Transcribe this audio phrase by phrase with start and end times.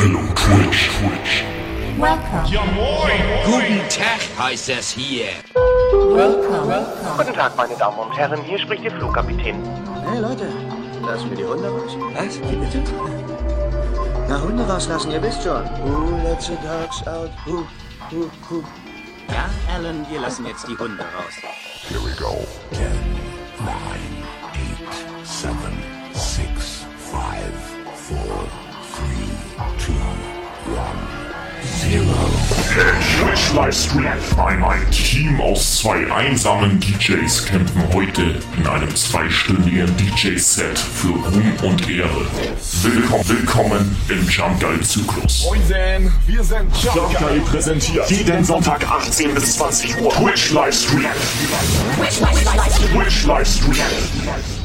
[0.00, 1.44] Hello Twitch, Twitch.
[1.98, 2.48] Welcome.
[2.48, 3.20] Ja moin!
[3.44, 5.26] Guten Tag heißt es hier.
[5.92, 6.68] Welcome.
[6.68, 7.18] Welcome.
[7.18, 9.56] Guten Tag, meine Damen und Herren, hier spricht Ihr Flugkapitän.
[10.08, 10.48] Hey Leute,
[11.04, 11.98] lassen wir die Hunde raus?
[12.14, 12.40] Was?
[12.40, 12.82] Wie bitte?
[14.26, 15.68] Na, Hunde rauslassen, ihr wisst schon.
[15.84, 17.30] Who lets the dogs out?
[17.44, 17.66] Who,
[18.10, 18.64] who, who?
[19.28, 21.34] Ja, Alan, wir lassen jetzt die Hunde raus.
[21.90, 22.46] Here we go.
[22.72, 22.86] 10,
[23.66, 23.68] 9,
[25.20, 25.54] 8, 7,
[26.14, 27.59] 6, 5, 4,
[29.60, 31.20] 3, 2, 1.
[33.18, 34.06] Twitch Livestream.
[34.38, 41.52] Ein, ein Team aus zwei einsamen DJs kämpfen heute in einem zweistündigen DJ-Set für Ruhm
[41.62, 42.26] und Ehre.
[42.82, 45.44] Willkommen, willkommen im Jump Guy Zyklus.
[45.44, 51.04] Moin, wir sind Jump Jump Guy präsentiert jeden Sonntag 18 bis 20 Uhr Twitch Livestream.
[52.94, 53.76] Twitch Livestream.
[53.76, 54.59] Messages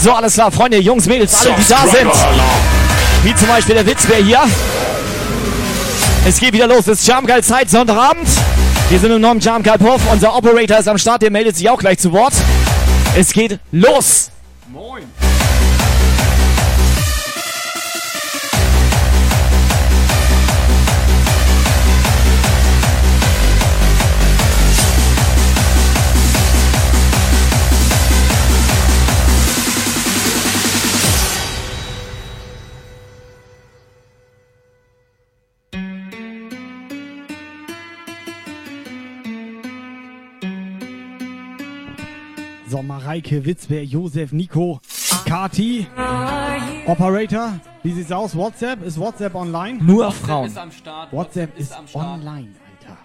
[0.00, 2.10] So, alles klar, Freunde, Jungs, Mädels, alle, die da sind.
[3.24, 4.40] Wie zum Beispiel der Witzbär hier.
[6.24, 8.28] Es geht wieder los, es ist Jamgeil Zeit, Sonntagabend.
[8.90, 10.00] Wir sind im neuen Jamgeil Puff.
[10.12, 12.32] Unser Operator ist am Start, der meldet sich auch gleich zu Wort.
[13.16, 14.30] Es geht los.
[14.72, 15.02] Moin!
[43.08, 44.80] Mareike, Witzbär, Josef, Nico,
[45.24, 45.86] Kati,
[46.86, 47.54] Operator.
[47.82, 48.36] Wie sieht's aus?
[48.36, 48.84] WhatsApp?
[48.84, 49.82] Ist WhatsApp online?
[49.82, 50.46] Nur Frauen.
[50.46, 51.10] ist am Start.
[51.10, 52.06] WhatsApp ist am Start.
[52.06, 52.98] online, Alter.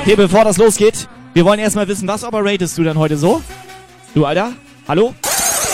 [0.00, 3.40] Okay, bevor das losgeht, wir wollen erstmal wissen, was operatest du denn heute so?
[4.16, 4.54] Du, Alter?
[4.88, 5.14] Hallo?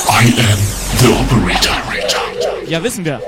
[0.07, 0.59] I am
[0.99, 1.75] the operator.
[2.69, 3.21] Ja, wissen wir.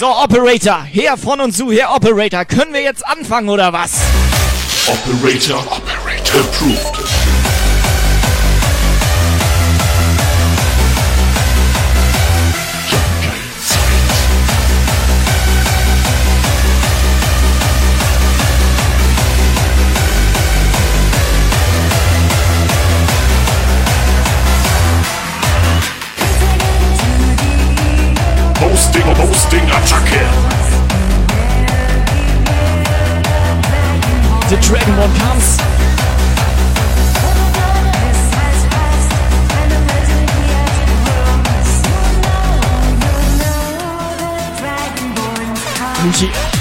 [0.00, 4.00] So, Operator, her von und zu, Herr Operator, können wir jetzt anfangen oder was?
[4.86, 6.99] Operator, operator approved.
[29.70, 30.22] Hosting, Attacke.
[34.48, 35.60] The Dragonborn comes.
[46.02, 46.59] Darkness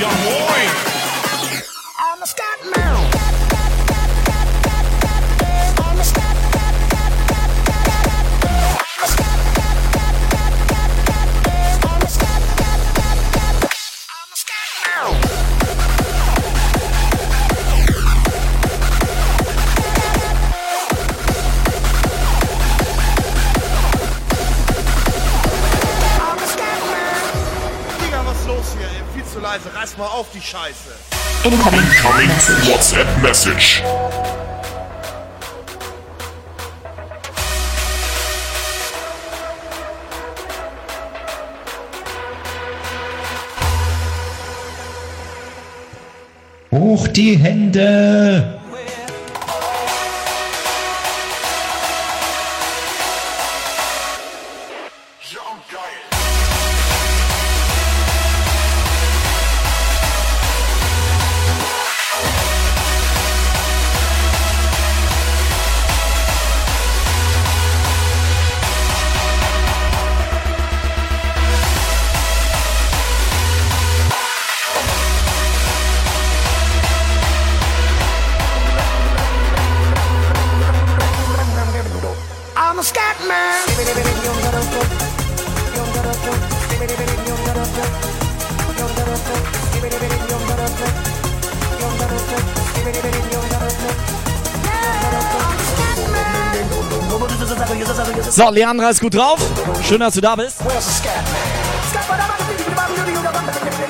[0.00, 0.89] Ja moin!
[30.50, 30.90] Scheiße.
[31.44, 32.66] Incoming Incoming message.
[32.66, 33.84] WhatsApp Message.
[46.72, 48.59] Hoch die Hände!
[98.40, 99.38] So, Leandra ist gut drauf.
[99.86, 100.62] Schön, dass du da bist.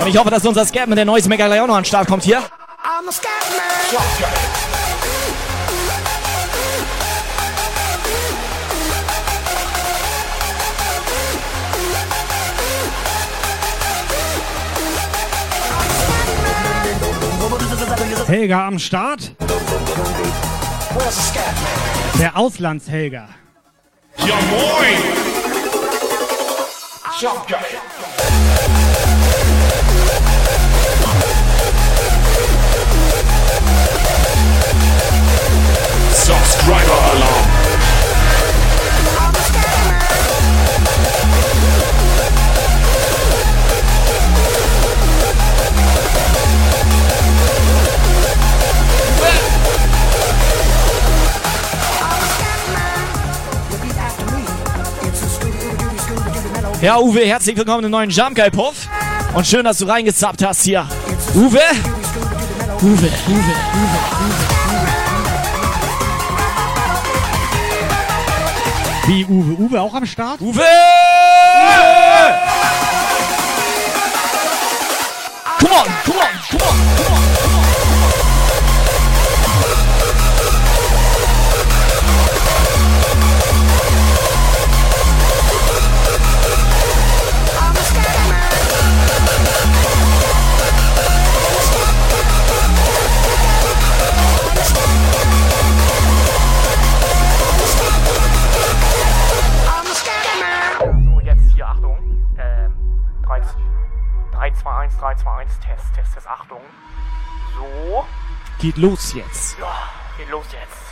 [0.00, 2.24] Und ich hoffe, dass unser Scatman, der neues Mega Leon, noch an den Start kommt
[2.24, 2.42] hier.
[18.26, 19.32] Helga am Start.
[22.18, 23.28] Der Auslandshelga.
[24.30, 24.98] Ja moin.
[36.12, 37.29] Subscriber Alarm.
[56.82, 58.88] Ja, Uwe, herzlich willkommen im neuen Jump Guy Puff.
[59.34, 60.88] Und schön, dass du reingezappt hast hier.
[61.34, 61.60] Uwe?
[62.80, 64.00] Uwe, Uwe, Uwe,
[69.06, 69.54] Wie Uwe?
[69.58, 70.40] Uwe auch am Start?
[70.40, 70.62] Uwe!
[75.42, 76.39] On, come on, come on,
[108.60, 109.56] Geht los jetzt.
[109.58, 110.90] ja, geht los jetzt.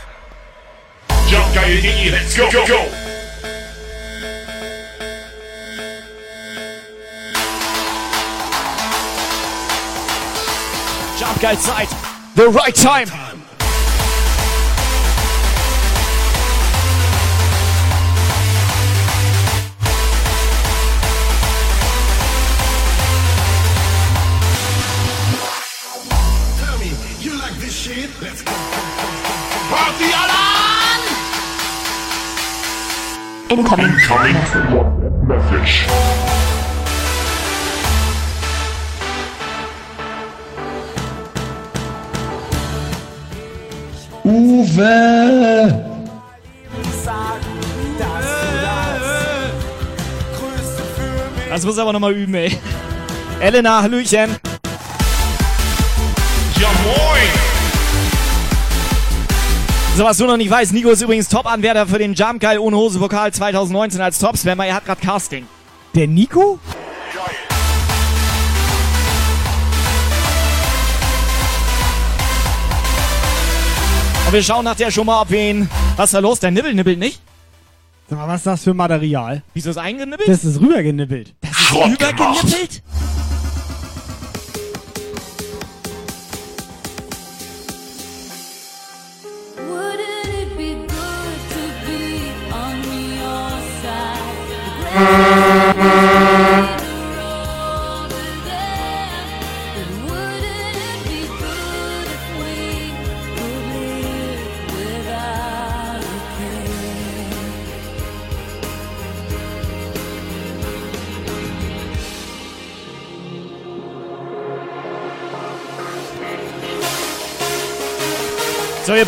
[1.29, 3.09] Jumpgeil.de, let's go, go, go.
[11.19, 11.89] Jump Guy Zeit.
[12.35, 13.28] The right time.
[33.49, 34.35] Incoming Incoming
[35.27, 35.87] Message.
[44.23, 45.85] Uwe!
[51.49, 52.55] Das muss aber nochmal üben, ey.
[53.39, 54.48] Elena, Hallöchen.
[59.99, 62.77] So, was du noch nicht weißt, Nico ist übrigens Top-Anwärter für den Jump Guy ohne
[62.77, 64.65] Hose Pokal 2019 als Top-Spammer.
[64.65, 65.45] Er hat gerade Casting.
[65.93, 66.57] Der Nico?
[74.25, 75.69] Und wir schauen nachher schon mal, ob wir ihn...
[75.97, 76.39] Was ist da los?
[76.39, 77.21] Der Nibbel nibbelt nicht?
[78.09, 79.43] Sag mal, was ist das für Material?
[79.53, 80.29] Wieso ist eingenibbelt?
[80.29, 81.35] Das ist rübergenippelt.
[81.41, 81.99] Das ist Schrott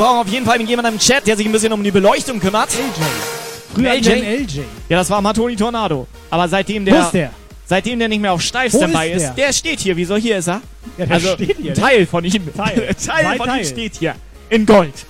[0.02, 2.70] brauchen auf jeden Fall jemanden im Chat, der sich ein bisschen um die Beleuchtung kümmert.
[2.74, 3.76] LJ.
[3.76, 4.10] Früher LJ?
[4.10, 4.60] LJ.
[4.90, 6.08] Ja, das war Matoni Tornado.
[6.32, 7.32] Aber seitdem Wo der, ist der?
[7.66, 9.34] seitdem der nicht mehr auf Steif Wo dabei ist der?
[9.34, 9.96] der steht hier.
[9.96, 10.62] Wieso hier ist er?
[10.98, 11.74] Ja, der also steht hier?
[11.76, 12.52] Teil von ihm.
[12.56, 12.96] Teil.
[13.06, 13.66] Teil von ihm Teil.
[13.66, 14.16] steht hier.
[14.50, 15.06] In Gold.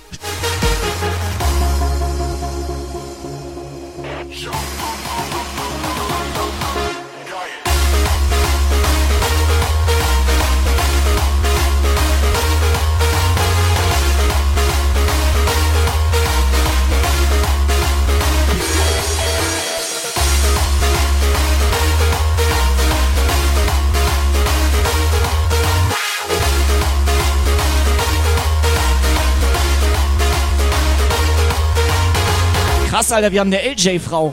[33.12, 34.32] Krass, Alter, wir haben eine LJ-Frau.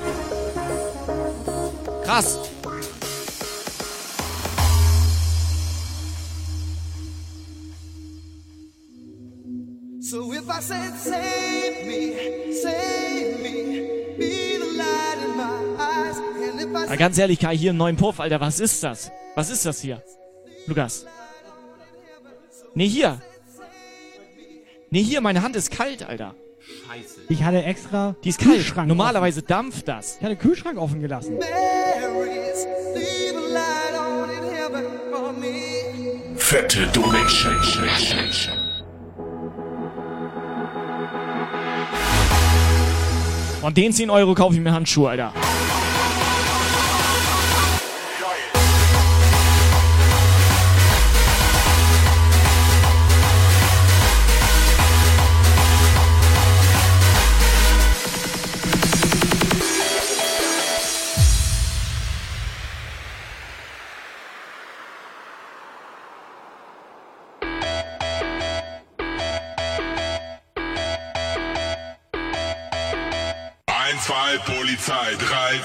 [2.06, 2.40] Krass.
[10.00, 16.18] So if I said, save me, save me, be the light in my eyes.
[16.18, 18.40] And if I Na, ganz ehrlich, Kai, hier einen neuen Puff, Alter.
[18.40, 19.12] Was ist das?
[19.36, 20.02] Was ist das hier?
[20.68, 21.06] Lukas.
[22.76, 23.22] Nee, hier.
[24.90, 26.34] Nee, hier, meine Hand ist kalt, Alter.
[26.70, 27.22] Scheiße.
[27.30, 28.52] Ich hatte extra Die ist kalt.
[28.56, 30.18] Kühlschrank Normalerweise dampft das.
[30.18, 31.40] Ich hatte den Kühlschrank offen gelassen.
[36.38, 37.56] Fette Donation.
[43.62, 45.34] Von den 10 Euro kaufe ich mir Handschuhe, Alter.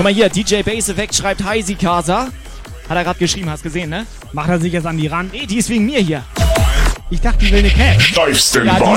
[0.00, 2.28] Guck mal hier, DJ Bass Effect schreibt Hi Sikasa.
[2.88, 4.06] Hat er gerade geschrieben, hast gesehen, ne?
[4.32, 5.28] Macht er sich jetzt an die ran?
[5.30, 6.24] Nee, die ist wegen mir hier.
[7.10, 8.00] Ich dachte, die will eine Cap.
[8.16, 8.54] Ja, die ist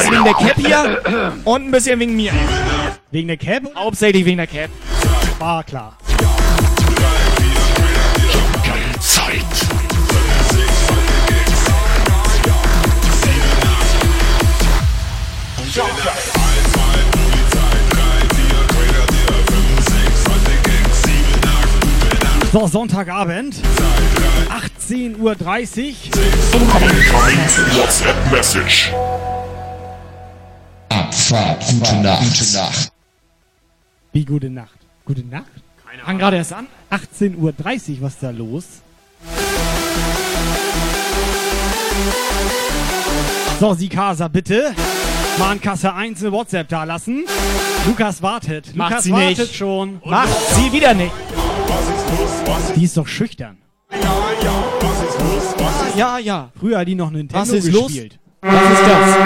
[0.09, 2.31] wegen der Cap hier und ein bisschen wegen mir.
[3.11, 3.63] Wegen der Cap?
[3.75, 4.69] Hauptsächlich wegen der Cap.
[5.39, 5.97] War klar.
[22.53, 23.55] So, Sonntagabend.
[24.85, 25.31] 18.30 Uhr.
[25.33, 26.97] Incoming
[27.79, 28.93] WhatsApp Message.
[30.89, 32.21] Abfahrt, gute Nacht.
[32.21, 32.91] Gute Nacht.
[34.11, 34.77] Wie gute Nacht.
[35.03, 35.47] Gute Nacht?
[36.05, 36.67] Fang gerade erst an.
[36.91, 37.53] 18.30 Uhr,
[38.01, 38.65] was ist da los?
[43.59, 44.75] So, Sikasa, bitte.
[45.39, 47.25] Mal an Kasse 1 eine WhatsApp da lassen.
[47.87, 48.75] Lukas wartet.
[48.75, 49.55] Macht Lukas sie wartet nicht.
[49.55, 49.99] schon.
[50.05, 51.11] Macht sie wieder nicht.
[52.75, 53.57] Die ist doch schüchtern.
[55.95, 56.51] Ja, ja.
[56.59, 57.87] Früher hat die noch Nintendo Was ist los?
[57.87, 58.19] gespielt.
[58.41, 59.25] Was ist das?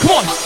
[0.00, 0.37] Come on.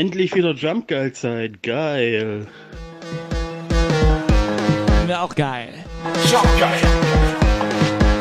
[0.00, 2.46] Endlich wieder Jump-Geil-Zeit, geil.
[5.06, 5.68] Wäre auch geil.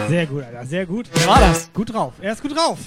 [0.10, 0.66] Sehr gut, Alter.
[0.66, 1.06] Sehr gut.
[1.14, 1.72] Wer war das?
[1.72, 2.14] Gut drauf.
[2.22, 2.80] Er ist gut drauf.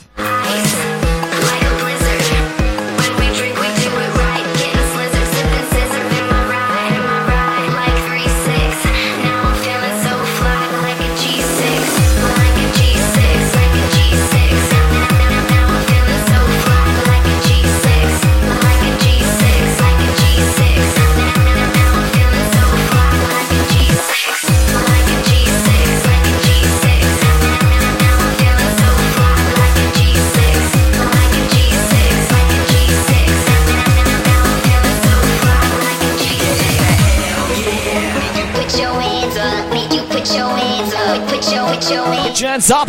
[42.43, 42.89] Hands up.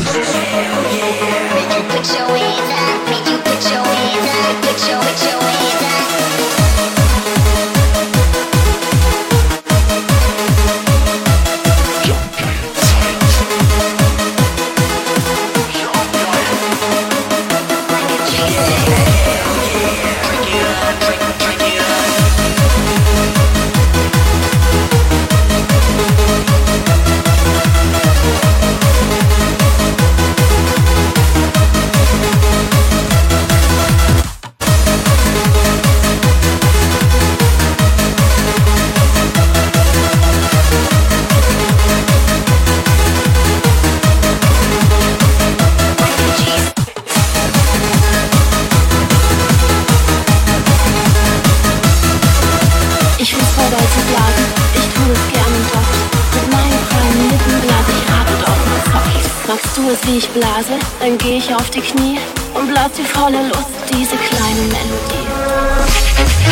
[61.04, 62.18] Dann geh ich auf die Knie
[62.54, 65.28] und blas die volle Lust, diese kleine Melodie.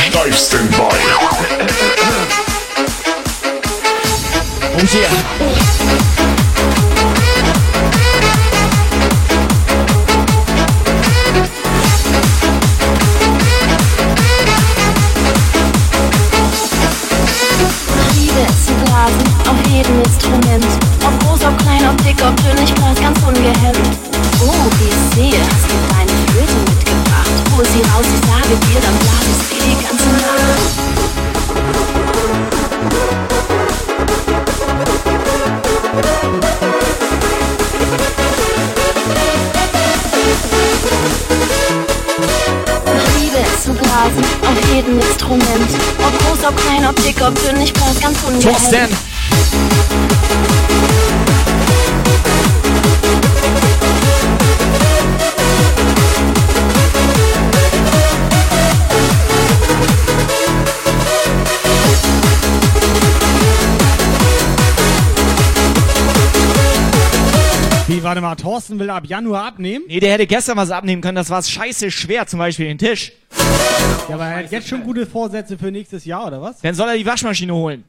[0.10, 0.91] Steif Standby.
[4.75, 5.81] Oh yeah.
[47.34, 48.76] Klein, ob dick, ob dünn, ich blas ganz Thorsten.
[48.76, 48.98] ungehemmt.
[67.88, 69.84] Wie, warte mal, Thorsten will ab Januar abnehmen?
[69.88, 73.12] Nee, der hätte gestern was abnehmen können, das war scheiße schwer, zum Beispiel den Tisch.
[74.09, 76.59] Ja, aber er hat jetzt schon gute Vorsätze für nächstes Jahr, oder was?
[76.61, 77.83] Dann soll er die Waschmaschine holen.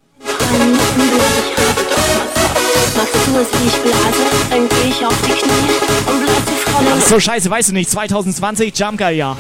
[6.94, 9.36] Ach so, scheiße, weißt du nicht, 2020, Jumpgeil-Jahr.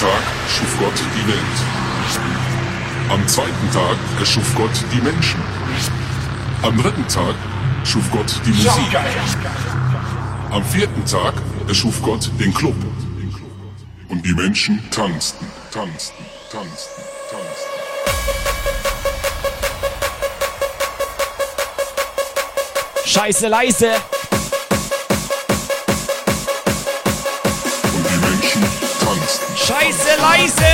[0.00, 3.10] Tag schuf Gott die Welt.
[3.10, 5.38] Am zweiten Tag erschuf Gott die Menschen.
[6.62, 7.34] Am dritten Tag
[7.84, 8.96] schuf Gott die Musik.
[10.50, 11.34] Am vierten Tag
[11.68, 12.76] erschuf Gott den Club.
[14.08, 17.80] Und die Menschen tanzten, tanzten, tanzten, tanzten.
[23.04, 23.96] Scheiße leise!
[29.70, 30.72] Scheiße leise!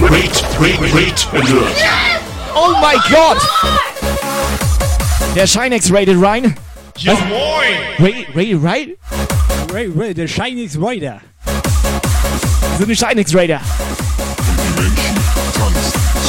[0.00, 1.76] Wait, wait, wait, alert.
[2.54, 3.38] Oh mein Gott!
[5.34, 6.54] Der Shinex rated Ryan.
[6.98, 7.78] Ja, moin!
[7.98, 8.98] Ray, Ray, Ray?
[9.72, 11.22] Ray, der Shinex Rider.
[12.76, 13.62] So eine Shinex Raider.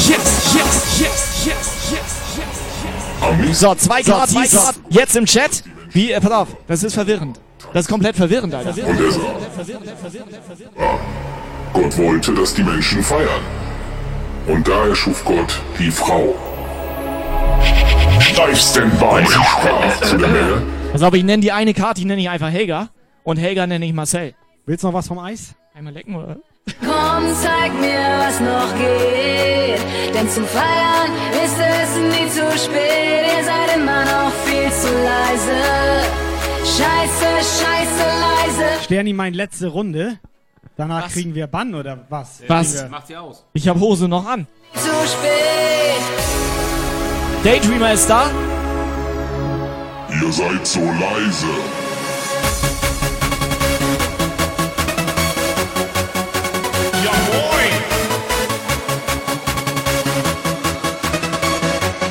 [0.08, 3.60] Yes, yes, yes, yes, yes, yes, yes.
[3.60, 4.74] So, zwei So, zwei Grad.
[4.88, 5.64] Jetzt im Chat.
[5.92, 7.38] Wie, äh, pass auf, das ist verwirrend.
[7.72, 8.70] Das ist komplett verwirrend, Alter.
[8.70, 9.10] Und er
[11.72, 13.42] Gott wollte, dass die Menschen feiern.
[14.46, 16.34] Und da erschuf Gott die Frau.
[18.20, 19.24] Steif Standby.
[19.26, 20.62] Sie sprach zu der Menge.
[20.90, 22.88] Pass auf, ich nenne die eine Karte, die nenne ich einfach Helga.
[23.22, 24.34] Und Helga nenne ich Marcel.
[24.66, 25.54] Willst du noch was vom Eis?
[25.74, 26.36] Einmal lecken, oder?
[26.80, 30.14] Komm, zeig mir, was noch geht.
[30.14, 31.10] Denn zum Feiern
[31.44, 33.38] ist es nie zu spät.
[33.38, 36.29] Ihr seid immer noch viel zu leise.
[36.64, 38.84] Scheiße, scheiße, leise.
[38.84, 40.18] Sterni meint letzte Runde.
[40.76, 42.42] Danach kriegen wir Bann oder was?
[42.46, 42.88] Was?
[42.88, 43.44] Macht sie aus.
[43.52, 44.46] Ich habe Hose noch an.
[44.74, 46.00] Zu spät.
[47.44, 48.30] Daydreamer ist da.
[50.22, 51.46] Ihr seid so leise.
[57.04, 57.72] Ja, moin!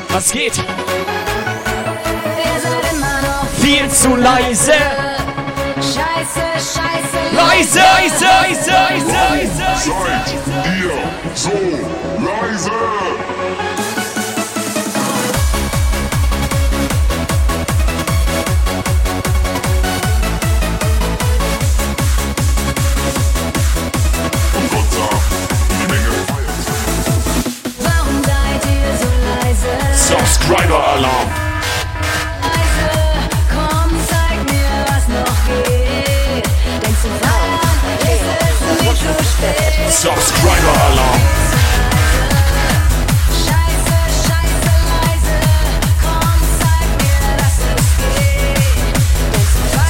[0.10, 0.62] Was geht?
[3.70, 4.74] Viel zu leise.
[5.76, 8.72] Scheiße, scheiße, Leise, leise, leise,
[9.12, 10.34] leise, Seid
[10.80, 10.98] ihr
[11.36, 11.52] so
[12.18, 12.72] leise?
[24.56, 25.32] Und Gott sagt,
[25.70, 26.66] die Menge feiert.
[27.78, 29.72] Warum seid ihr so leise?
[29.94, 31.30] Subscriber-Alarm.
[31.30, 31.49] Leise,
[39.40, 39.58] geht.
[39.60, 41.22] Denkst du, wann Subscriber-Alarm.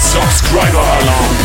[0.02, 1.36] Subscriber-Alarm.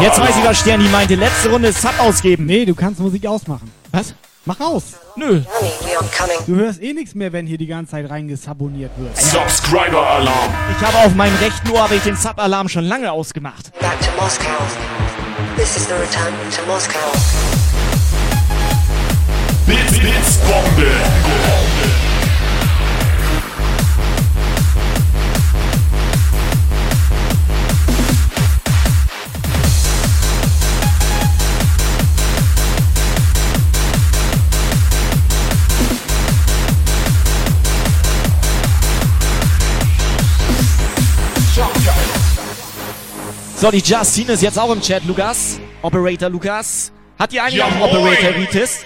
[0.00, 1.14] Jetzt weiß ich, was Sterni meinte.
[1.14, 2.46] Letzte Runde Sub ausgeben.
[2.46, 3.70] Nee, du kannst Musik ausmachen.
[3.92, 4.14] Was?
[4.46, 4.84] Mach aus.
[5.16, 5.42] Nö.
[6.46, 9.16] Du hörst eh nichts mehr, wenn hier die ganze Zeit reingesaboniert wird.
[9.16, 10.54] Subscriber-Alarm.
[10.78, 13.72] Ich habe auf meinem rechten Ohr habe ich den Sub-Alarm schon lange ausgemacht.
[13.80, 14.46] Back to Moscow.
[15.56, 17.10] This is the return to Moscow.
[19.66, 20.92] Blitz, Blitz, Bombe.
[43.58, 45.58] So, die Justine ist jetzt auch im Chat, Lukas.
[45.80, 46.92] Operator Lukas.
[47.18, 47.80] Hat die eigentlich Ja, auch.
[47.90, 48.84] Operatoritis?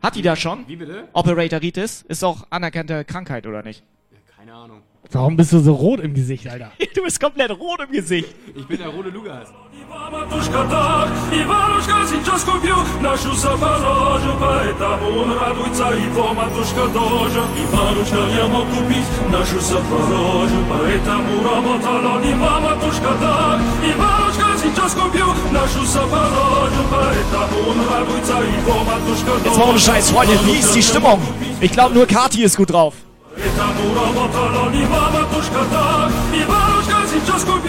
[0.00, 0.68] Hat die da schon?
[0.68, 1.08] Wie bitte?
[1.12, 2.02] Operatoritis?
[2.06, 3.82] Ist auch anerkannte Krankheit, oder nicht?
[4.36, 4.82] Keine Ahnung.
[5.12, 6.72] Warum bist du so rot im Gesicht, Alter?
[6.94, 8.28] du bist komplett rot im Gesicht.
[8.54, 9.52] Ich bin der rote Lukas.
[29.44, 31.20] Jetzt mal ohne Scheiß, Freunde, wie ist die Stimmung?
[31.60, 32.94] Ich glaube, nur Kati ist gut drauf.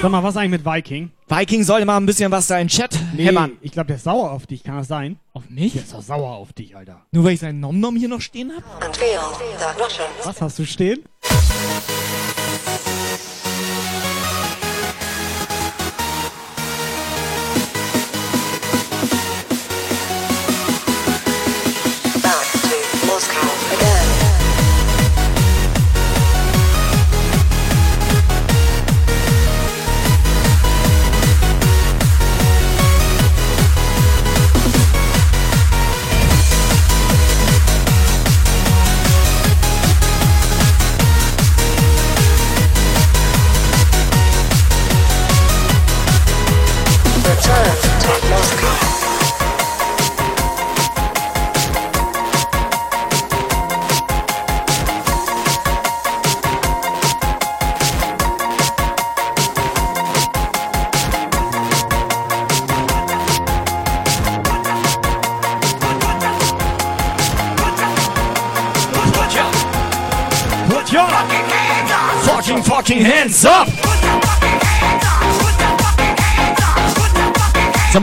[0.02, 1.12] Sag mal, was eigentlich mit Viking?
[1.28, 3.54] Viking sollte mal ein bisschen was da in Chat nee, hämmern.
[3.62, 5.18] Ich glaube, der ist sauer auf dich, kann das sein?
[5.34, 5.74] Auf mich?
[5.74, 7.02] Der ist doch sauer auf dich, Alter.
[7.12, 8.64] Nur weil ich seinen Nom-Nom hier noch stehen hab?
[10.24, 11.04] Was hast du stehen?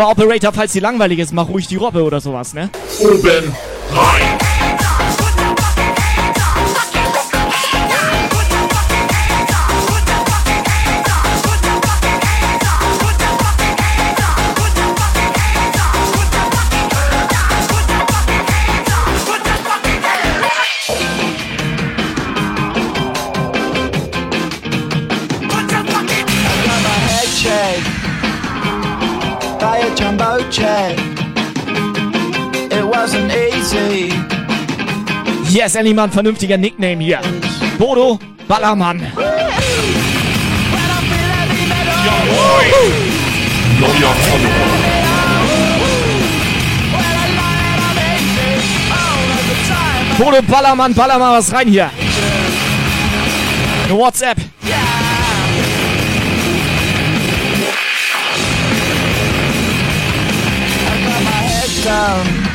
[0.03, 2.71] Mal, Operator, falls die langweilig ist, mach ruhig die Robbe oder sowas, ne?
[2.99, 3.55] Oben
[3.95, 4.22] rein.
[35.73, 37.19] Yes, endlich mal ein vernünftiger Nickname hier.
[37.79, 39.01] Bodo Ballermann.
[50.19, 51.91] Bodo Ballermann, baller mal was rein hier.
[53.89, 54.37] Eine WhatsApp.
[61.85, 62.52] My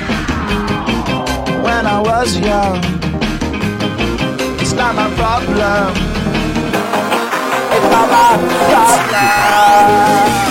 [2.08, 2.78] was young.
[4.62, 5.92] It's not my problem.
[7.76, 8.38] It's not my
[8.70, 10.47] problem.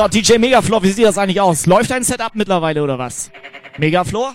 [0.00, 1.66] So, DJ Megaflor, wie sieht das eigentlich aus?
[1.66, 3.30] Läuft dein Setup mittlerweile oder was?
[3.76, 4.34] Megaflor?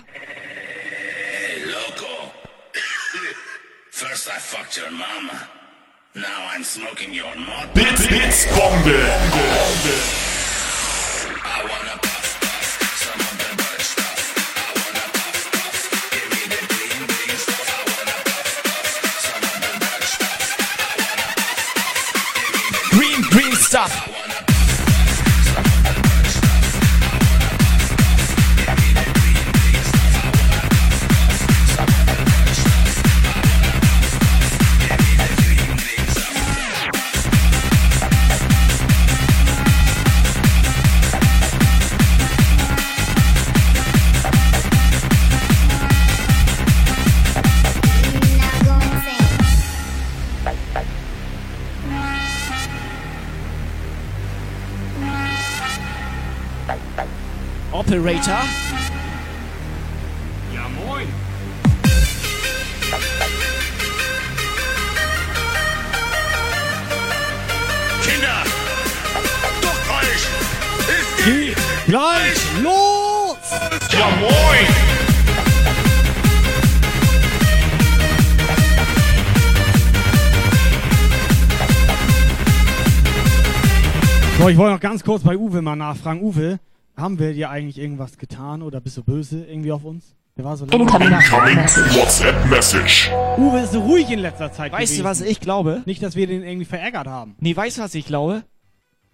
[84.46, 86.22] So, ich wollte noch ganz kurz bei Uwe mal nachfragen.
[86.22, 86.60] Uwe,
[86.96, 90.14] haben wir dir eigentlich irgendwas getan oder bist du böse irgendwie auf uns?
[90.36, 90.66] Der war so.
[90.66, 93.10] Incoming WhatsApp Message.
[93.38, 94.70] Uwe ist so ruhig in letzter Zeit.
[94.70, 95.04] Weißt du, gewesen.
[95.04, 95.82] was ich glaube?
[95.84, 97.34] Nicht, dass wir den irgendwie verärgert haben.
[97.40, 98.44] Nee, weißt du, was ich glaube?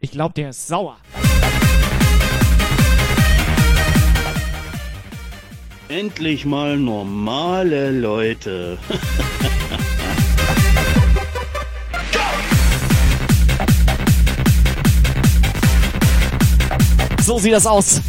[0.00, 0.98] Ich glaube, der ist sauer.
[5.88, 8.76] Endlich mal normale Leute.
[17.22, 18.00] So sieht das aus.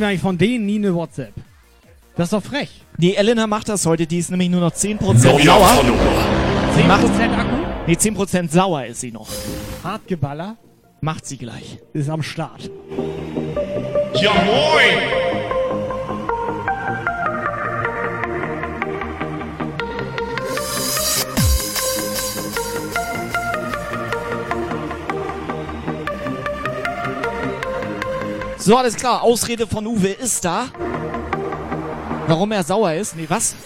[0.00, 1.34] Kriegen wir eigentlich von denen nie eine WhatsApp?
[2.16, 2.70] Das ist doch frech.
[2.96, 5.66] Nee, Elena macht das heute, die ist nämlich nur noch 10% Neuer sauer.
[5.66, 6.24] Follower.
[6.74, 7.56] Sie macht 10% Akku?
[7.86, 9.28] Nee, 10% sauer ist sie noch.
[9.84, 10.56] Hartgeballer
[11.02, 11.78] Macht sie gleich.
[11.92, 12.70] ist am Start.
[14.20, 15.29] Ja, moin!
[28.70, 29.22] So, alles klar.
[29.24, 30.68] Ausrede von Uwe ist da.
[32.28, 33.16] Warum er sauer ist?
[33.16, 33.56] Nee, was?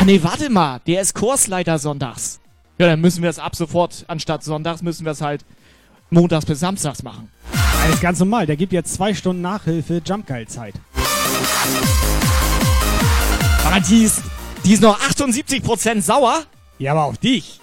[0.00, 0.80] Ah, nee, warte mal.
[0.84, 2.40] Der ist Kursleiter sonntags.
[2.78, 5.44] Ja, dann müssen wir es ab sofort, anstatt sonntags, müssen wir es halt
[6.10, 7.30] montags bis samstags machen.
[7.84, 8.46] Alles ganz normal.
[8.46, 10.74] Der gibt jetzt zwei Stunden Nachhilfe Jumpgeil-Zeit.
[13.64, 14.20] Aber die ist,
[14.64, 16.42] die ist noch 78% sauer.
[16.80, 17.60] Ja, aber auf dich.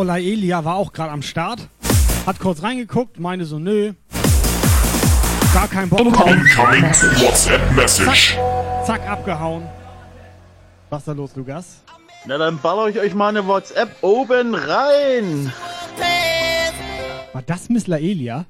[0.00, 1.68] So, Frau Laelia war auch gerade am Start.
[2.24, 3.92] Hat kurz reingeguckt, meinte so, nö.
[5.52, 6.00] Gar kein Bock.
[6.00, 6.42] Incoming
[7.20, 8.38] WhatsApp Message.
[8.86, 9.68] Zack, abgehauen.
[10.88, 11.82] Was ist da los, Lukas?
[12.24, 15.52] Na, dann baller ich euch mal eine WhatsApp oben rein.
[17.34, 18.46] War das Miss Laelia?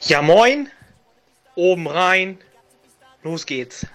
[0.00, 0.68] Ja moin,
[1.54, 2.38] oben rein,
[3.22, 3.86] los geht's.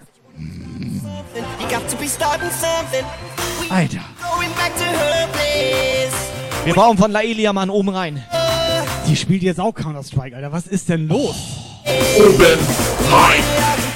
[3.70, 4.02] Alter.
[6.64, 8.24] Wir brauchen von Laelia mal einen oben rein.
[9.08, 10.52] Die spielt jetzt auch Counter-Strike, Alter.
[10.52, 11.36] Was ist denn los?
[12.18, 12.60] Oben
[13.12, 13.87] rein.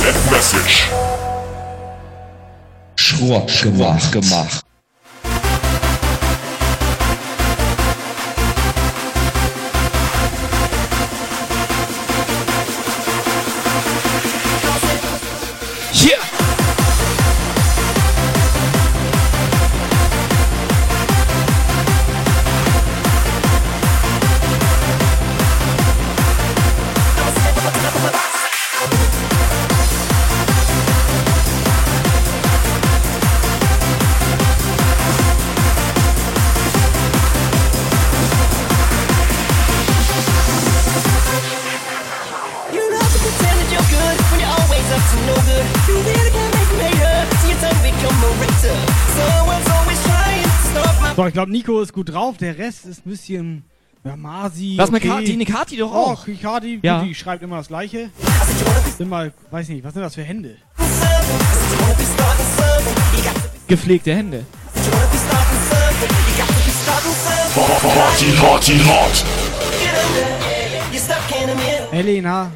[0.00, 0.88] WhatsApp Message.
[2.96, 4.64] Schrott gemacht, gemacht.
[51.40, 52.36] Glaube, Nico ist gut drauf.
[52.36, 53.64] Der Rest ist ein bisschen.
[54.04, 54.74] Ja, Masi.
[54.76, 55.12] Was mit okay.
[55.14, 55.36] Kati?
[55.38, 56.24] Die Kati doch Oh, auch.
[56.24, 57.02] die Kati, Ja.
[57.02, 58.10] die schreibt immer das Gleiche.
[58.98, 60.56] Sind mal, weiß nicht, was sind das für Hände?
[63.66, 64.44] Gepflegte Hände.
[67.54, 69.24] Party, Party, hot.
[71.92, 72.50] Elena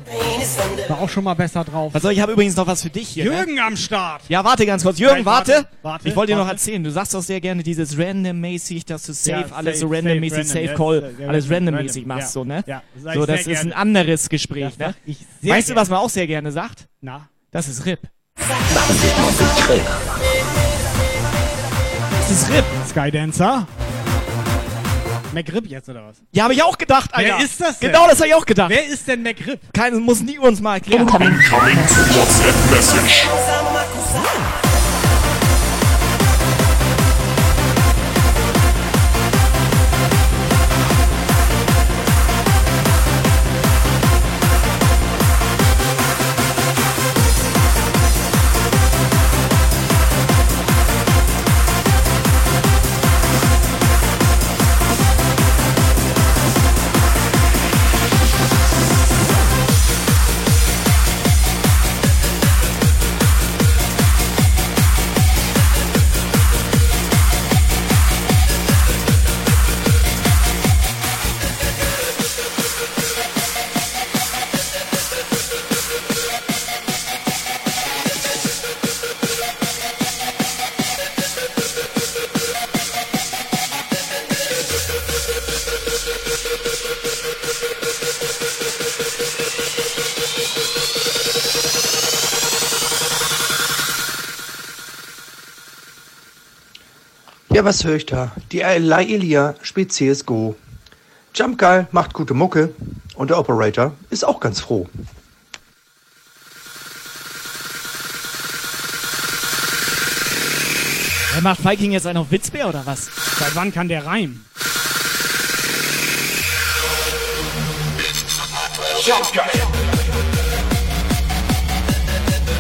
[0.89, 1.95] war auch schon mal besser drauf.
[1.95, 3.25] Also ich habe übrigens noch was für dich hier.
[3.25, 3.65] Jürgen ne?
[3.65, 4.23] am Start.
[4.29, 4.99] Ja, warte ganz kurz.
[4.99, 5.53] Jürgen, Nein, warte.
[5.53, 6.83] warte, warte, Ich wollte dir noch erzählen.
[6.83, 10.47] Du sagst doch sehr gerne dieses random-mäßig, dass du safe Ja, alles safe, so randommäßig,
[10.47, 12.33] safe, safe random, call, ja, alles random, randommäßig random, machst, ja.
[12.33, 12.65] so, ne?
[12.67, 13.77] Ja, das so, das ist ein gerne.
[13.77, 14.95] anderes Gespräch, ne?
[15.43, 16.87] Weißt du, was man auch sehr gerne sagt?
[17.01, 17.29] Na?
[17.51, 18.01] Das ist RIP.
[18.37, 18.49] Das
[22.31, 22.65] ist RIP.
[22.89, 23.67] Skydancer.
[25.35, 26.17] McRib jetzt oder was?
[26.33, 27.37] Ja, habe ich auch gedacht, Alter.
[27.39, 27.93] Wer ist das denn?
[27.93, 28.71] Genau, das habe ich auch gedacht.
[28.71, 29.61] Wer ist denn McRib?
[29.73, 31.03] Keiner muss nie uns mal erklären.
[31.03, 33.27] Incoming WhatsApp Message.
[97.65, 98.31] Ja, was höre ich da?
[98.53, 100.55] Die Laelia spielt CSGO.
[101.35, 102.75] Jumpgeil macht gute Mucke
[103.15, 104.87] und der Operator ist auch ganz froh.
[111.33, 113.09] Wer macht Viking jetzt einen auf Witzbär oder was?
[113.39, 114.45] Seit wann kann der reimen?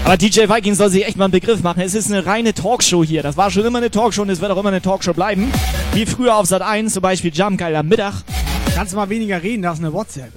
[0.04, 1.80] Aber DJ Viking soll sich echt mal einen Begriff machen.
[1.80, 3.22] Es ist eine reine Talkshow hier.
[3.22, 5.50] Das war schon immer eine Talkshow und es wird auch immer eine Talkshow bleiben.
[5.94, 8.12] Wie früher auf Sat 1, zum Beispiel Jump Geil am Mittag.
[8.74, 10.30] Kannst du mal weniger reden, da ist eine WhatsApp.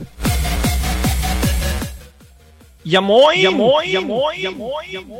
[2.85, 3.89] Ja moin, Ja, moin.
[3.89, 5.19] ja moin, ja moin, ja moin.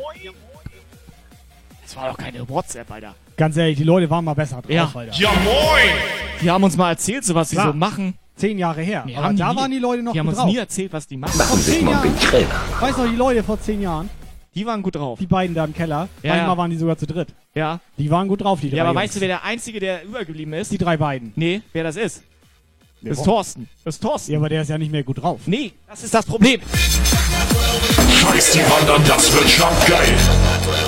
[1.84, 3.14] Das war doch keine WhatsApp, Alter.
[3.36, 4.90] Ganz ehrlich, die Leute waren mal besser drauf, Ja.
[4.94, 5.12] Alter.
[5.14, 5.90] Ja moin.
[6.40, 8.14] Die haben uns mal erzählt, so was sie so machen.
[8.36, 9.02] Zehn Jahre her.
[9.04, 10.46] Nee, Aber da nie- waren die Leute noch Die haben uns drauf.
[10.46, 11.32] nie erzählt, was die machen.
[11.38, 12.14] Vor zehn Jahren.
[12.80, 14.08] Weißt du noch, die Leute vor zehn Jahren?
[14.58, 15.20] Die waren gut drauf.
[15.20, 16.08] Die beiden da im Keller.
[16.24, 16.56] Ja, Manchmal ja.
[16.56, 17.28] waren die sogar zu dritt.
[17.54, 17.78] Ja.
[17.96, 19.04] Die waren gut drauf, die drei Ja, aber Jungs.
[19.04, 20.72] weißt du, wer der Einzige, der übergeblieben ist?
[20.72, 21.32] Die drei beiden.
[21.36, 22.24] Nee, wer das ist?
[23.00, 23.24] Das ist?
[23.24, 23.68] Thorsten.
[23.84, 24.32] Das ist Thorsten.
[24.32, 25.38] Ja, aber der ist ja nicht mehr gut drauf.
[25.46, 26.60] Nee, das ist das Problem.
[28.10, 30.87] Scheiß die Wandern, das wird schon geil.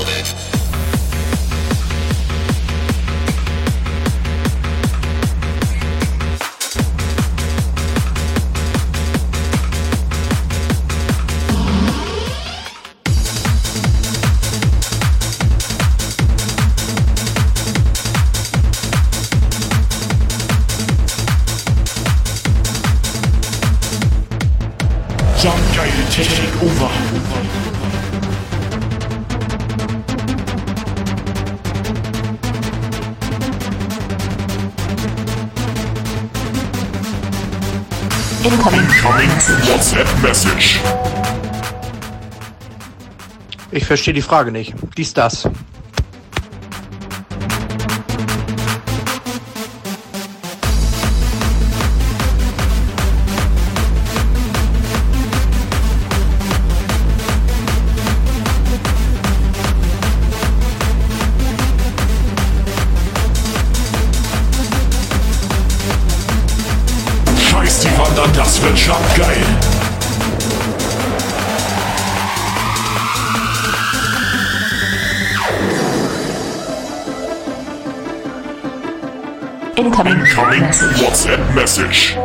[38.42, 38.80] Incoming.
[38.80, 39.28] Incoming
[39.68, 40.80] WhatsApp Message.
[43.70, 44.74] Ich verstehe die Frage nicht.
[44.96, 45.46] Dies, das.
[81.80, 82.16] Message.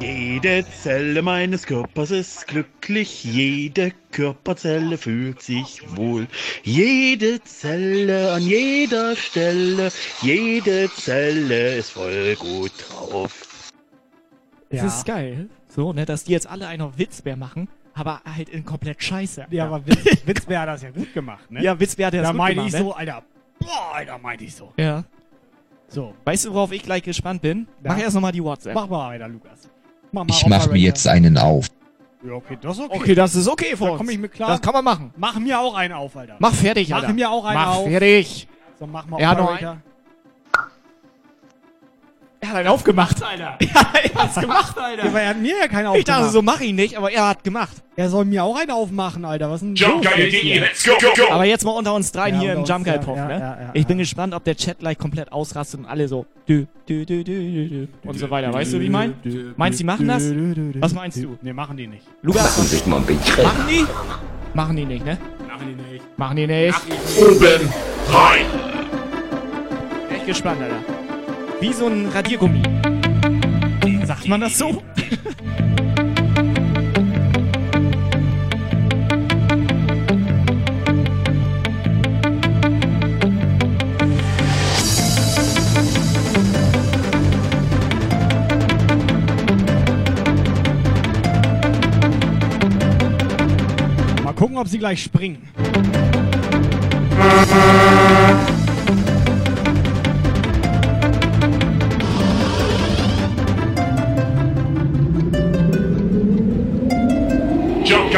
[0.00, 6.26] Jede Zelle meines Körpers ist glücklich, jede Körperzelle fühlt sich wohl.
[6.64, 13.70] Jede Zelle an jeder Stelle, jede Zelle ist voll gut drauf.
[14.70, 15.48] Das ist geil.
[15.68, 19.46] So, ne, dass die jetzt alle einen auf Witzbär machen, aber halt in komplett scheiße.
[19.50, 21.62] Ja, aber Witz, Witzbär hat das ja gut gemacht, ne?
[21.62, 22.80] Ja, Witzbär hat das Da gut meine gemacht, ich ne?
[22.80, 23.22] so, Alter.
[23.60, 24.72] Boah, Alter, meinte ich so.
[24.76, 25.04] Ja.
[25.92, 26.14] So.
[26.24, 27.68] Weißt du, worauf ich gleich gespannt bin?
[27.84, 27.92] Ja.
[27.92, 28.74] Mach erst nochmal die WhatsApp.
[28.74, 29.68] Mach mal, Alter, Lukas.
[30.10, 31.66] Mach mal Ich mach mir jetzt einen auf.
[32.26, 32.96] Ja, okay, das ist okay.
[32.98, 33.98] Okay, das ist okay für Da uns.
[33.98, 34.48] komm ich mit klar.
[34.50, 35.12] Das kann man machen.
[35.16, 36.36] Mach mir auch einen auf, Alter.
[36.38, 37.12] Mach fertig, Mach Alter.
[37.12, 37.88] mir auch einen Mach auf.
[37.88, 38.48] fertig.
[38.78, 39.82] So, mach mal Er Operator.
[42.42, 43.56] Er hat einen aufgemacht, Alter.
[43.62, 45.04] Ja, er hat's gemacht, Alter.
[45.04, 45.98] Ja, aber er hat mir ja keinen aufgemacht.
[45.98, 47.76] Ich dachte so, mach ihn nicht, aber er hat gemacht.
[47.94, 49.48] Er soll mir auch einen aufmachen, Alter.
[49.48, 50.60] Was ist denn Jump jetzt hier?
[50.60, 51.32] let's go, go, go.
[51.32, 53.32] Aber jetzt mal unter uns dreien Ja, hier im Jump Guy Puff, ja, ne?
[53.34, 56.66] ja, ja, ich bin gespannt, ob der Chat gleich komplett ausrastet und alle so dü,
[56.88, 58.52] dü, dü, dü, dü, dü, und so weiter.
[58.52, 59.14] Weißt du, wie ich mein?
[59.56, 60.24] Meinst du, die machen das?
[60.80, 61.38] Was meinst du?
[61.42, 62.04] Nee, machen die nicht.
[62.22, 63.86] Lukas, sich mal ein machen die?
[64.52, 65.16] Machen die nicht, ne?
[65.46, 66.18] Machen die nicht.
[66.18, 66.78] Machen die nicht.
[67.20, 67.68] Oben
[68.10, 68.46] rein.
[70.10, 71.01] Echt gespannt, Alter.
[71.62, 72.60] Wie so ein Radiergummi.
[74.04, 74.82] Sagt man das so?
[94.24, 95.38] Mal gucken, ob sie gleich springen.
[107.84, 108.12] Jump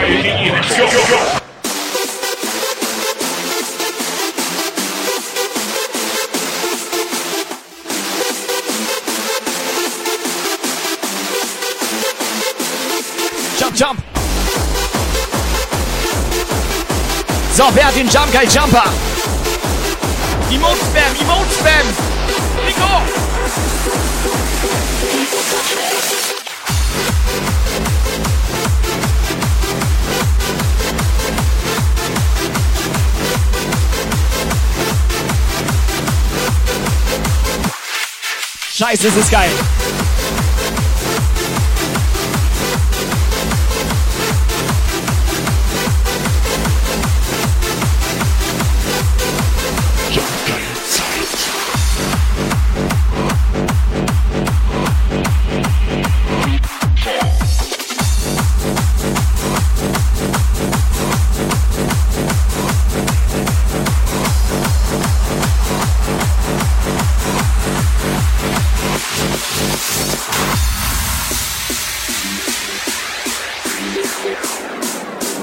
[13.74, 13.98] jump!
[17.54, 18.84] So, wer hat den Jump Guy Jumper?
[20.50, 21.86] Emote Spam, Emote Spam!
[22.66, 23.24] Nico!
[38.76, 39.52] Scheiße, es ist geil.
[74.24, 75.42] Thank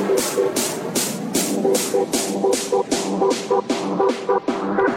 [4.79, 4.90] you.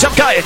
[0.00, 0.42] Jump, jump, geil.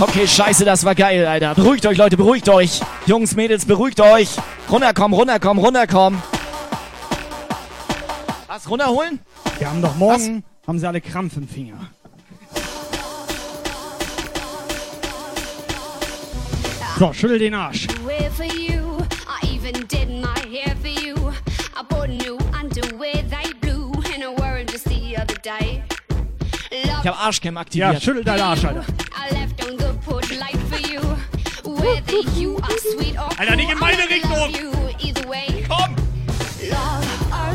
[0.00, 1.54] Okay, scheiße, das war geil, Alter.
[1.54, 2.80] Beruhigt euch, Leute, beruhigt euch.
[3.06, 4.30] Jungs, Mädels, beruhigt euch.
[4.70, 6.22] Runterkommen, runterkommen, runterkommen.
[8.46, 9.20] Was, runterholen?
[9.58, 11.90] Wir haben doch morgen, haben sie alle Krampf im Finger.
[16.98, 17.88] So, schüttel den Arsch.
[26.70, 27.92] Ich hab Arschcam aktiviert.
[27.94, 28.84] Ja, schüttel deinen Arsch, Alter.
[33.36, 34.30] Alter, nicht in meine cool, I Richtung.
[34.30, 35.64] love you either way.
[35.68, 35.94] Komm!
[36.70, 37.54] Love, oh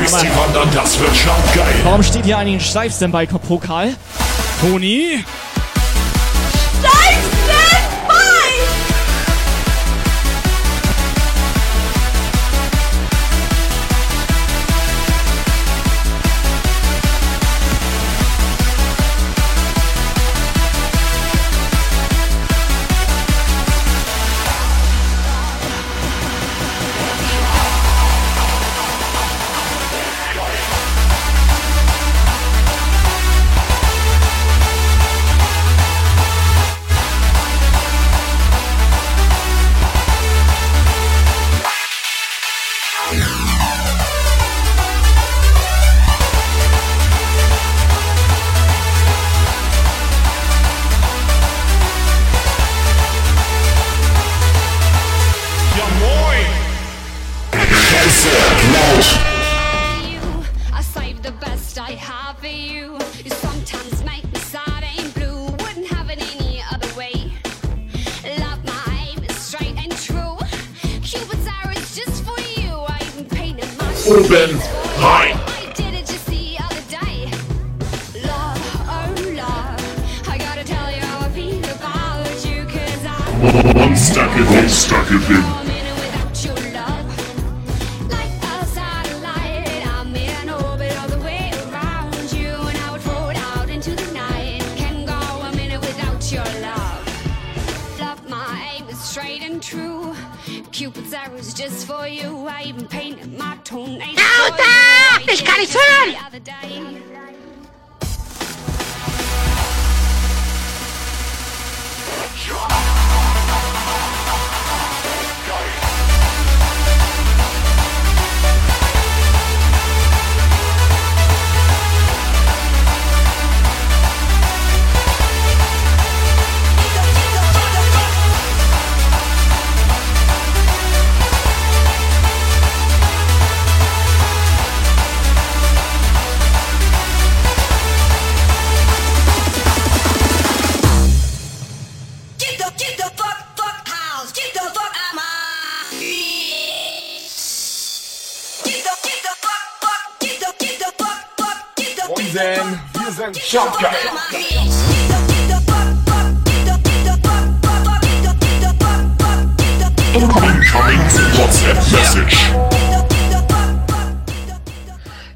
[0.00, 1.74] Scheiß die Wand an, das wird schon geil.
[1.84, 3.94] Warum steht hier eigentlich ein Steifsten bei Pokal?
[4.60, 5.24] Toni?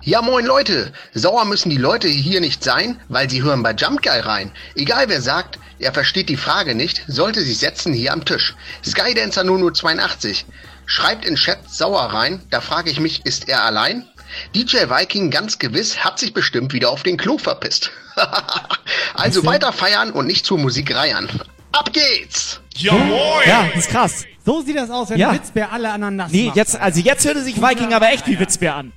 [0.08, 4.02] Ja moin Leute, sauer müssen die Leute hier nicht sein, weil sie hören bei Jump
[4.02, 4.52] Guy rein.
[4.74, 8.54] Egal wer sagt, er versteht die Frage nicht, sollte sich setzen hier am Tisch.
[8.82, 10.46] Skydancer 0082
[10.86, 14.08] schreibt in Chat sauer rein, da frage ich mich, ist er allein?
[14.54, 17.90] DJ Viking ganz gewiss hat sich bestimmt wieder auf den Klo verpisst.
[19.14, 21.28] also weiter feiern und nicht zur Musik reiern.
[21.72, 22.60] Ab geht's!
[22.76, 23.46] Ja moin!
[23.46, 24.24] Ja, das ist krass.
[24.48, 25.34] So sieht das aus, wenn Ja.
[25.34, 26.56] Witzbär alle anderen nass Nee, macht.
[26.56, 28.92] jetzt, also jetzt hörte sich Viking aber echt wie Witzbär an.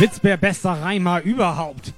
[0.00, 1.92] Witzbär bester Reimer überhaupt.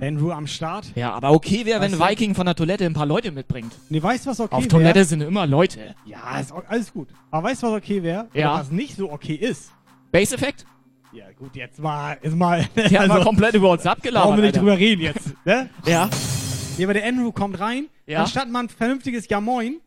[0.00, 0.86] Andrew am Start.
[0.94, 2.10] Ja, aber okay wäre, wenn Weißt?
[2.10, 3.72] Viking von der Toilette ein paar Leute mitbringt.
[3.88, 4.68] Nee, weißt du, was okay Auf wär?
[4.68, 5.94] Toilette sind immer Leute.
[6.04, 7.08] Ja, ist auch alles gut.
[7.30, 8.28] Aber weißt du, was okay wäre?
[8.34, 8.54] Ja.
[8.60, 9.70] Was nicht so okay ist?
[10.12, 10.66] Base-Effekt?
[11.12, 12.66] Ja, gut, jetzt mal, ist mal.
[12.90, 14.60] Die haben mal komplett über uns abgelabert, Brauchen wir nicht Alter.
[14.60, 15.70] drüber reden jetzt, ne?
[15.86, 16.10] Ja.
[16.76, 18.20] Nee, aber der Andrew kommt rein, Ja.
[18.20, 19.80] anstatt mal ein vernünftiges Ja Moin,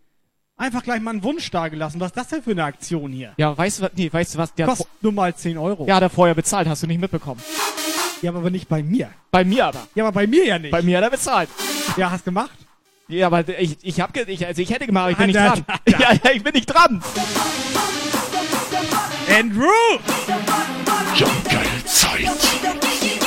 [0.57, 1.99] einfach gleich mal einen Wunsch dagelassen.
[1.99, 3.33] Was ist das denn für eine Aktion hier?
[3.37, 3.91] Ja, weißt du was?
[3.95, 4.53] Nee, weißt du was?
[4.55, 5.85] Der hat Kostet nur mal 10 Euro.
[5.85, 7.39] Ja, hat er vorher bezahlt, hast du nicht mitbekommen.
[8.21, 9.09] Ja, aber nicht bei mir.
[9.31, 9.87] Bei mir aber.
[9.95, 10.71] Ja, aber bei mir ja nicht.
[10.71, 11.49] Bei mir hat er bezahlt.
[11.95, 12.51] Ja, hast gemacht?
[13.07, 15.37] Ja, aber ich, ich hab, ge ich, also ich hätte gemacht, aber ich bin nicht
[15.39, 15.65] dran.
[15.87, 17.01] Ja, ja, ich bin nicht dran.
[19.27, 19.99] Andrew!
[21.15, 23.18] Jumpgeil Zeit.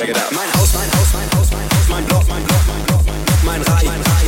[0.00, 0.32] Check it out.
[0.32, 3.04] Mein Haus, mein Haus, mein Haus, mein Haus, mein Block, mein Block, mein Block,
[3.44, 4.24] mein Rad, mein Rad,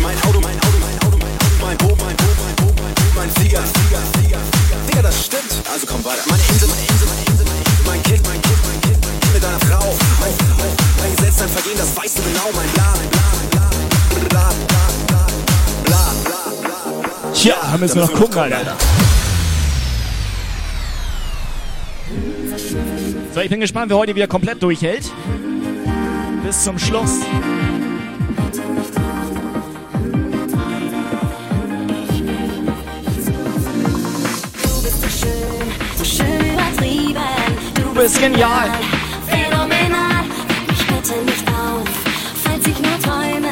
[0.00, 2.94] mein Auto, mein Auto, mein Auto, mein Auto, mein Boot, mein Boot, mein Boot, mein
[2.94, 4.80] Boot, mein Flieger, Flieger, Flieger, Flieger.
[4.88, 5.52] Digga, das stimmt.
[5.70, 6.24] Also komm weiter.
[6.24, 9.12] Meine Insel, meine Insel, meine Insel, meine Insel, mein Kind, mein Kind, mein Kind, mein
[9.20, 9.76] Kind mit deiner Frau.
[9.76, 10.74] Auch, auch,
[11.04, 12.48] dein Gesetz, dein Vergehen, das weißt du genau.
[12.48, 15.26] Mein Bla, mein Bla, mein Bla, mein Bla, Bla, Bla,
[15.84, 17.32] Bla, Bla, Bla.
[17.36, 18.72] Tja, da müssen wir noch gucken, Alter.
[23.34, 25.10] So, ich bin gespannt, wer heute wieder komplett durchhält.
[26.44, 27.20] Bis zum Schluss.
[34.62, 37.20] Du bist so schön, so schön übertrieben.
[37.74, 38.70] Du bist genial.
[39.26, 40.24] Phänomenal.
[40.68, 41.88] Mich bitte nicht auf,
[42.44, 43.50] falls ich nur träume.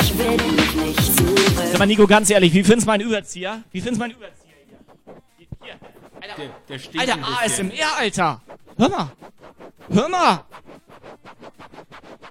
[0.00, 1.68] Ich will dich nicht zurück.
[1.70, 3.62] Sag mal, Nico, ganz ehrlich, wie findest du meinen Überzieher?
[3.70, 5.46] Wie findest du meinen Überzieher hier?
[5.62, 5.74] Hier,
[6.20, 7.18] Alter, Der, der steht Alter.
[7.40, 8.40] ASMR, Alter.
[8.76, 9.08] Hör mal.
[9.92, 10.44] Hör mal.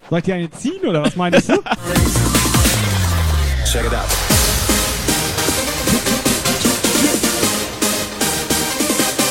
[0.09, 1.53] Soll ich dir eine ziehen oder was meinst du?
[3.65, 4.09] Check it out.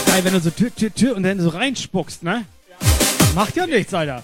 [0.07, 2.45] Geil, wenn du so tü, tü, tü und dann so reinspuckst, ne?
[3.35, 4.23] Macht ja nichts, Alter.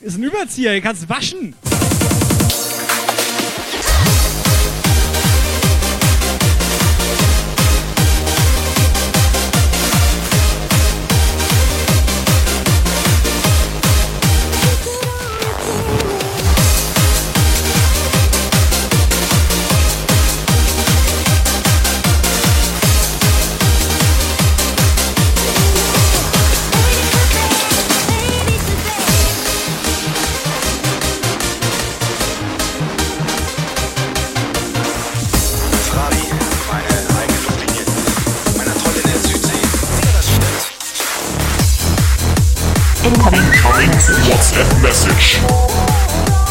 [0.00, 1.54] Ist ein Überzieher, den kannst du waschen.
[43.04, 43.42] Incoming
[44.28, 46.41] WhatsApp Message.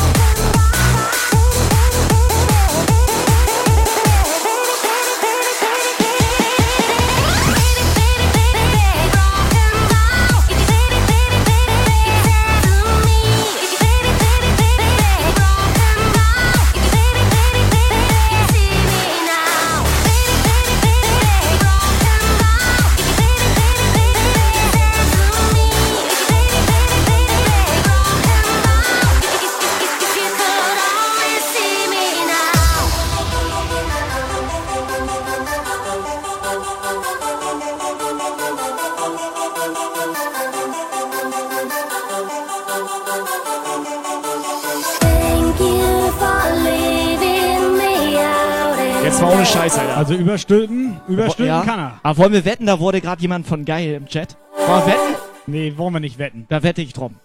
[50.32, 51.61] Überstülpen, überstülpen ja.
[51.63, 51.99] kann er.
[52.03, 54.38] Aber wollen wir wetten, da wurde gerade jemand von geil im Chat.
[54.55, 55.15] Wollen wir wetten?
[55.47, 56.45] Nee, wollen wir nicht wetten.
[56.49, 57.15] Da wette ich drum.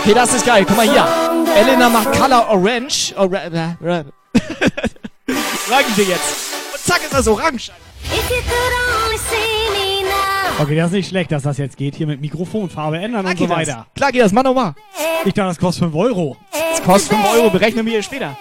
[0.00, 0.64] Okay, das ist geil.
[0.66, 1.06] Guck mal hier.
[1.56, 3.14] Elena macht Color Orange.
[3.16, 4.04] Ora äh, äh.
[5.68, 6.52] Sagen Sie jetzt.
[6.72, 7.70] Und zack, ist das orange.
[10.56, 11.96] Okay, das ist nicht schlecht, dass das jetzt geht.
[11.96, 13.56] Hier mit Mikrofonfarbe ändern und so geht das.
[13.58, 13.86] weiter.
[13.94, 14.74] Klar geht das, mach nochmal.
[15.24, 16.36] Ich dachte, das kostet 5 Euro.
[16.52, 18.36] Das kostet 5 Euro, berechnen wir später.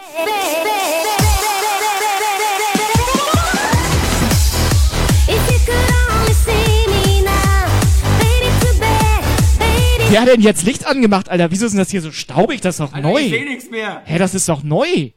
[10.09, 11.49] Wer hat denn jetzt Licht angemacht, Alter?
[11.49, 12.61] Wieso ist denn das hier so staubig?
[12.61, 13.19] Das ist doch Alter, neu.
[13.19, 14.03] ich seh nichts mehr.
[14.05, 15.09] Hä, das ist doch neu.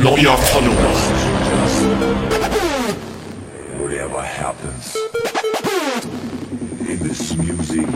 [0.00, 0.94] Neuer Follower.
[3.78, 4.96] Whatever happens
[6.88, 7.86] in this music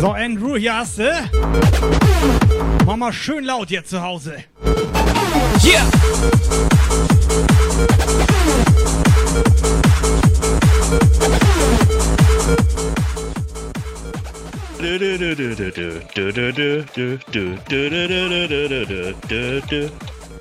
[0.00, 1.10] So, Andrew, hier hast du.
[2.86, 4.44] Mach mal schön laut jetzt zu Hause.
[5.62, 5.82] Yeah!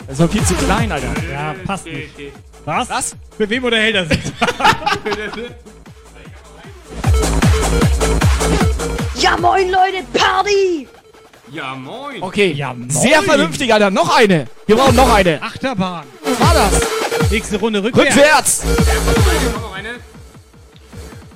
[0.08, 1.14] Das ist doch viel zu klein, Alter.
[1.32, 2.10] Ja, passt nicht.
[2.66, 2.90] Was?
[2.90, 3.16] Was?
[3.38, 4.20] Mit wem unterhält er sich?
[9.20, 10.88] Ja moin Leute, Party!
[11.52, 12.22] Ja, moin.
[12.22, 12.90] Okay, ja, moin.
[12.90, 13.90] sehr vernünftig, Alter.
[13.90, 14.48] Noch eine.
[14.66, 15.42] Wir brauchen noch eine.
[15.42, 16.06] Achterbahn.
[16.24, 17.32] Was war das?
[17.32, 18.16] Nächste Runde rückwärts.
[18.16, 18.64] Rückwärts.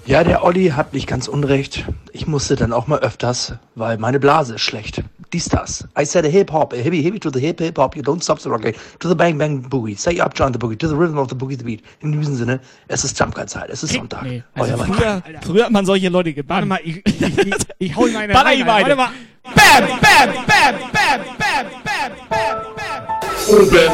[0.05, 1.85] Ja, der Olli hat nicht ganz unrecht.
[2.11, 5.03] Ich musste dann auch mal öfters, weil meine Blase ist schlecht.
[5.31, 5.87] Dies, das.
[5.97, 8.21] I said a hip hop, a hippie hippie to the hip hip hop, you don't
[8.21, 10.95] stop the rocket, to the bang bang boogie, say up John the boogie, to the
[10.95, 11.81] rhythm of the boogie the beat.
[12.01, 14.23] In diesem Sinne, es ist Jumpguard-Zeit, es ist Sonntag.
[14.23, 14.93] Nee, Euer also Mann.
[14.93, 16.67] früher, früher hat man solche Leute gebannt.
[16.69, 18.85] Warte mal, ich, ich, ich, ich hau ihm eine Baller rein, ihm Alter.
[18.87, 18.97] eine.
[18.97, 19.55] Warte mal.
[19.55, 23.55] Bam, bam, bam, bam, bam, bam, bam, bam.
[23.55, 23.91] Oben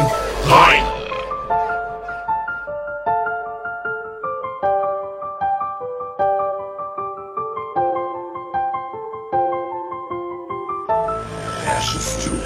[0.49, 0.96] rein.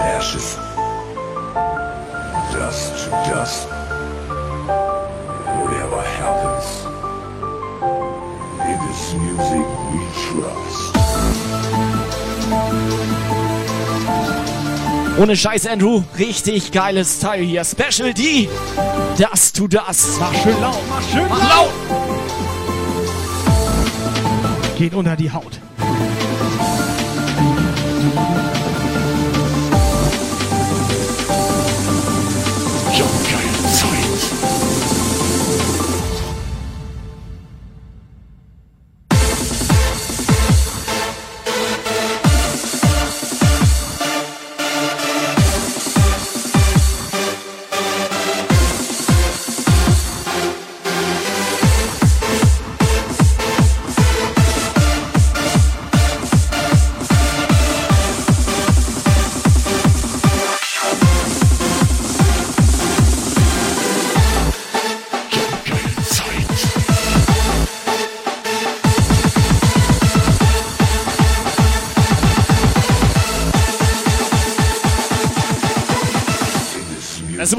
[0.01, 0.57] Ashes
[2.53, 3.67] dust to dust.
[5.59, 6.67] Whatever happens,
[8.69, 10.91] in this music we trust.
[15.19, 16.03] Ohne Scheiß, Andrew.
[16.17, 17.63] Richtig geiles Teil hier.
[17.63, 18.49] Special D.
[19.17, 20.17] Das to das.
[20.19, 21.69] Mach schön laut, mach schön Mach laut.
[21.89, 21.99] laut.
[24.77, 25.59] Geht unter die Haut.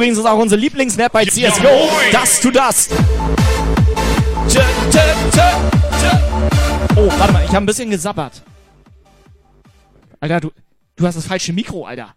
[0.02, 1.88] Das ist übrigens auch unsere Lieblingsmap bei CSGO.
[2.10, 2.58] Das to tö.
[6.96, 8.42] Oh, warte mal, ich habe ein bisschen gesabbert.
[10.18, 10.50] Alter, du,
[10.96, 12.16] du hast das falsche Mikro, Alter.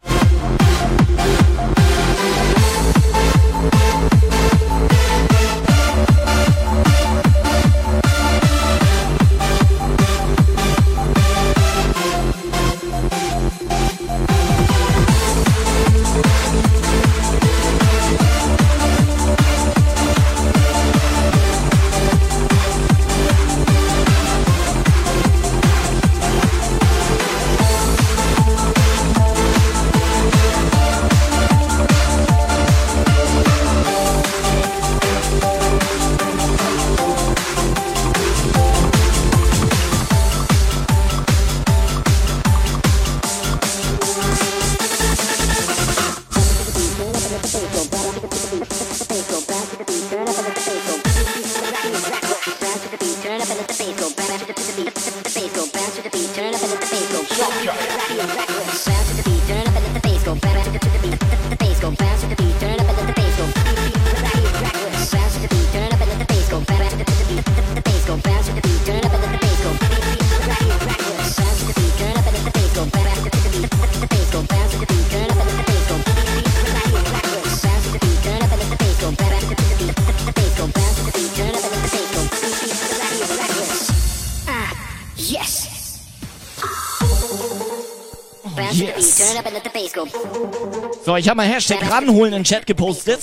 [91.04, 93.20] So, ich habe mal Hashtag ranholen in den Chat gepostet.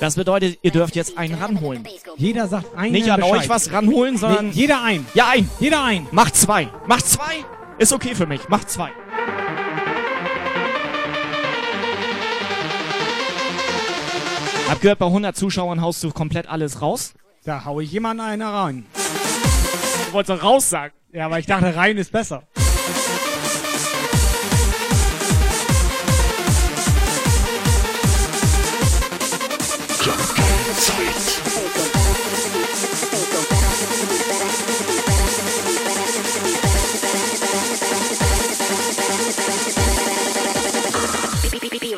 [0.00, 1.86] Das bedeutet, ihr dürft jetzt einen ranholen.
[2.16, 3.40] Jeder sagt einen Nicht an Bescheid.
[3.40, 4.46] euch was ranholen, sondern.
[4.48, 5.06] Nee, jeder ein.
[5.14, 5.48] Ja, ein.
[5.60, 6.06] Jeder ein.
[6.10, 6.68] Macht zwei.
[6.86, 7.44] Macht zwei.
[7.78, 8.48] Ist okay für mich.
[8.48, 8.90] Macht zwei.
[14.68, 17.14] Hab gehört, bei 100 Zuschauern haust du komplett alles raus.
[17.44, 18.86] Da hau ich jemand einer rein.
[20.06, 20.94] Du wolltest doch raus sagen.
[21.12, 22.44] Ja, aber ich dachte, rein ist besser.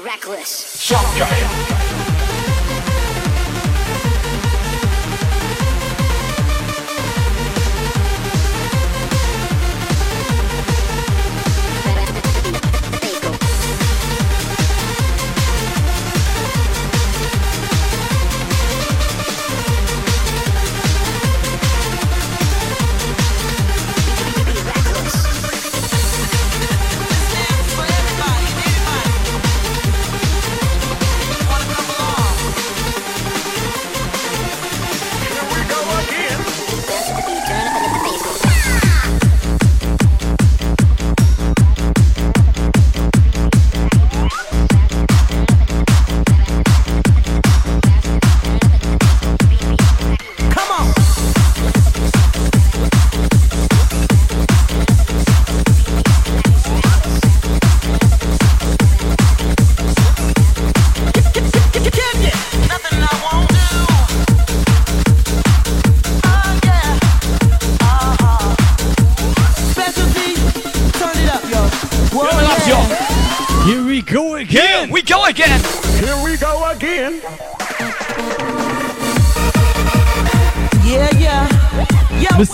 [0.03, 0.89] Reckless.
[0.89, 1.72] Come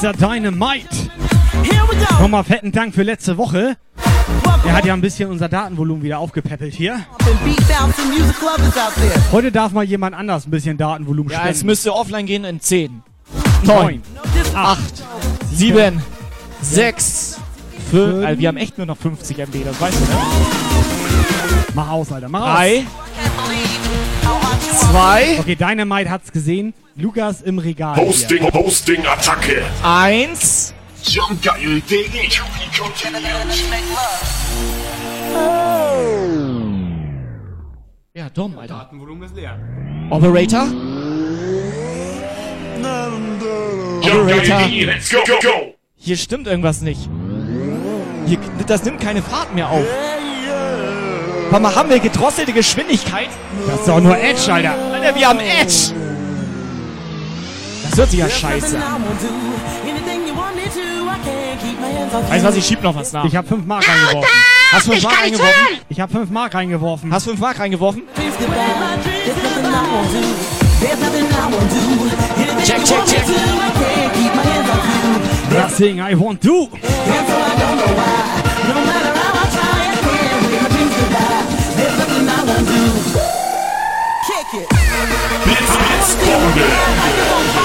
[0.01, 0.13] Mr.
[0.13, 1.11] Dynamite.
[2.21, 3.77] Nochmal fetten Dank für letzte Woche.
[4.65, 7.01] Er hat ja ein bisschen unser Datenvolumen wieder aufgepäppelt hier.
[9.33, 11.57] Heute darf mal jemand anders ein bisschen Datenvolumen Ja, spenden.
[11.57, 13.03] es müsste offline gehen in 10,
[13.65, 14.03] Neun,
[14.55, 14.81] 9, 8,
[15.53, 16.03] 7,
[16.63, 17.41] 6,
[17.91, 18.25] 5.
[18.27, 20.19] Also wir haben echt nur noch 50 MB, das weißt du, ne?
[21.75, 22.29] Mach aus, Alter.
[22.29, 22.85] Mach 3, aus.
[24.91, 26.74] 2, Okay, Dynamite hat's gesehen.
[26.97, 27.97] Lukas im Regal.
[27.97, 28.55] Hosting, Hier.
[28.55, 29.62] Hosting, Attacke.
[29.85, 30.74] 1.
[31.05, 32.18] Jump geil, Digga.
[38.14, 38.74] Ja, dumm, Alter.
[38.74, 39.59] Datenvolumen ist leer.
[40.11, 40.66] Operator?
[44.03, 44.68] Operator?
[44.68, 44.93] Digga.
[44.93, 45.74] Let's go, go, go.
[45.97, 47.09] Hier stimmt irgendwas nicht.
[48.26, 49.85] Hier, das nimmt keine Fahrt mehr auf.
[51.51, 53.29] Warte mal, haben wir gedrosselte Geschwindigkeit?
[53.67, 54.75] Das ist doch nur Edge, Alter.
[54.93, 55.95] Alter, wir haben Edge.
[57.89, 59.03] Das hört sich ja scheiße an.
[62.29, 63.25] Weißt du was, ich schieb noch was nach.
[63.25, 64.31] Ich hab 5 Mark reingeworfen.
[64.73, 65.79] Hast du 5 Mark reingeworfen?
[65.89, 67.13] Ich hab 5 Mark reingeworfen.
[67.13, 68.03] Hast du 5 Mark reingeworfen?
[72.65, 73.25] Check, check, check.
[75.51, 76.69] Nothing I won't do.
[85.51, 87.58] It's, it's, it's,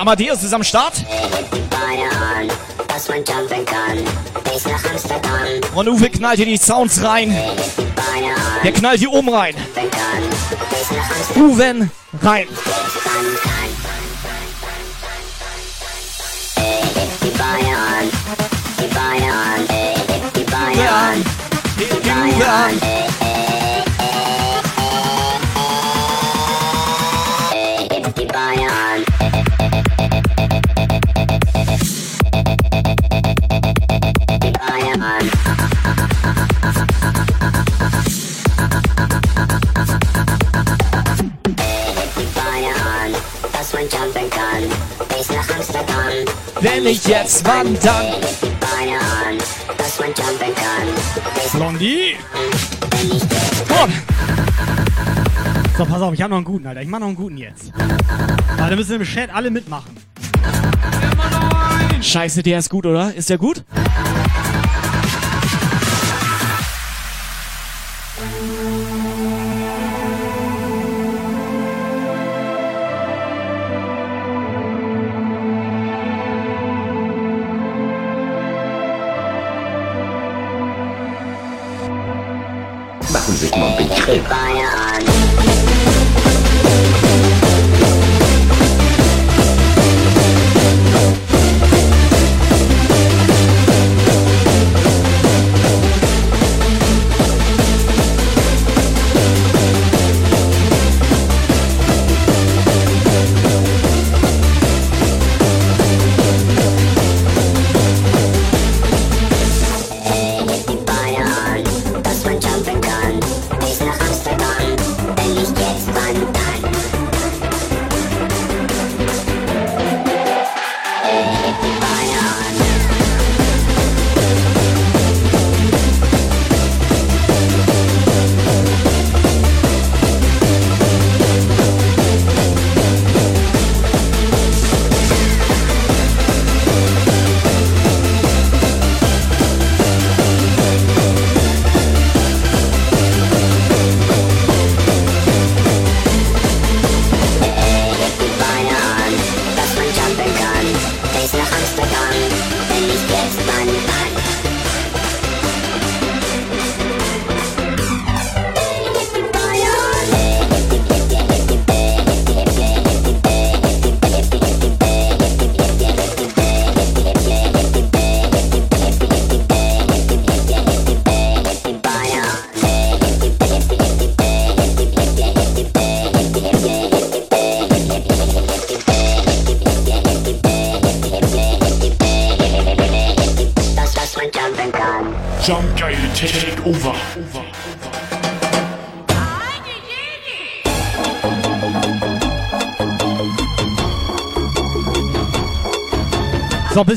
[0.00, 0.94] Amadeus ist am Start.
[5.74, 7.36] Und Uwe knallt hier die Sounds rein.
[8.64, 9.54] Der knallt hier oben rein.
[11.36, 11.90] Uwen
[12.22, 12.48] rein.
[17.22, 18.10] die Beine an,
[18.78, 19.68] die Beine an,
[20.34, 21.24] die Beine Uwe an,
[21.76, 23.09] Uwe die Beine an.
[46.60, 48.14] Wenn ich jetzt wandern.
[51.52, 52.16] Blondie!
[53.68, 53.92] Komm!
[55.78, 56.82] So, pass auf, ich hab noch einen guten, Alter.
[56.82, 57.72] Ich mach noch einen guten jetzt.
[58.58, 59.96] Aber da müssen im Chat alle mitmachen.
[62.02, 63.14] Scheiße, der ist gut, oder?
[63.14, 63.64] Ist der gut?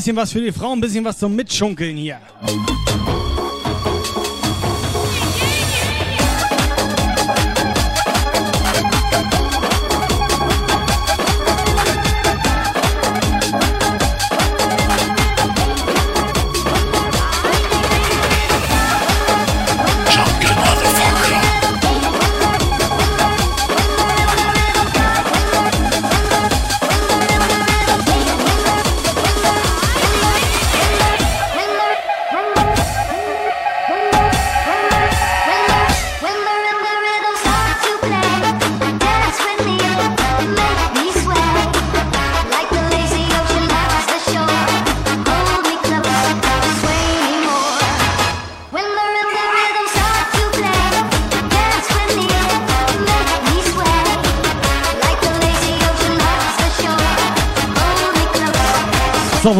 [0.04, 2.20] Bisschen was für die Frauen, ein bisschen was zum Mitschunkeln hier.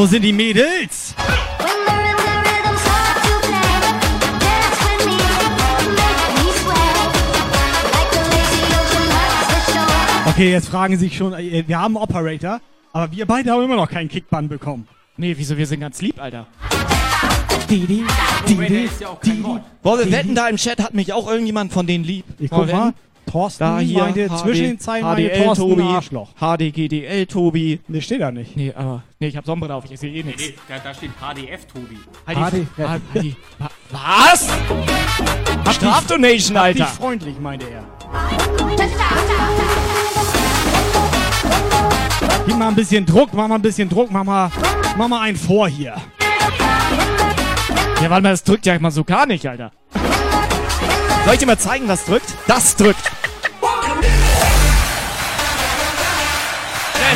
[0.04, 1.14] Wo sind die Mädels?
[10.26, 12.60] Okay, jetzt fragen sich schon, äh, wir haben einen Operator,
[12.92, 14.86] aber wir beide haben immer noch keinen Kickbann bekommen.
[15.16, 15.56] Nee, wieso?
[15.56, 16.48] Wir sind ganz lieb, Alter.
[17.70, 18.04] Didi,
[18.46, 18.90] Didi,
[19.24, 19.48] Didi.
[19.82, 22.26] Boah, wir wetten, da im Chat hat mich auch irgendjemand von denen lieb.
[22.38, 22.92] Ich guck mal?
[23.30, 26.28] Thorsten Da hier, meinte HD, zwischen den Zeilen meinte HDL Thorsten Tobi, Arschloch.
[26.40, 27.80] HDGDL Tobi.
[27.88, 28.56] Nee, steht da nicht.
[28.56, 30.42] Nee, aber, nee, ich hab Sonnenbrille auf, ich sehe eh nichts.
[30.42, 31.98] Nee, da, da steht HDF, Tobi.
[32.26, 32.66] HD.
[32.78, 34.48] wa- Was?
[35.74, 36.84] Strafdonation, Hab Alter.
[36.84, 37.84] dich freundlich, meinte er.
[42.46, 44.50] Gib mal ein bisschen Druck, mach mal ein bisschen Druck, mach mal,
[44.96, 45.94] mach mal einen vor hier.
[48.02, 49.72] Ja, warte mal, das drückt ja mal so gar nicht, Alter.
[51.24, 52.34] Soll ich dir mal zeigen, was drückt?
[52.46, 53.10] Das drückt.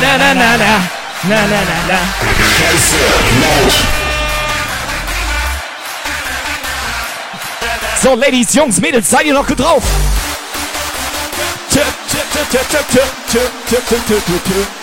[0.01, 0.81] Na, na, na, na, na.
[1.23, 1.99] Na, na, na, na.
[8.01, 9.83] So, Ladies, Jungs, Mädels, seid ihr noch gut drauf?
[11.71, 13.01] Tö, tö, tö, tö, tö, tö,
[13.31, 13.39] tö,
[13.69, 14.78] tö, tö, tö, tö,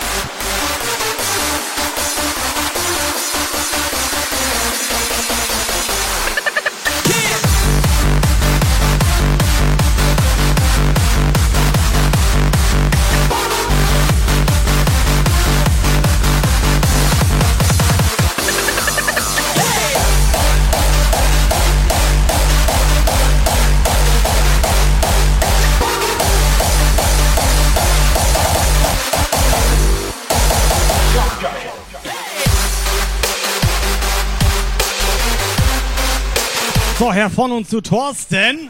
[37.17, 38.69] Herr von uns zu Thorsten.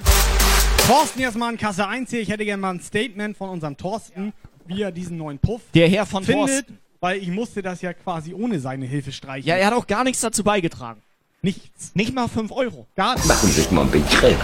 [0.87, 2.21] Thorsten erstmal in Kasse 1 hier.
[2.21, 4.33] Ich hätte gerne mal ein Statement von unserem Thorsten,
[4.67, 6.79] wie er diesen neuen Puff Der Herr von findet, Thorsten.
[7.01, 9.49] weil ich musste das ja quasi ohne seine Hilfe streichen.
[9.49, 11.03] Ja, er hat auch gar nichts dazu beigetragen.
[11.43, 11.91] Nichts.
[11.95, 12.87] Nicht mal 5 Euro.
[12.95, 13.27] Gar nichts.
[13.27, 14.37] Machen Sie sich mal ein Betrag.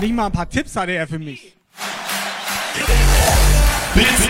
[0.00, 1.54] Nicht mal ein paar Tipps hatte er für mich.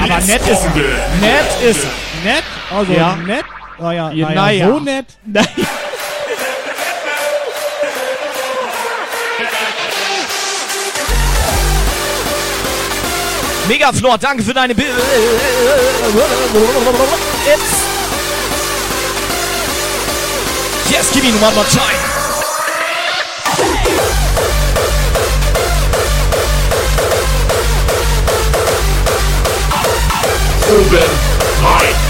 [0.01, 0.75] Aber nett ist er.
[1.21, 2.33] Nett ist er.
[2.33, 2.45] Nett?
[2.73, 3.15] Also Ja.
[3.15, 3.45] nett?
[3.79, 4.69] Naja, Ja, naja, naja.
[4.69, 5.07] so nett.
[5.25, 5.47] Nein.
[13.69, 14.95] Megaflor, danke für deine Bilder.
[20.91, 22.17] Yes, give me one more time.
[30.69, 30.99] Oben
[31.63, 32.06] rein.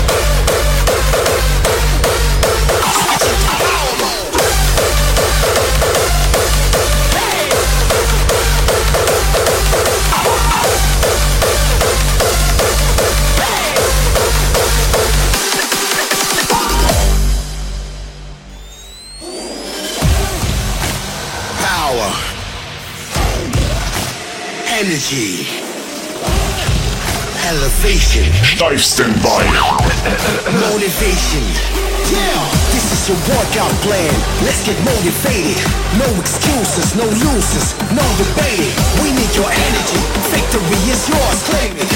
[24.86, 25.42] Energy.
[27.42, 28.30] Elevation.
[28.46, 29.50] Steifsten Bein.
[30.62, 31.42] Motivation.
[32.06, 32.38] Yeah,
[32.70, 34.14] this is your workout plan.
[34.46, 35.58] Let's get motivated.
[35.98, 38.70] No excuses, no losers, no debating.
[39.02, 39.98] We need your energy.
[40.30, 41.90] Victory is yours, claim it.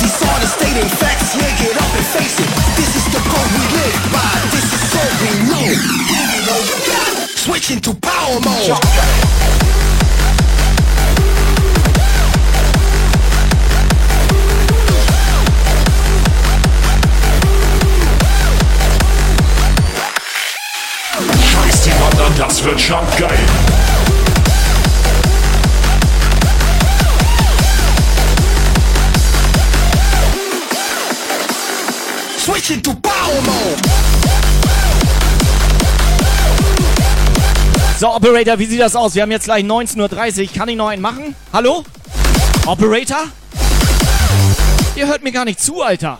[0.00, 1.36] These are the stating facts.
[1.36, 2.48] Yeah, get up and face it.
[2.72, 4.32] This is the code we live by.
[4.48, 5.66] This is all we know.
[6.08, 7.12] Give it all you got.
[7.36, 8.80] Switch into power mode.
[22.40, 23.38] Das wird schon geil.
[32.38, 33.82] Switch into power mode.
[37.98, 39.14] So, Operator, wie sieht das aus?
[39.14, 40.54] Wir haben jetzt gleich 19.30 Uhr.
[40.54, 41.36] Kann ich noch einen machen?
[41.52, 41.84] Hallo?
[42.64, 43.24] Operator?
[44.96, 46.18] Ihr hört mir gar nicht zu, Alter.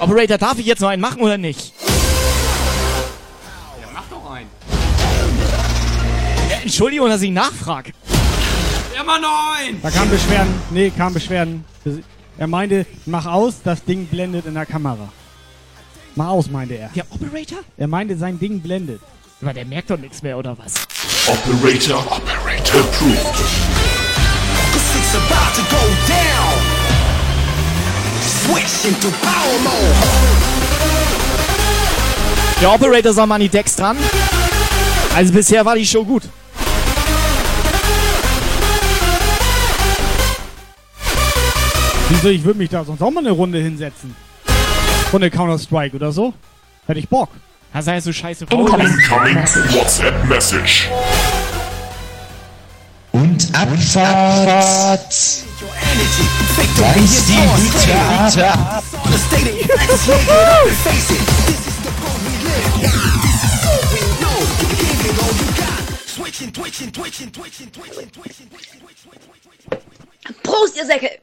[0.00, 1.72] Operator, darf ich jetzt noch einen machen oder nicht?
[3.80, 4.48] Ja, mach doch einen.
[6.50, 7.92] Äh, Entschuldigung, dass ich nachfrage.
[8.94, 9.80] Ja, mal neun!
[9.82, 10.54] Da kam Beschwerden.
[10.70, 11.64] Nee, kam Beschwerden.
[12.38, 15.08] Er meinte, mach aus, das Ding blendet in der Kamera.
[16.14, 16.90] Mach aus, meinte er.
[16.94, 17.58] Der Operator?
[17.76, 19.00] Er meinte, sein Ding blendet.
[19.40, 20.74] Aber der merkt doch nichts mehr, oder was?
[21.26, 23.22] Operator, Operator approved.
[24.72, 26.77] Cause it's about to go down.
[28.48, 29.94] Switch into power mode.
[32.62, 33.98] Der Operator soll mal an die Decks dran.
[35.14, 36.22] Also bisher war die Show gut.
[42.08, 44.16] Wieso, ich würde mich da sonst auch mal eine Runde hinsetzen.
[45.12, 46.32] Runde Counter-Strike oder so.
[46.86, 47.28] Hätte ich Bock.
[47.74, 48.96] Da sei so scheiße Incoming
[49.74, 50.88] WhatsApp Message.
[53.20, 55.12] Und Abfahrt.
[56.56, 58.28] Victory Reiß is die yours, Hütte claim
[71.02, 71.20] it.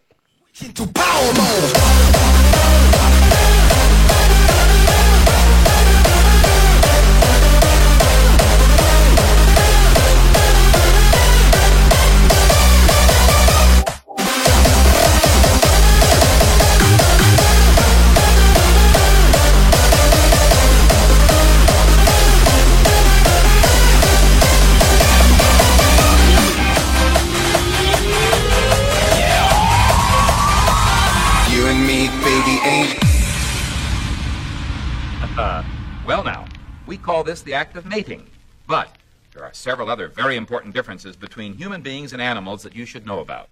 [36.06, 36.46] Well, now,
[36.86, 38.30] we call this the act of mating.
[38.68, 38.96] But
[39.34, 43.08] there are several other very important differences between human beings and animals that you should
[43.08, 43.50] know about.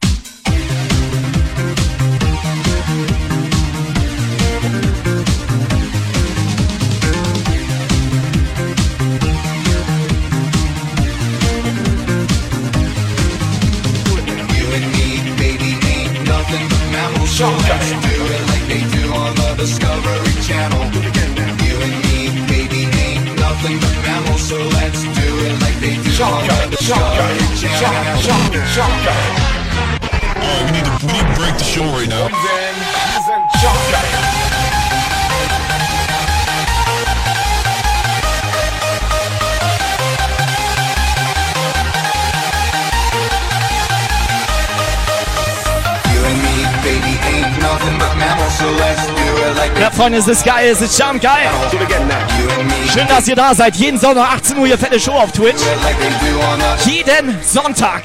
[14.53, 15.07] You and me,
[15.37, 17.31] baby, ain't nothing but mammals.
[17.31, 21.13] So let's do it like they do on the Discovery Channel.
[23.61, 23.71] But
[24.03, 24.41] mammals.
[24.41, 25.09] So let's do
[25.45, 28.21] it like they do on the Discovery Channel.
[30.45, 32.27] Oh, we need to, we need to break the show right now.
[49.79, 51.49] Ja, Freunde, es ist geil, es ist charm geil.
[52.91, 53.75] Schön, dass ihr da seid.
[53.75, 55.61] Jeden Sonntag 18 Uhr ihr fette Show auf Twitch.
[56.85, 58.03] Jeden Sonntag.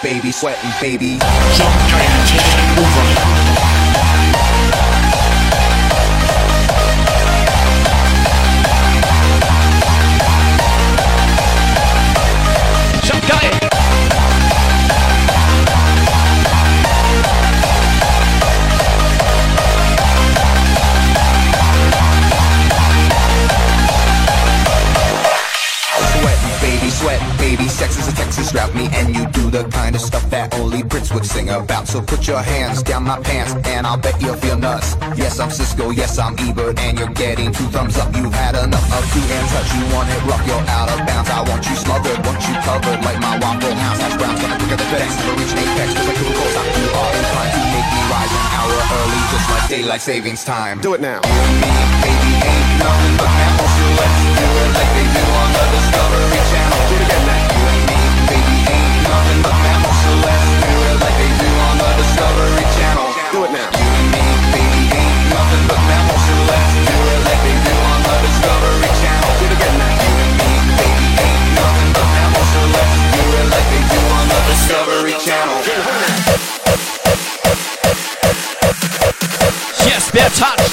[0.00, 1.18] Baby, sweating, baby.
[1.56, 1.74] Jump,
[2.78, 3.37] over.
[28.48, 30.82] Sex is a Texas rap me, and you do the kind of stuff that only
[30.82, 31.88] Brits would sing about.
[31.88, 34.96] So put your hands down my pants, and I'll bet you'll feel nuts.
[35.16, 38.14] Yes, I'm Cisco, yes, I'm Ebert, and you're getting two thumbs up.
[38.16, 39.68] You've had enough of two and touch.
[39.74, 41.30] You want it rough, you're out of bounds.
[41.30, 43.98] I want you smothered, want you covered like my Waffle House.
[44.00, 45.88] Hash browns gonna quicker than FedEx, never reach apex.
[45.94, 49.46] Just like Google Stop, you are inclined to make me rise an hour early, just
[49.50, 50.80] like daylight savings time.
[50.80, 51.20] Do it now.
[51.20, 53.72] You and me, baby, ain't nothing but mammals.
[53.76, 56.80] So let's do it like they do on the Discovery Channel.
[56.88, 57.87] Do it again now.
[63.48, 63.68] It now.
[63.72, 66.22] You and me, baby, ain't nothing but mammals.
[66.28, 69.30] So let's do it like they do on the Discovery Channel.
[69.38, 69.92] Do it again now.
[69.96, 72.48] You and me, baby, ain't nothing but mammals.
[72.52, 75.58] So let's do it like they do on the Discovery Channel.
[79.88, 80.64] Yes, der Touch.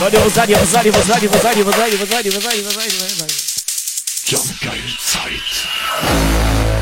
[0.00, 1.92] Leute, wo seid ihr, wo seid ihr, wo seid ihr, wo seid ihr, wo seid
[1.92, 3.36] ihr, wo seid ihr, wo seid ihr, wo seid ihr, wo seid ihr?
[4.24, 6.79] Jump geil Zeit.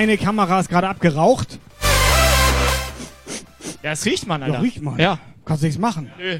[0.00, 1.58] Eine Kamera ist gerade abgeraucht.
[3.82, 4.54] Ja, es riecht man, Alter.
[4.56, 4.98] Ja, riech mal.
[4.98, 5.18] Ja.
[5.44, 6.10] Kannst nichts machen.
[6.18, 6.38] Nö.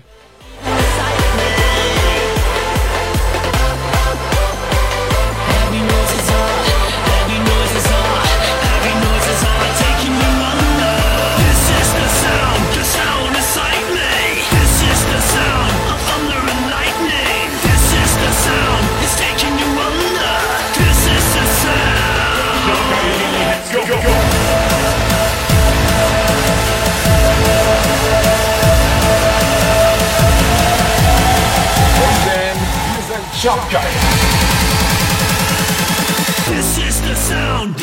[36.47, 37.80] This is the sound.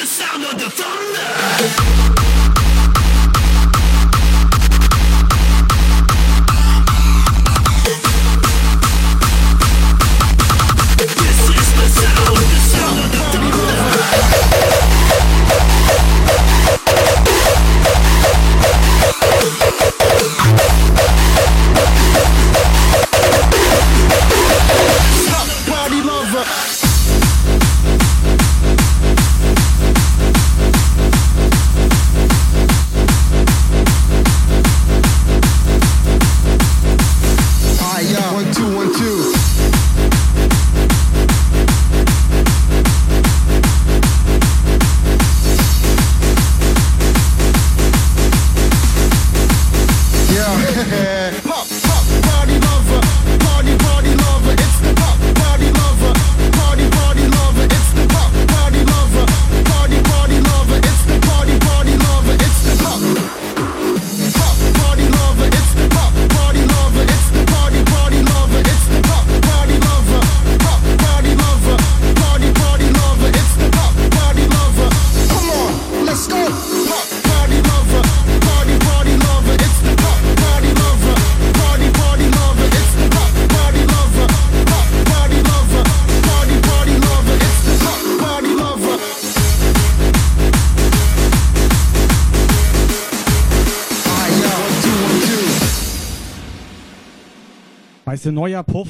[98.48, 98.88] Neuer Puff,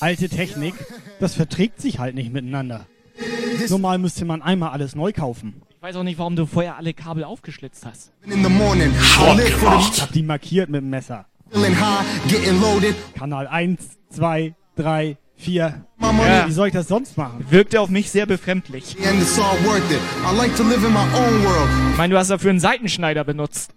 [0.00, 0.74] alte Technik,
[1.20, 2.86] das verträgt sich halt nicht miteinander.
[3.68, 5.62] Normal müsste man einmal alles neu kaufen.
[5.70, 8.10] Ich weiß auch nicht, warum du vorher alle Kabel aufgeschlitzt hast.
[8.24, 8.32] Ich
[10.02, 11.26] hab die markiert mit dem Messer.
[13.14, 15.84] Kanal 1, 2, 3, 4.
[16.00, 16.46] Ja.
[16.46, 17.44] Wie soll ich das sonst machen?
[17.50, 18.96] Wirkte auf mich sehr befremdlich.
[19.06, 20.00] And it's all worth it.
[20.26, 21.68] I like to live in my own world.
[21.92, 23.70] Ich meine, du hast dafür einen Seitenschneider benutzt.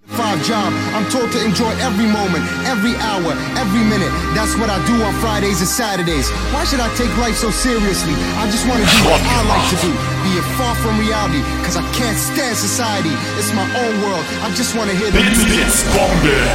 [1.81, 4.09] Every moment, every hour, every minute.
[4.33, 6.29] That's what I do on Fridays and Saturdays.
[6.51, 8.13] Why should I take life so seriously?
[8.37, 9.91] I just want to do what I like to do.
[10.23, 13.13] Be it far from reality, cause I can't stand society.
[13.37, 14.25] It's my own world.
[14.41, 15.65] I just want to hear the music.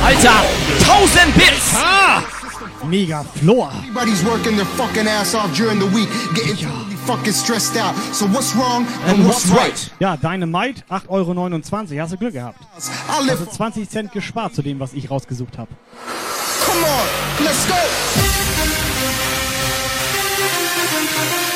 [0.02, 0.40] Alter,
[0.82, 1.72] 1000 Bits!
[1.76, 2.39] Ah!
[2.84, 3.70] Mega Floor.
[3.78, 7.94] Everybody's working their fucking ass off during the week, getting totally fucking stressed out.
[8.14, 9.90] So what's wrong and, what's right?
[10.00, 12.02] Ja, Dynamite, 8,29 Euro.
[12.02, 12.60] Hast du Glück gehabt.
[13.08, 15.70] Also 20 Cent gespart zu dem, was ich rausgesucht habe.
[16.64, 17.74] Come on, let's go.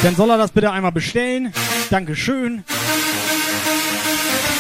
[0.03, 1.53] Dann soll er das bitte einmal bestellen.
[1.91, 2.65] Dankeschön.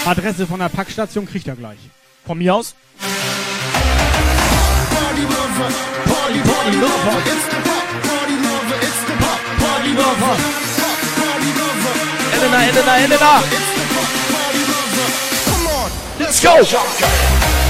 [0.06, 1.78] Adresse von der Packstation kriegt er gleich.
[2.26, 2.74] Von mir aus?
[4.90, 5.22] Party
[6.42, 7.18] party, party lover.
[7.30, 8.78] It's the pop, party lover.
[8.82, 10.34] It's the pop, party lover.
[10.80, 11.94] Pop, party lover.
[12.34, 13.32] Elena, Elena, Elena!
[13.54, 15.08] It's the pop, party lover.
[15.50, 17.63] Come on, Let's go!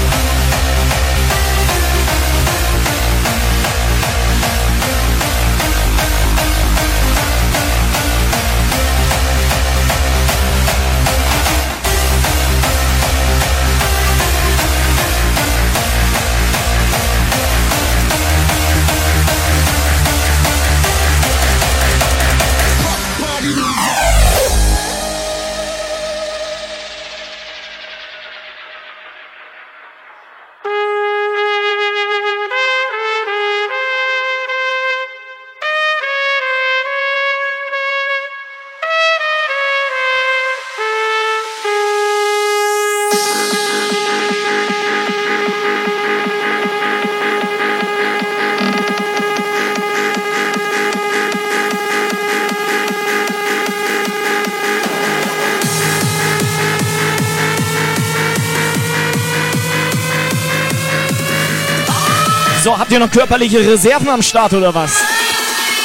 [62.95, 65.03] Ihr noch körperliche Reserven am Start oder was?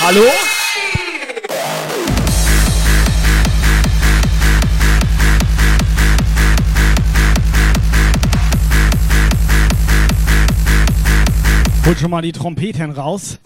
[0.01, 0.23] Hallo?
[11.85, 13.39] Holt schon mal die Trompeten raus.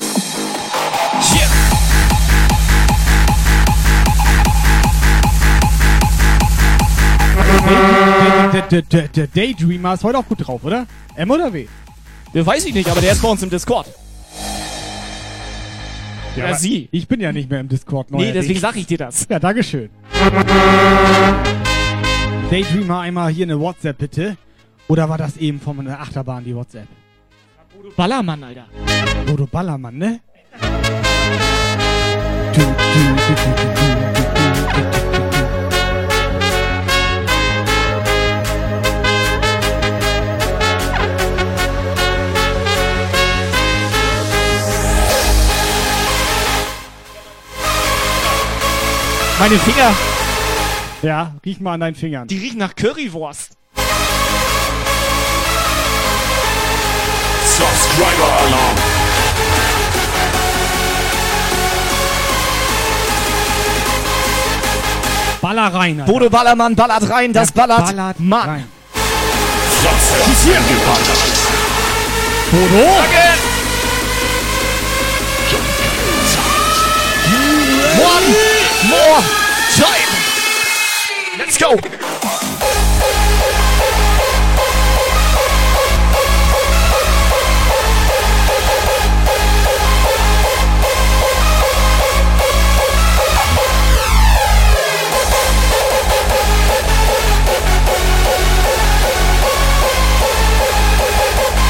[8.53, 10.86] Der, der, der, der Daydreamer ist heute auch gut drauf, oder?
[11.16, 11.66] M oder W?
[12.35, 13.86] Der weiß ich nicht, aber der ist bei uns im Discord.
[16.36, 16.89] Ja, aber sie.
[16.90, 18.11] Ich bin ja nicht mehr im Discord.
[18.11, 18.43] Nee, neuerdings.
[18.43, 19.27] deswegen sag ich dir das.
[19.31, 19.89] Ja, Dankeschön.
[22.51, 24.36] Daydreamer einmal hier eine WhatsApp bitte.
[24.89, 26.89] Oder war das eben von der Achterbahn die WhatsApp?
[27.97, 28.66] Ballermann, Alter.
[29.27, 30.20] Bodo Ballermann, ne?
[32.52, 33.94] Du, du, du,
[49.47, 49.93] Meine Finger,
[51.03, 52.27] Ja, riech mal an deinen Fingern.
[52.29, 53.51] die riechen nach Currywurst.
[57.45, 58.77] Subscriber Alarm.
[65.43, 66.11] Baller rein, Alter.
[66.11, 68.49] Bodo Ballermann ballert rein, das ballert, ballert Mann.
[68.49, 68.65] rein.
[68.95, 71.21] Fratz hier geballert.
[72.51, 72.89] Bodo?
[77.97, 79.20] One more
[79.77, 80.11] time.
[81.39, 81.77] Let's go.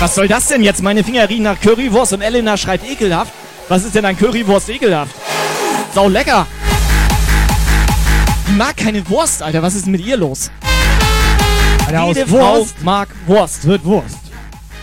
[0.01, 0.83] Was soll das denn jetzt?
[0.83, 3.33] Meine Finger riechen nach Currywurst und Elena schreibt ekelhaft.
[3.69, 5.15] Was ist denn an Currywurst ekelhaft?
[5.95, 6.47] Sau lecker.
[8.49, 9.63] Die mag keine Wurst, Alter.
[9.63, 10.51] Was ist denn mit ihr los?
[11.87, 13.65] Alter, aus Jede Frau Wurst mag Wurst.
[13.65, 14.19] wird Wurst.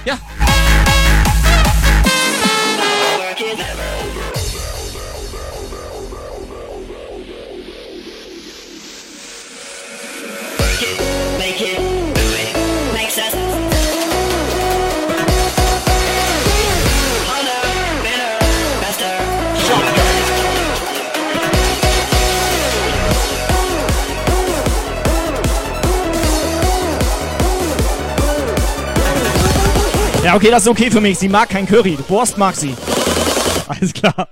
[0.05, 0.17] Ja.
[30.23, 31.17] Ja, okay, das ist okay für mich.
[31.17, 31.97] Sie mag kein Curry.
[32.07, 32.75] Wurst mag sie.
[33.67, 34.27] Alles klar.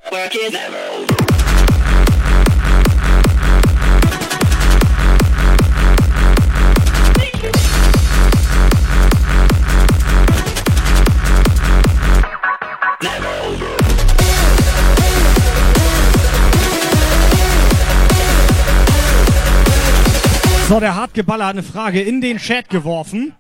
[20.68, 23.34] So, der Hartgeballer hat eine Frage in den Chat geworfen.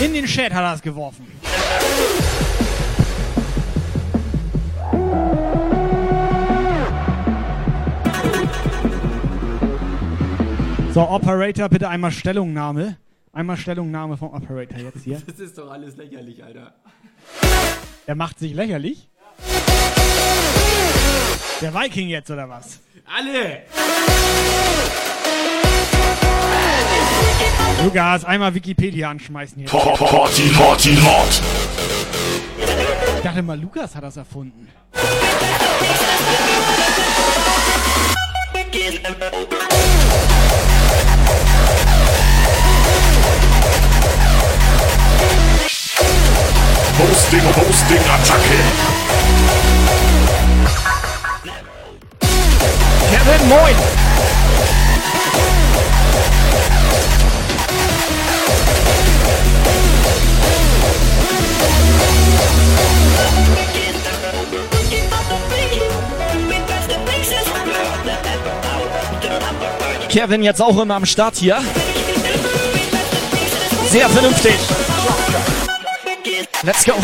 [0.00, 1.37] In den Chat hat er es geworfen.
[10.98, 12.96] So, Operator, bitte einmal Stellungnahme.
[13.32, 15.22] Einmal Stellungnahme vom Operator jetzt hier.
[15.26, 16.74] Das ist doch alles lächerlich, Alter.
[18.08, 19.08] Der macht sich lächerlich.
[21.60, 22.80] Der Viking jetzt, oder was?
[23.06, 23.62] Alle!
[27.84, 29.68] Lukas, einmal Wikipedia anschmeißen hier.
[29.68, 31.42] Party, Party, hot.
[33.16, 34.68] Ich dachte mal, Lukas hat das erfunden.
[46.98, 48.58] Hosting, Hosting, Attacke.
[53.10, 53.87] Kevin, moin!
[70.08, 71.58] Kevin jetzt auch immer am Start hier.
[73.90, 74.54] Sehr vernünftig.
[76.62, 76.94] Let's go.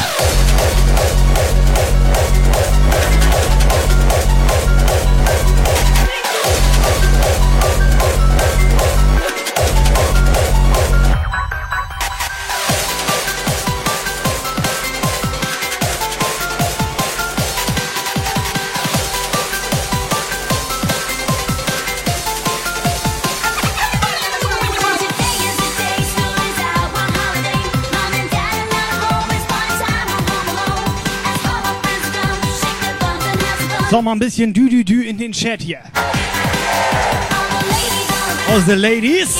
[33.95, 35.79] So, mal ein bisschen Dü-Dü-Dü in den Chat hier.
[38.53, 39.37] Aus the Ladies.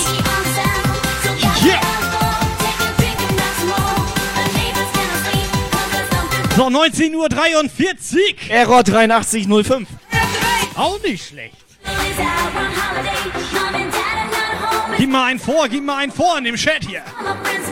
[1.61, 1.81] Yeah.
[6.55, 8.51] So, 19.43 Uhr.
[8.51, 9.89] Error 8305.
[10.77, 11.57] Auch nicht schlecht.
[14.97, 17.03] Gib mal einen vor, gib mal einen vor in dem Chat hier.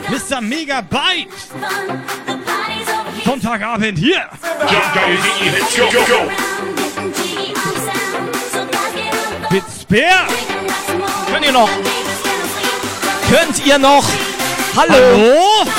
[0.09, 0.41] Mr.
[0.41, 1.29] Megabyte.
[3.23, 4.27] Sonntagabend hier.
[5.77, 6.52] Go, go, go.
[9.93, 10.27] Witzbär.
[11.31, 11.69] Könnt ihr noch?
[13.29, 14.03] Könnt ihr noch?
[14.75, 14.93] Hallo?
[14.93, 15.69] Hallo?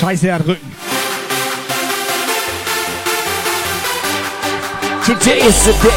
[0.00, 0.72] Scheiße, er hat Rücken.
[5.04, 5.90] Today is the day.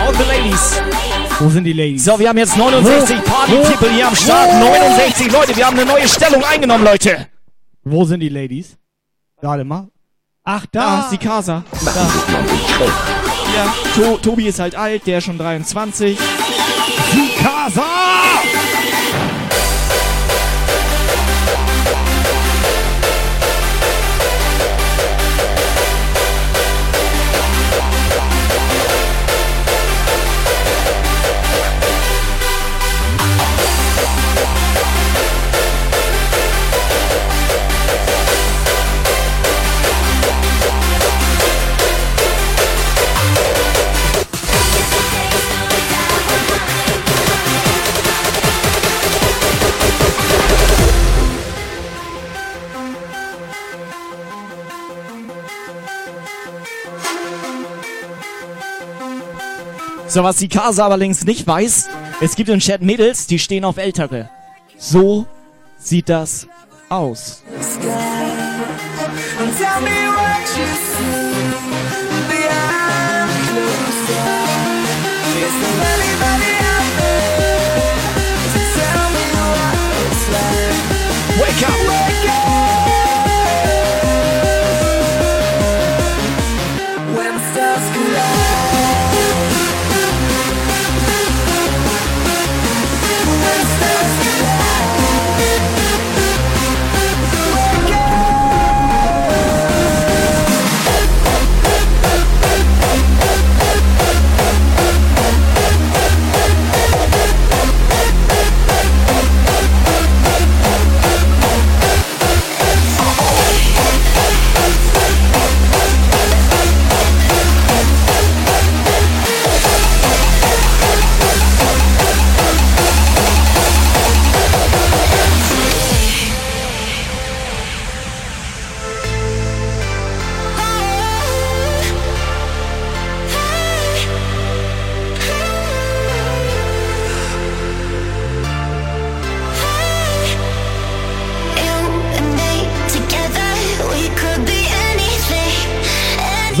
[0.00, 0.89] All the ladies.
[1.40, 2.04] Wo sind die Ladies?
[2.04, 3.22] So, wir haben jetzt 69 Wo?
[3.30, 3.62] Party Wo?
[3.62, 4.50] People hier am Start.
[4.52, 4.64] Wo?
[4.66, 7.28] 69 Leute, wir haben eine neue Stellung eingenommen, Leute.
[7.82, 8.76] Wo sind die Ladies?
[9.40, 9.88] Warte mal.
[10.44, 11.00] Ach, Da da.
[11.00, 11.64] ist die Casa.
[11.84, 11.90] Da.
[13.56, 16.18] Ja, to Tobi ist halt alt, der ist schon 23.
[17.12, 17.82] Die Casa!
[60.10, 61.88] So, was die Casa aber längst nicht weiß,
[62.20, 64.28] es gibt im Chat Mädels, die stehen auf Ältere.
[64.76, 65.24] So
[65.78, 66.48] sieht das
[66.88, 67.44] aus.
[81.60, 81.89] Tell me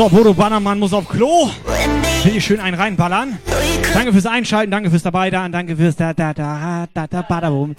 [0.00, 1.50] So, Bodo Bannermann muss auf Klo.
[2.24, 3.36] Will ich schön einen reinballern.
[3.92, 7.76] Danke fürs Einschalten, danke fürs dabei da, danke fürs da da da da da badabum.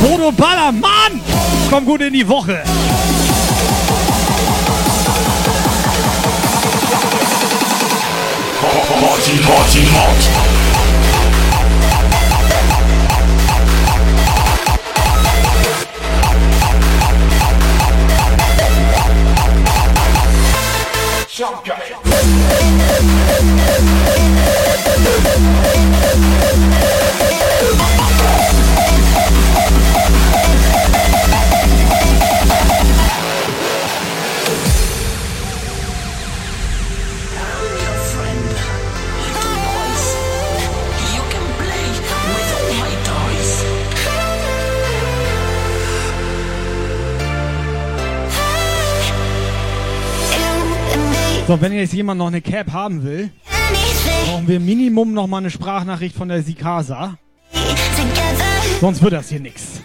[0.00, 1.20] Bodo Ballermann!
[1.68, 2.62] Komm gut in die Woche.
[9.00, 10.49] Party, Party, hot.
[23.42, 23.58] Thank
[26.84, 26.89] you.
[51.50, 53.28] So, wenn jetzt jemand noch eine Cap haben will,
[54.24, 57.18] brauchen wir Minimum noch mal eine Sprachnachricht von der Sikasa.
[58.80, 59.79] Sonst wird das hier nix.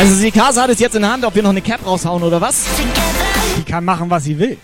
[0.00, 2.40] Also Sikasa hat es jetzt in der Hand, ob wir noch eine Cap raushauen oder
[2.40, 2.64] was?
[3.58, 4.56] Die kann machen, was sie will.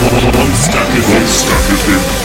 [0.00, 2.00] Monstergewinn, Monstergewinn.
[2.00, 2.23] Incoming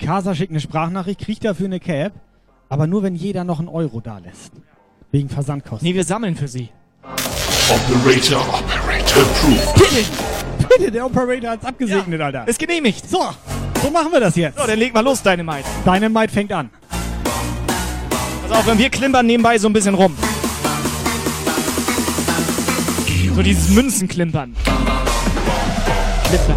[0.00, 0.06] so.
[0.06, 2.12] Sikasa schickt eine Sprachnachricht, kriegt dafür eine Cap,
[2.68, 4.52] aber nur wenn jeder noch einen Euro da lässt.
[5.12, 5.86] Wegen Versandkosten.
[5.86, 6.68] Nee, wir sammeln für sie.
[7.68, 9.74] Operator, Operator approved.
[9.74, 10.04] Bitte!
[10.68, 12.46] Bitte, der Operator hat's abgesegnet, Alter.
[12.48, 13.08] Ist genehmigt.
[13.08, 13.20] So,
[13.82, 14.58] so machen wir das jetzt.
[14.58, 15.64] So, dann leg mal los, Dynamite.
[15.84, 16.70] Dynamite fängt an.
[18.48, 20.16] Pass auf, wenn wir klimpern nebenbei so ein bisschen rum.
[23.34, 24.56] So dieses Münzenklimpern.
[26.28, 26.56] Klipper,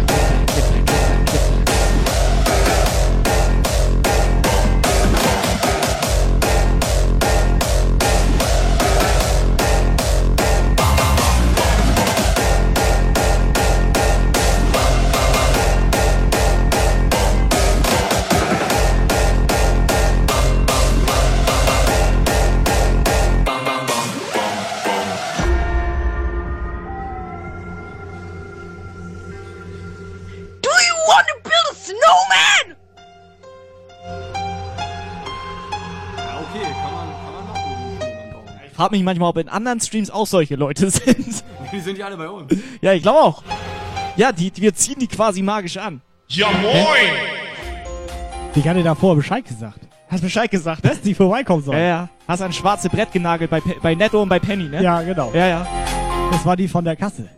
[38.80, 41.44] frage mich manchmal, ob in anderen Streams auch solche Leute sind.
[41.70, 42.50] Die sind ja alle bei uns.
[42.80, 43.42] ja, ich glaube auch.
[44.16, 46.00] Ja, die, wir ziehen die quasi magisch an.
[46.28, 47.10] Ja moin!
[48.54, 49.80] Ich hatte davor Bescheid gesagt.
[50.08, 50.90] Hast Bescheid gesagt, ne?
[50.90, 51.78] Dass die vorbeikommen sollen.
[51.78, 52.08] Ja, ja.
[52.26, 54.82] Hast ein schwarze Brett genagelt bei, Pe- bei Netto und bei Penny, ne?
[54.82, 55.30] Ja, genau.
[55.34, 55.66] Ja, ja.
[56.32, 57.28] Das war die von der Kasse.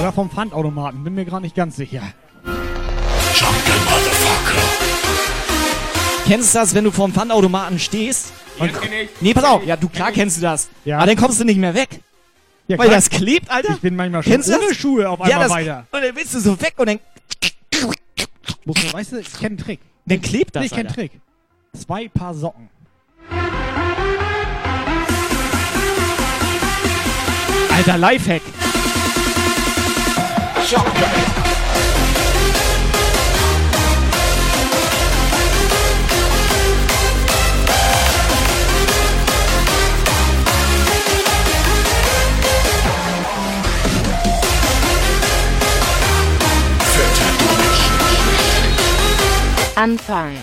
[0.00, 2.02] Oder vom Pfandautomaten, bin mir gerade nicht ganz sicher.
[2.44, 4.62] Jungle Motherfucker.
[6.26, 8.32] Kennst du das, wenn du vorm Pfandautomaten stehst?
[8.58, 8.72] Und,
[9.20, 9.64] nee, pass auf.
[9.64, 10.68] Ja, du, klar kennst du das.
[10.84, 10.98] Ja.
[10.98, 11.88] Aber dann kommst du nicht mehr weg.
[12.68, 12.98] Ja, Weil klar.
[12.98, 13.74] das klebt, Alter.
[13.74, 14.76] Ich bin manchmal schon Kennst ohne das?
[14.76, 15.86] Schuhe auf ja, einmal das, weiter.
[15.90, 17.00] Und dann willst du so weg und dann,
[18.64, 19.80] Muss man, weißt du, ich kenne einen Trick.
[20.06, 21.12] dann klebt das, ich kenne einen Trick.
[21.76, 22.68] Zwei Paar Socken.
[27.70, 28.42] Alter, Lifehack.
[49.74, 50.36] Anfang.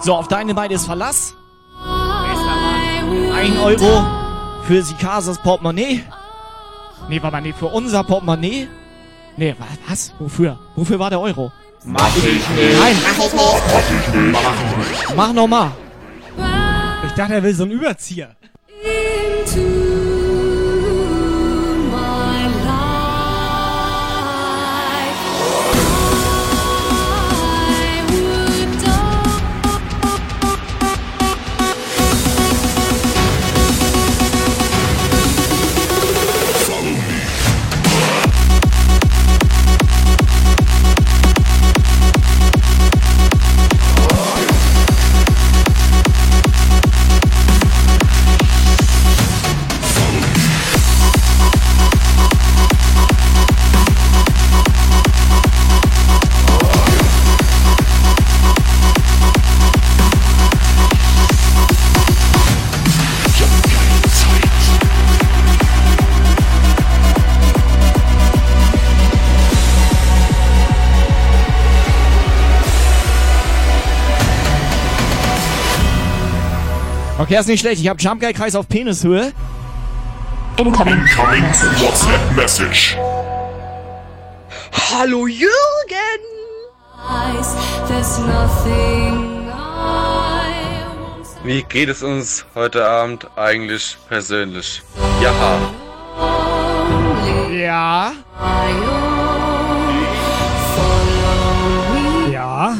[0.00, 1.36] So, auf deine Beine ist Verlass.
[3.34, 4.04] Ein Euro
[4.66, 6.02] für Sikasas Portemonnaie.
[7.08, 8.68] Nee, war mal nee, für unser Portemonnaie.
[9.36, 9.54] Nee,
[9.88, 10.12] was?
[10.18, 10.58] Wofür?
[10.76, 11.52] Wofür war der Euro?
[11.84, 12.46] Mach ich nicht.
[12.80, 12.96] Nein.
[13.02, 14.32] Mach ich nicht.
[14.32, 15.16] Mach ich nicht.
[15.16, 15.72] Mach nochmal.
[17.12, 18.34] Ich dachte, er will so einen Überzieher.
[77.32, 77.80] Okay, ist nicht schlecht.
[77.80, 79.32] Ich habe Jump Guy Kreis auf Penishöhe.
[80.58, 81.00] Incoming
[81.80, 82.94] WhatsApp Message.
[84.92, 85.50] Hallo Jürgen!
[91.42, 94.82] Wie geht es uns heute Abend eigentlich persönlich?
[95.22, 95.32] Ja.
[97.50, 98.12] Ja.
[102.30, 102.76] Ja.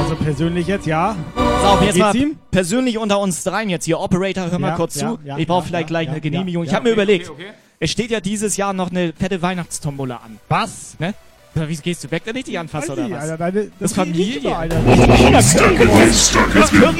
[0.00, 1.14] Also persönlich jetzt, ja.
[1.62, 2.14] So, jetzt mal
[2.50, 4.00] persönlich unter uns dreien jetzt hier.
[4.00, 5.18] Operator, hör mal Ja, kurz ja, zu.
[5.24, 6.64] ja, ich brauche vielleicht gleich eine Genehmigung.
[6.64, 7.52] ich habe mir Okay, überlegt, okay, okay.
[7.78, 10.38] es steht ja dieses Jahr noch eine fette Weihnachtstombola an.
[10.48, 10.96] Was?
[10.98, 11.14] Ne?
[11.54, 13.22] Wie gehst du weg, wenn ich die anfasse oder ich, was?
[13.22, 14.50] Alter, deine- das das ist geht nicht Familie.
[14.50, 15.30] immer, Alter.
[15.32, 16.36] Das ist Currywurst.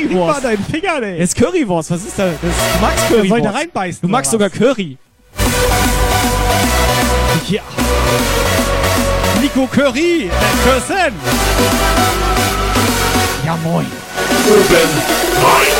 [0.04, 1.18] Ist mal deinen Finger, ey.
[1.20, 1.90] Das ist Currywurst.
[1.92, 2.26] Was ist da?
[2.26, 3.28] Das, du magst Currywurst.
[3.28, 4.98] soll da reinbeißen, Du magst sogar Curry.
[7.48, 7.62] Ja.
[9.40, 10.30] Nico Curry.
[10.64, 11.14] Cursen.
[13.50, 13.86] Ja, moin.
[14.70, 15.79] Ja,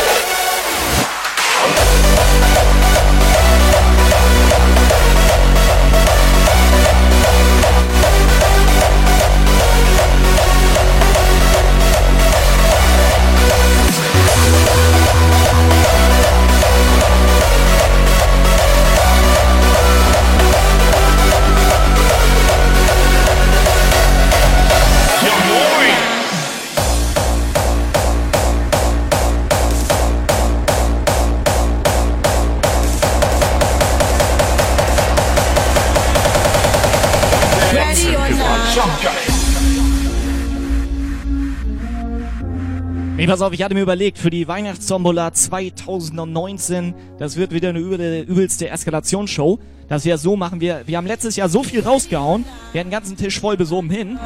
[43.21, 47.79] Nee, pass auf, ich hatte mir überlegt, für die Weihnachtstombola 2019, das wird wieder eine
[47.79, 49.59] übel, übelste Eskalationsshow,
[49.91, 52.89] dass wir es so machen, wir, wir haben letztes Jahr so viel rausgehauen, wir hatten
[52.89, 54.19] den ganzen Tisch voll bis oben hin.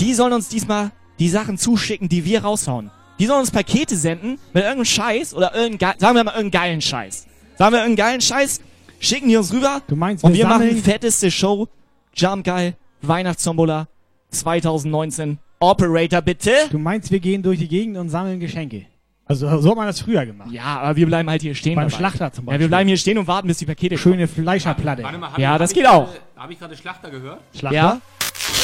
[0.00, 2.90] Die sollen uns diesmal die Sachen zuschicken, die wir raushauen.
[3.20, 6.80] Die sollen uns Pakete senden mit irgendeinem Scheiß oder irgendein, sagen wir mal irgendeinen geilen
[6.80, 7.28] Scheiß.
[7.56, 8.62] Sagen wir irgendeinen geilen Scheiß,
[8.98, 11.68] schicken die uns rüber Du meinst, und wir machen sammeln- die fetteste Show,
[12.16, 13.86] Jump Geil, Weihnachtstombola
[14.32, 15.38] 2019.
[15.62, 16.50] Operator bitte.
[16.70, 18.86] Du meinst, wir gehen durch die Gegend und sammeln Geschenke?
[19.26, 20.50] Also so hat man das früher gemacht.
[20.50, 21.76] Ja, aber wir bleiben halt hier stehen.
[21.76, 21.96] Beim dabei.
[21.96, 22.68] Schlachter zum Ja, wir Beispiel.
[22.68, 25.04] bleiben hier stehen und warten, bis die Pakete Schöne Fleischerplatte.
[25.04, 26.06] Warte mal, hab Ja, ich- das hab geht ich auch.
[26.06, 27.40] gerade- Hab ich gerade Schlachter gehört?
[27.56, 27.76] Schlachter?
[27.76, 28.00] Ja?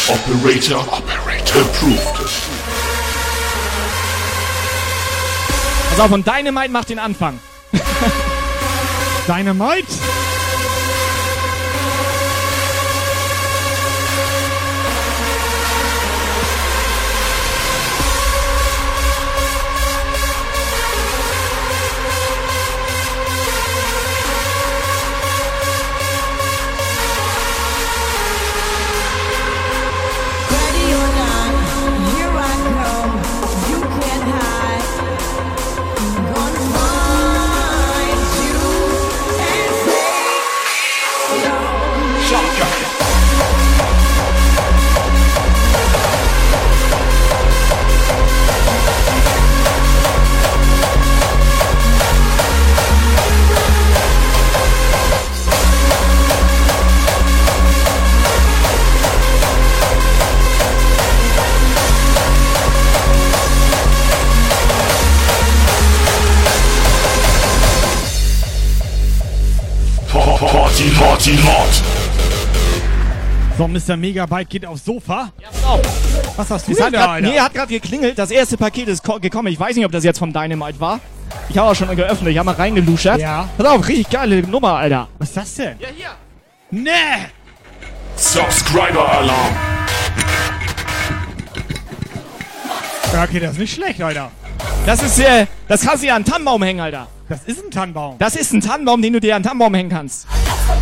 [0.08, 2.30] Operator, Operator approved.
[5.90, 7.38] Pass auf, und Dynamite macht den Anfang.
[9.28, 9.86] Dynamite?
[73.58, 73.96] So, Mr.
[73.96, 75.32] Megabyte geht aufs Sofa.
[76.36, 77.28] Was hast du Es denn hat da, grad, Alter?
[77.28, 78.16] nee, hat gerade geklingelt.
[78.16, 79.48] Das erste Paket ist ko- gekommen.
[79.48, 81.00] Ich weiß nicht, ob das jetzt vom Dynamite war.
[81.48, 82.30] Ich habe auch schon geöffnet.
[82.30, 83.18] Ich habe mal reingeluschert.
[83.20, 83.48] Ja.
[83.58, 85.08] Pass auf, richtig geile Nummer, Alter.
[85.18, 85.76] Was ist das denn?
[85.80, 86.10] Ja, hier.
[86.70, 86.90] Nee!
[88.14, 89.56] Subscriber Alarm.
[93.12, 94.30] Ja, okay, das ist nicht schlecht, Alter.
[94.86, 97.08] Das ist, äh, das kannst du ja an den Tannenbaum hängen, Alter.
[97.28, 98.16] Das ist ein Tannenbaum.
[98.18, 100.26] Das ist ein Tannenbaum, den du dir an den Tannenbaum hängen kannst.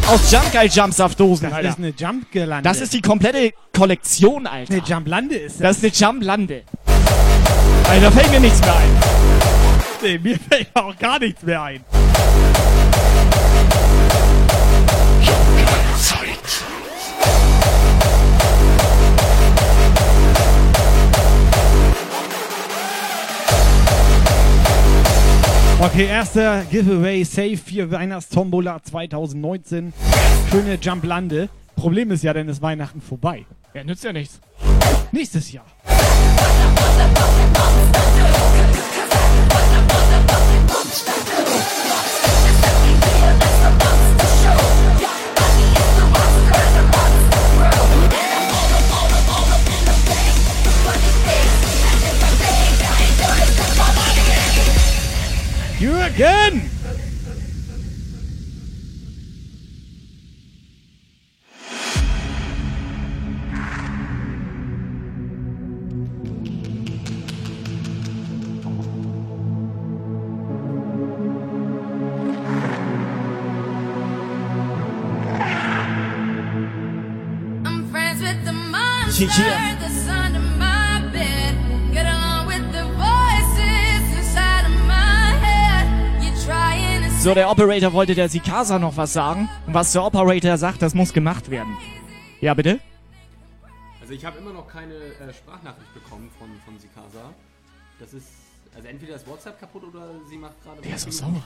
[0.09, 1.69] Aus Jump Guy Jumpsaft-Dosen, Das Alter.
[1.71, 2.63] ist eine Jump-Gelande.
[2.69, 4.73] Das ist die komplette Kollektion, Alter.
[4.75, 6.63] eine Jump-Lande ist Das ist eine Jump-Lande.
[7.89, 8.91] Alter, da fällt mir nichts mehr ein.
[10.03, 11.85] Nee, mir fällt auch gar nichts mehr ein.
[25.87, 29.93] Okay, erster Giveaway Safe für Weihnachtstombola 2019.
[30.51, 31.49] Schöne Jump-Lande.
[31.77, 33.47] Problem ist ja, dann ist Weihnachten vorbei.
[33.73, 34.41] Ja, nützt ja nichts.
[35.13, 35.65] Nächstes Jahr.
[55.79, 56.71] Jürgen!
[77.67, 79.76] I'm friends with the monster Yeah.
[87.27, 89.49] So, der Operator wollte der Sikasa noch was sagen.
[89.67, 91.77] Und was der Operator sagt, das muss gemacht werden.
[92.41, 92.79] Ja, bitte?
[94.01, 97.35] Also ich habe immer noch keine äh, Sprachnachricht bekommen von, von Sikasa.
[97.99, 98.29] Das ist,
[98.77, 101.43] also entweder ist WhatsApp kaputt oder sie macht gerade Der ist so sauer.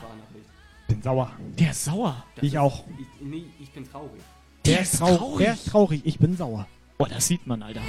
[0.87, 1.33] Bin sauer.
[1.59, 2.25] Der ist sauer.
[2.35, 2.85] Das Ich ist- auch.
[2.99, 4.21] Ich, nee, ich bin traurig.
[4.67, 5.39] Der ist traurig.
[5.47, 6.03] Der ist traurig.
[6.05, 6.67] Ich bin sauer.
[6.99, 7.81] Boah, das sieht man, Alter.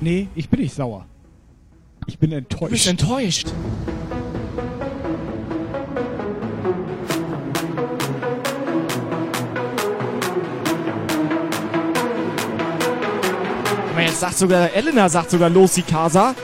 [0.00, 1.06] Nee, ich bin nicht sauer.
[2.08, 2.70] Ich bin Du enttäuscht.
[2.72, 3.48] bist enttäuscht.
[13.92, 16.34] Aber jetzt sagt sogar, Elena sagt sogar los, Sikasa.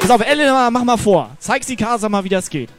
[0.00, 1.30] Pass auf, Elena, mach mal vor.
[1.38, 2.70] Zeig Sikasa mal, wie das geht.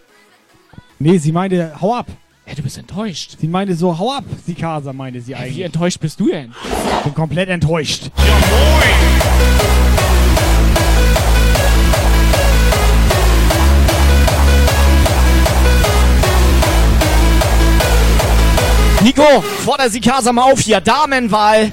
[1.00, 2.08] Nee, sie meinte, hau ab.
[2.46, 3.38] Ja, du bist enttäuscht.
[3.40, 5.66] Sie meinte so, hau ab, Sikasa, meinte sie Hey, wie eigentlich.
[5.66, 6.54] enttäuscht bist du denn?
[6.98, 8.12] Ich bin komplett enttäuscht.
[19.04, 20.80] Nico, forder Sikasa mal auf hier.
[20.80, 21.72] Damenwahl.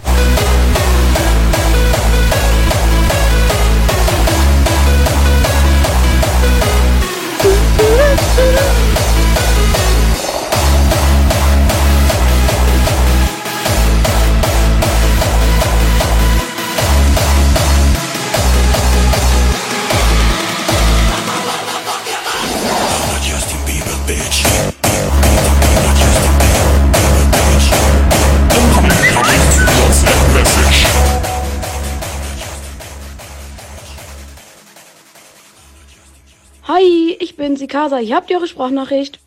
[37.21, 37.99] Ich bin Sikasa.
[37.99, 39.21] Hier habt ihr eure Sprachnachricht.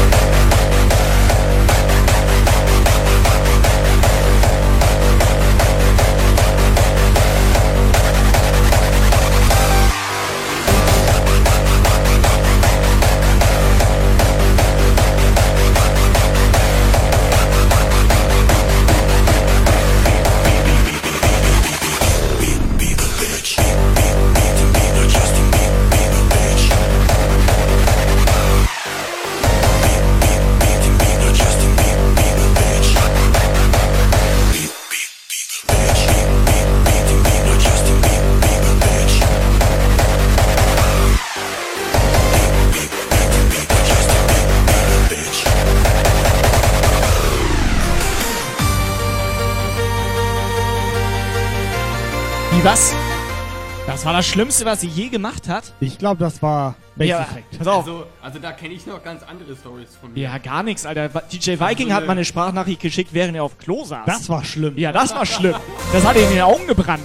[54.10, 55.72] war das Schlimmste, was sie je gemacht hat.
[55.80, 57.60] Ich glaube, das war Bass Ja, Effect.
[57.60, 57.86] pass auf.
[57.86, 60.20] Also, also da kenne ich noch ganz andere Stories von mir.
[60.24, 61.10] Ja, gar nichts, Alter.
[61.32, 64.08] DJ Viking Also hat eine- mal eine Sprachnachricht geschickt, während er auf Klo saß.
[64.08, 64.76] Das war schlimm.
[64.80, 65.54] Ja, das war schlimm.
[65.94, 67.04] Das hat ihm in den Augen gebrannt.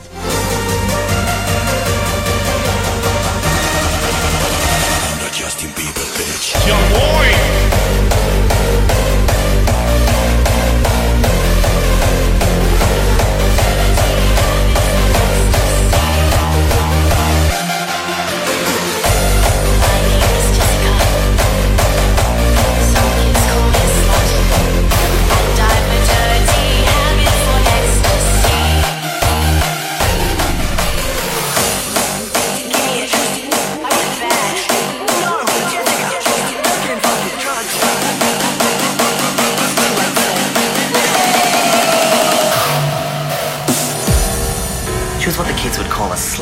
[5.38, 6.54] Justin Bieber, bitch.
[6.66, 7.33] Ja, moin!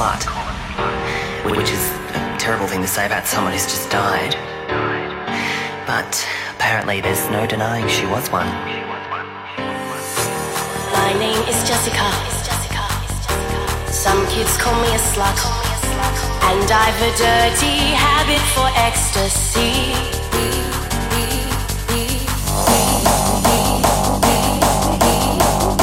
[0.02, 1.84] Slut, which is
[2.14, 4.34] a terrible thing to say about someone who's just died.
[5.86, 6.12] But
[6.56, 8.46] apparently, there's no denying she was one.
[10.92, 12.06] My name is Jessica.
[13.92, 15.38] Some kids call me a slut.
[16.50, 19.94] And I've a dirty habit for ecstasy.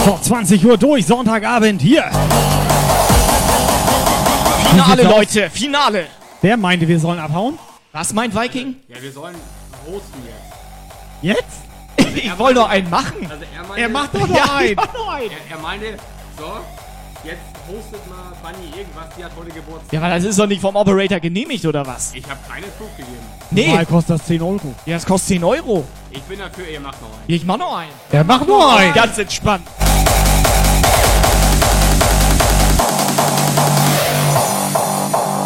[0.05, 2.09] So, 20 Uhr durch, Sonntagabend hier.
[4.71, 5.03] Finale?
[5.03, 6.07] Leute, Finale.
[6.41, 7.57] Wer meinte, wir sollen abhauen?
[7.91, 8.75] Was meint Viking?
[8.87, 9.35] Ja, wir sollen
[9.87, 11.37] roasten jetzt.
[11.39, 11.59] Jetzt?
[12.15, 13.27] Ich wollte noch einen machen.
[13.29, 14.69] Also er, meinte, Er macht doch noch Ja, einen.
[14.71, 15.29] ich mach noch einen.
[15.31, 15.85] Er, er meinte,
[16.37, 16.45] so,
[17.23, 17.37] jetzt
[17.67, 19.93] hostet mal Bunny irgendwas, die hat heute Geburtstag.
[19.93, 22.13] Ja, aber das ist doch nicht vom Operator genehmigt, oder was?
[22.15, 23.17] Ich habe keine Proof gegeben.
[23.51, 23.67] Nee.
[23.75, 24.73] Mal kostet das 10 Euro.
[24.85, 25.85] Ja, das kostet 10 Euro.
[26.11, 27.23] Ich bin dafür, ihr macht noch einen.
[27.27, 27.91] Ich mach noch einen.
[28.11, 28.93] Er macht nur einen.
[28.93, 29.67] Ganz entspannt.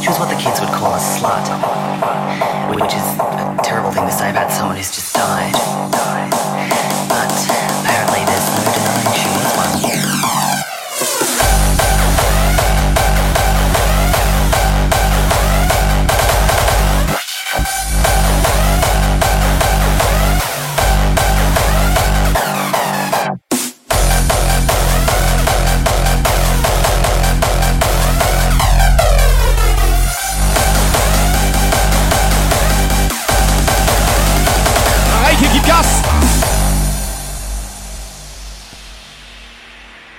[0.04, 1.48] She was what the kids would call a slut,
[2.76, 6.43] which is a terrible thing to say about someone who's just died.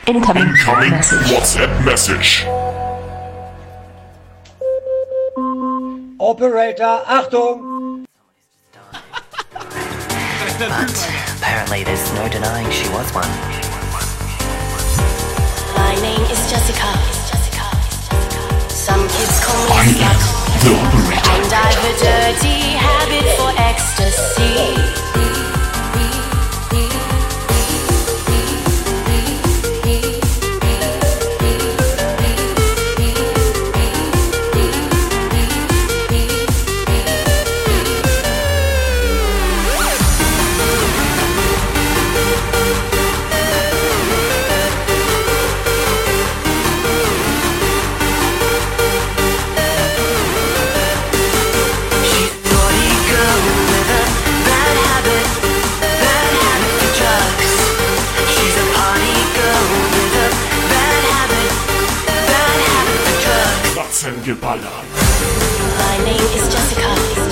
[0.06, 0.48] Incoming
[1.32, 2.44] WhatsApp Message.
[6.20, 8.04] Operator, Achtung!
[10.58, 10.92] But
[11.38, 13.24] apparently, there's no denying she was one.
[15.72, 16.92] My name is Jessica.
[18.68, 20.84] Some kids call me a slut.
[21.32, 24.84] And I've a dirty habit for ecstasy.
[64.26, 67.23] My name is Jessica.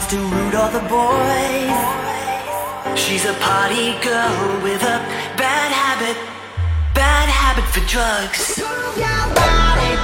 [0.00, 1.78] Wants to root all the boys.
[2.98, 4.98] She's a party girl with a
[5.36, 6.16] bad habit,
[6.94, 8.58] bad habit for drugs.
[8.58, 9.96] Move your body,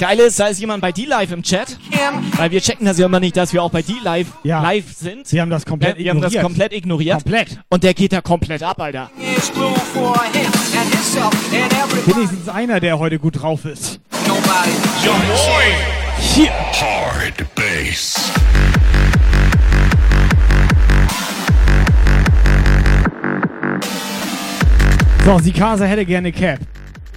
[0.07, 1.77] Geile ist, da ist jemand bei D-Live im Chat.
[2.37, 5.27] Weil wir checken das ja immer nicht, dass wir auch bei D-Live live sind.
[5.27, 6.45] Sie haben das komplett Äh, wir haben das ignoriert.
[6.45, 7.23] komplett ignoriert.
[7.25, 7.59] Komplett.
[7.71, 9.11] Und der geht da komplett ab, Alter.
[12.07, 13.99] Wenigstens einer, der heute gut drauf ist.
[14.29, 14.71] Nobody.
[15.05, 15.75] Ja moin!
[16.21, 16.51] Hier.
[16.53, 18.31] Hard bass.
[25.25, 26.61] So, Sikasa hätte gerne Cap.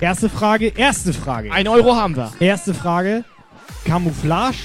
[0.02, 1.52] Erste Frage, erste Frage.
[1.52, 2.32] Ein Euro haben wir.
[2.40, 3.26] Erste Frage,
[3.84, 4.56] Camouflage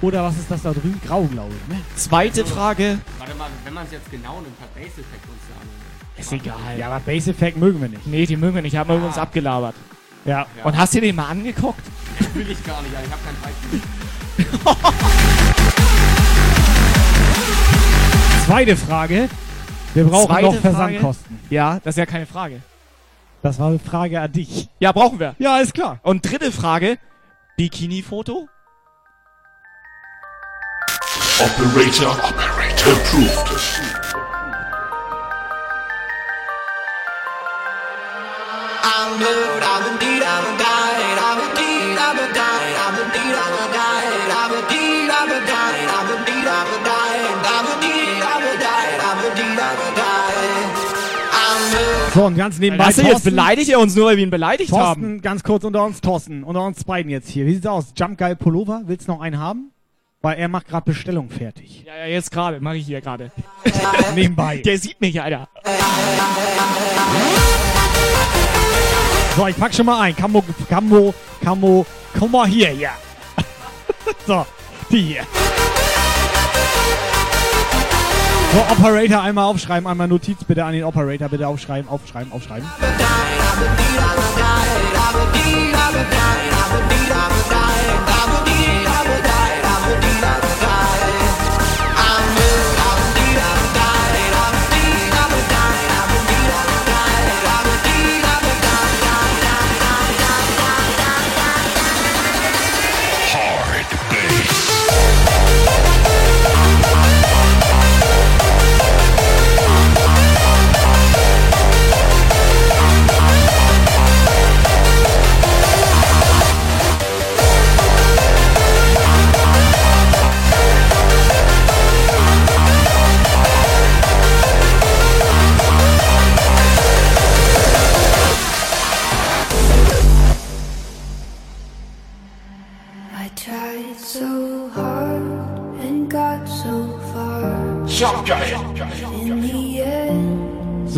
[0.00, 0.98] oder was ist das da drüben?
[1.06, 1.78] Grau, glaube ich, ne?
[1.94, 2.98] Zweite Frage.
[3.18, 6.78] Warte mal, wenn man es jetzt genau nimmt, hat Base Effect uns da Ist egal.
[6.78, 8.06] Ja, aber Base Effect mögen wir nicht.
[8.06, 8.76] Nee, die mögen wir nicht.
[8.76, 9.74] Haben wir uns abgelabert.
[10.24, 10.46] Ja.
[10.64, 11.82] Und hast du den mal angeguckt?
[12.34, 13.82] Will ich gar nicht, also ich habe kein Beispiel.
[18.46, 19.28] Zweite Frage,
[19.92, 20.62] wir brauchen Zweite noch Frage.
[20.62, 21.38] Versandkosten.
[21.50, 22.62] Ja, das ist ja keine Frage.
[23.42, 24.68] Das war eine Frage an dich.
[24.80, 25.34] Ja, brauchen wir.
[25.38, 26.00] Ja, ist klar.
[26.02, 26.98] Und dritte Frage.
[27.56, 28.48] Bikini-Foto?
[31.40, 33.48] Operator, Operator approved.
[38.82, 43.54] I'm blue, I'm indeed, I'm a dying, I'm indeed, I'm a dying, I'm indeed, I'm
[43.54, 43.77] a dying,
[52.18, 53.30] So, und ganz nebenbei Hast du jetzt Thorsten.
[53.30, 55.22] beleidigt er uns nur, weil wir ihn beleidigt Thorsten, haben?
[55.22, 57.46] ganz kurz unter uns, Thorsten, unter uns beiden jetzt hier.
[57.46, 57.92] Wie sieht's aus?
[57.96, 58.82] Jump Guy Pullover?
[58.86, 59.70] Willst du noch einen haben?
[60.20, 61.84] Weil er macht gerade Bestellung fertig.
[61.86, 62.58] Ja, ja, jetzt gerade.
[62.58, 63.30] Mache ich hier gerade.
[64.16, 64.56] Nebenbei.
[64.56, 65.48] Der sieht mich, Alter.
[69.36, 70.16] So, ich pack schon mal ein.
[70.16, 71.86] Camo, Camo, Camo,
[72.18, 72.90] komm mal hier, ja.
[74.26, 74.44] so,
[74.90, 75.22] die hier.
[78.52, 82.66] So, Operator einmal aufschreiben, einmal Notiz bitte an den Operator, bitte aufschreiben, aufschreiben, aufschreiben.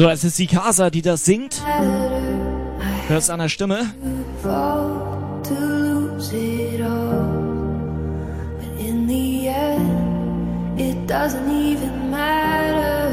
[0.00, 1.60] So, es ist die Casa, die das singt.
[3.08, 3.92] Hörst an der Stimme.
[10.78, 13.10] it it doesn't even matter.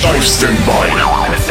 [0.00, 0.86] Dive Standby.
[0.86, 1.48] It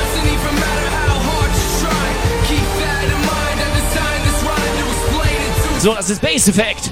[0.00, 2.08] doesn't even matter how hard you try.
[2.48, 3.60] Keep that in mind.
[3.60, 6.90] I designed this rhyme to explain it to So, das ist Bass Effect.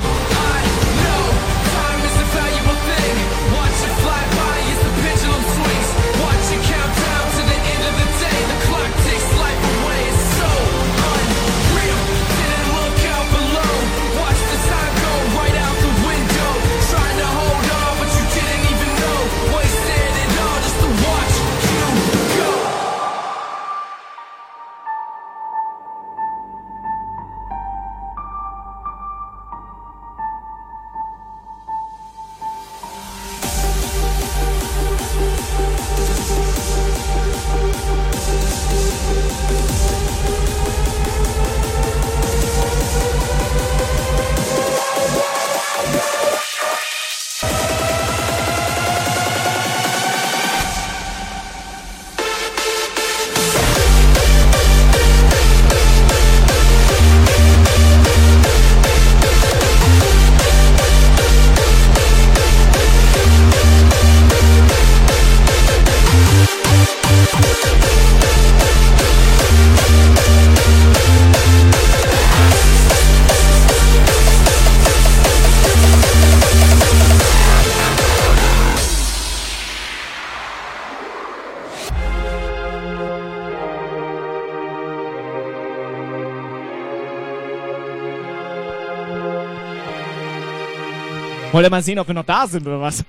[91.61, 93.05] Wollt ihr mal sehen, ob wir noch da sind oder was?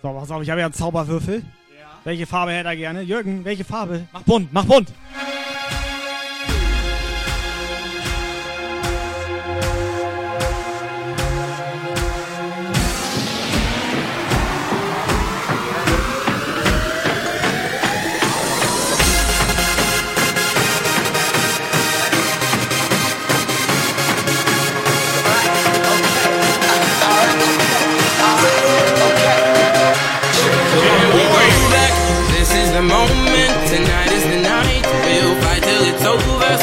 [0.00, 1.42] So, Pass auf, ich habe ja einen Zauberwürfel.
[2.04, 3.02] Welche Farbe hätte er gerne?
[3.02, 4.06] Jürgen, welche Farbe?
[4.14, 4.88] Mach bunt, mach bunt.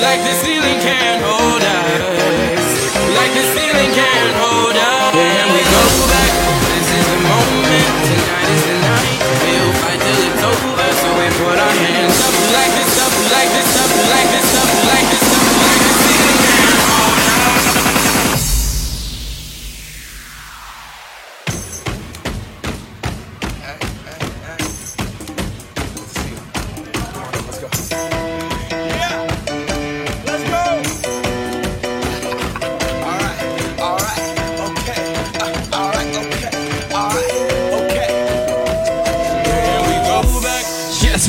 [0.00, 1.07] like the ceiling can't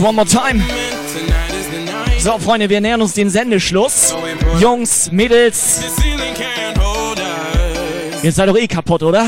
[0.09, 0.63] one more time.
[2.17, 4.15] So, Freunde, wir nähern uns dem Sendeschluss.
[4.59, 5.81] Jungs, Mädels.
[8.23, 9.25] Ihr seid doch eh kaputt, oder?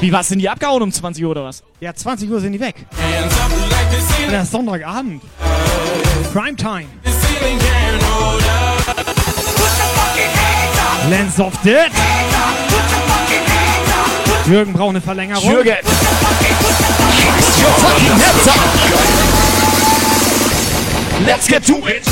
[0.00, 1.62] Wie war's denn die abgehauen um 20 Uhr oder was?
[1.80, 2.74] Ja, 20 Uhr sind die weg.
[4.26, 5.22] Und das ist Sonntagabend.
[6.32, 6.86] Primetime.
[11.08, 11.90] Lens of Dead.
[14.46, 15.48] Jürgen braucht eine Verlängerung.
[15.50, 15.76] Jürgen.
[21.26, 22.09] Let's get to it.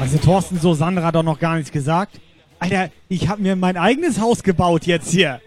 [0.00, 2.20] Also Thorsten, so Sandra hat doch noch gar nichts gesagt.
[2.58, 5.40] Alter, ich habe mir mein eigenes Haus gebaut jetzt hier.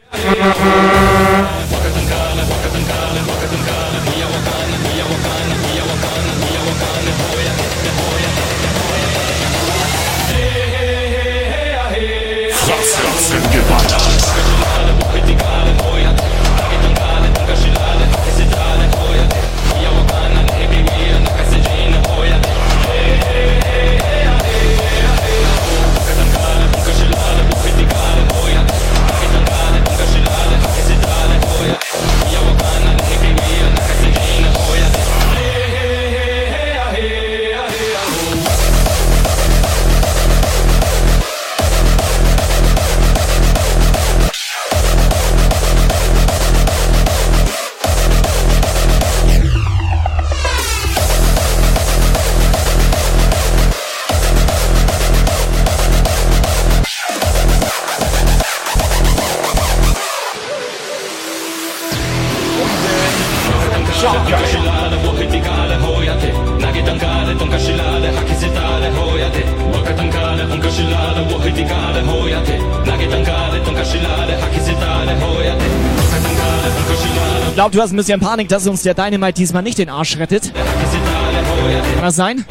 [77.74, 80.54] Du hast ein bisschen Panik, dass uns der Dynamite diesmal nicht den Arsch rettet.
[80.54, 82.46] Kann das sein?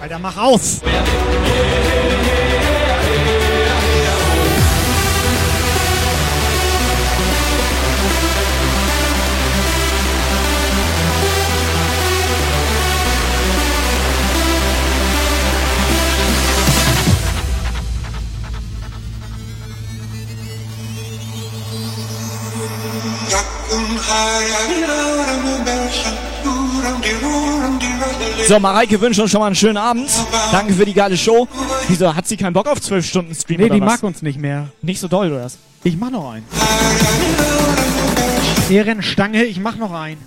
[0.00, 0.80] Alter, mach aus!
[28.46, 30.10] So, Mareike wünscht uns schon mal einen schönen Abend.
[30.50, 31.48] Danke für die geile Show.
[31.88, 33.86] Wieso, hat sie keinen Bock auf 12 Stunden Stream Nee, die was?
[33.86, 34.68] mag uns nicht mehr.
[34.82, 35.58] Nicht so doll, oder was?
[35.84, 36.44] Ich mach noch einen.
[38.68, 40.18] Ehrenstange, ich mach noch einen.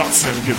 [0.00, 0.54] Ratzengeballer.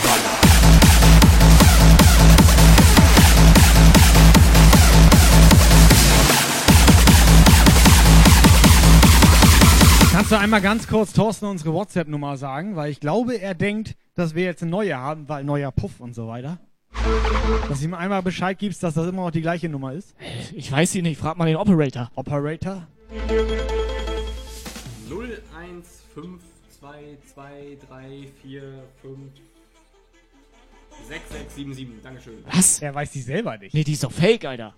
[10.11, 12.75] Kannst du einmal ganz kurz Thorsten unsere WhatsApp-Nummer sagen?
[12.75, 16.13] Weil ich glaube, er denkt, dass wir jetzt eine neue haben, weil neuer Puff und
[16.13, 16.59] so weiter.
[17.67, 20.13] Dass du ihm einmal Bescheid gibst, dass das immer noch die gleiche Nummer ist.
[20.53, 22.11] Ich weiß sie nicht, frag mal den Operator.
[22.13, 22.87] Operator?
[25.09, 26.41] 0, 1, 5,
[26.81, 28.61] 2, 2, 3, 4,
[29.03, 29.17] 5,
[31.07, 32.01] 6, 6, 7, 7.
[32.01, 32.43] Dankeschön.
[32.51, 32.81] Was?
[32.81, 33.71] Er weiß die selber nicht.
[33.75, 34.73] Nee, die ist doch fake, Alter.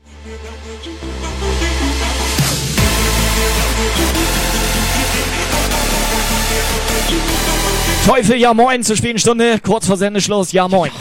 [8.05, 10.91] Teufel, ja moin zur späten Stunde, kurz vor Sendeschluss, ja moin.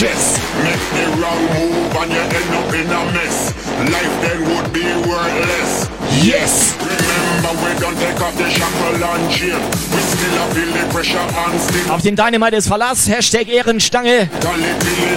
[0.00, 0.40] chess.
[0.64, 3.52] Make the wrong move and you end up in a mess.
[3.92, 5.88] Life then would be worthless.
[6.24, 6.74] Yes.
[6.80, 9.60] Remember we don't take off the shackle and chain.
[9.92, 14.30] We still feel the pressure and still Auf den Dynamite ist Verlass, Hashtag Ehrenstange.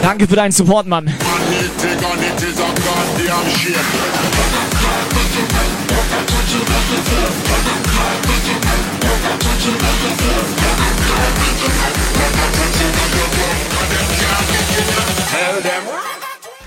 [0.01, 1.14] Danke für deinen Support, Mann.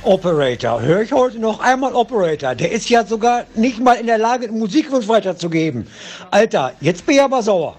[0.07, 0.81] Operator.
[0.81, 2.55] Höre ich heute noch einmal Operator.
[2.55, 5.89] Der ist ja sogar nicht mal in der Lage, einen Musikwunsch weiterzugeben.
[6.31, 7.77] Alter, jetzt bin ich aber sauer.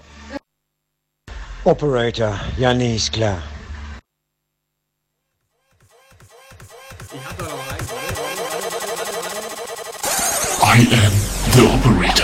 [1.64, 2.38] Operator.
[2.58, 3.38] Ja, nee, ist klar.
[10.62, 11.12] I am
[11.52, 12.17] the operator.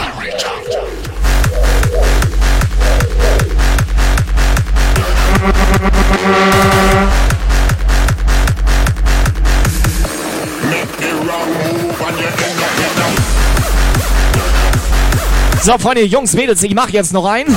[15.65, 17.57] So, Freunde, Jungs, Mädels, ich mach jetzt noch einen.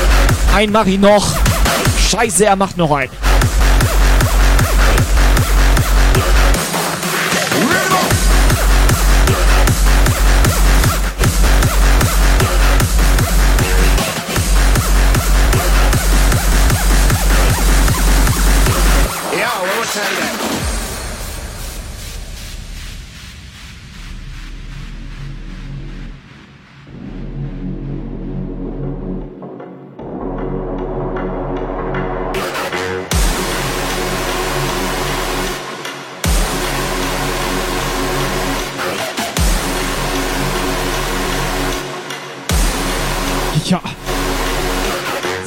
[0.55, 1.27] Einen mach ich noch.
[2.09, 3.11] Scheiße, er macht noch einen.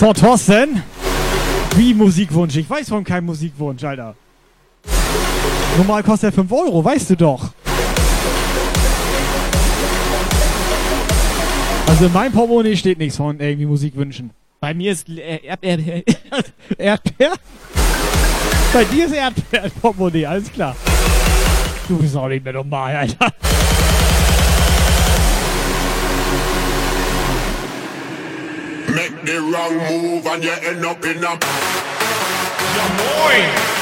[0.00, 0.82] So, Thorsten.
[1.76, 2.56] Wie Musikwunsch?
[2.56, 4.14] Ich weiß von keinem Musikwunsch, Alter.
[5.76, 7.50] Normal kostet er 5 Euro, weißt du doch.
[11.86, 14.30] Also in meinem Portemonnaie steht nichts von irgendwie Musikwünschen.
[14.58, 15.78] Bei mir ist äh, Erdbeer.
[16.78, 17.32] Erdbeer?
[18.72, 20.74] Bei dir ist Erdbeer Portemonnaie, alles klar.
[21.88, 23.26] Du bist auch nicht mehr normal, Alter.
[29.22, 31.38] The wrong move and you end up in a.
[32.76, 33.79] Ja moin!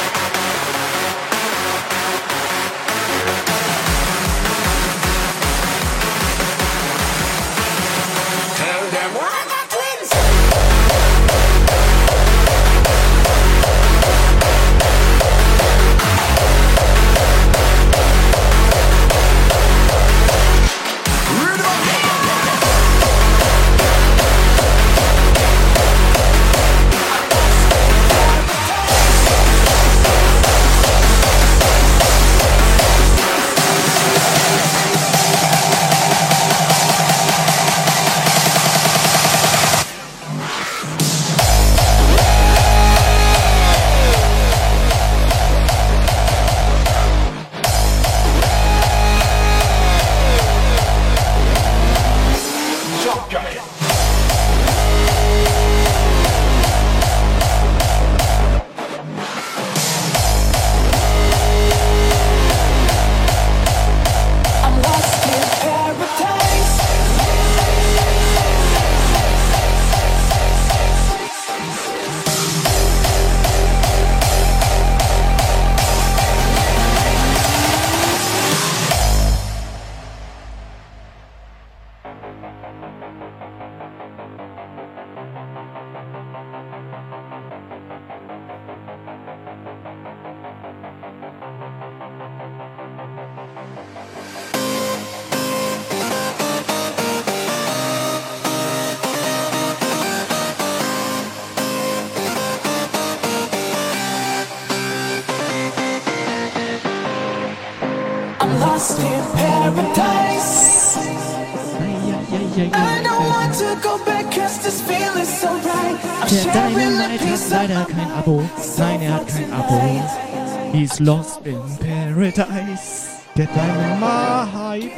[120.99, 123.23] He's lost in paradise.
[123.37, 124.91] Der Dynamite.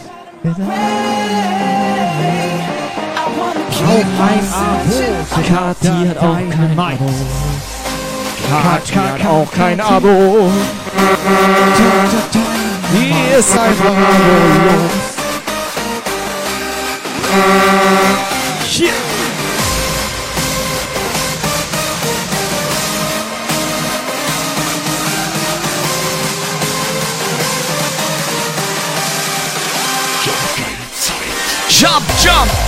[0.43, 0.51] Der
[3.87, 4.97] Auch kein Abo.
[5.47, 7.09] Kati hat auch kein Abo.
[8.49, 10.51] Kati hat auch kein Abo.
[12.93, 15.11] Die ist einfach abolos.
[32.21, 32.60] Jump,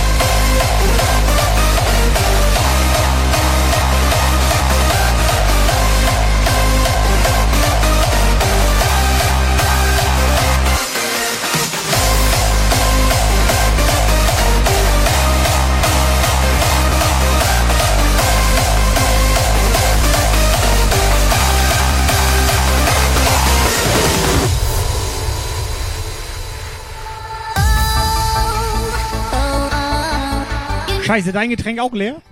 [31.04, 32.22] Scheiße, dein Getränk auch leer?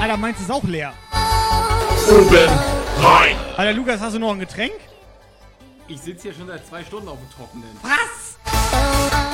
[0.00, 0.92] Alter, meins ist auch leer.
[2.10, 2.50] Oben
[3.00, 3.36] rein.
[3.56, 4.72] Alter, Lukas, hast du noch ein Getränk?
[5.86, 7.68] Ich sitze hier schon seit zwei Stunden auf dem Trockenen.
[7.82, 8.36] Was?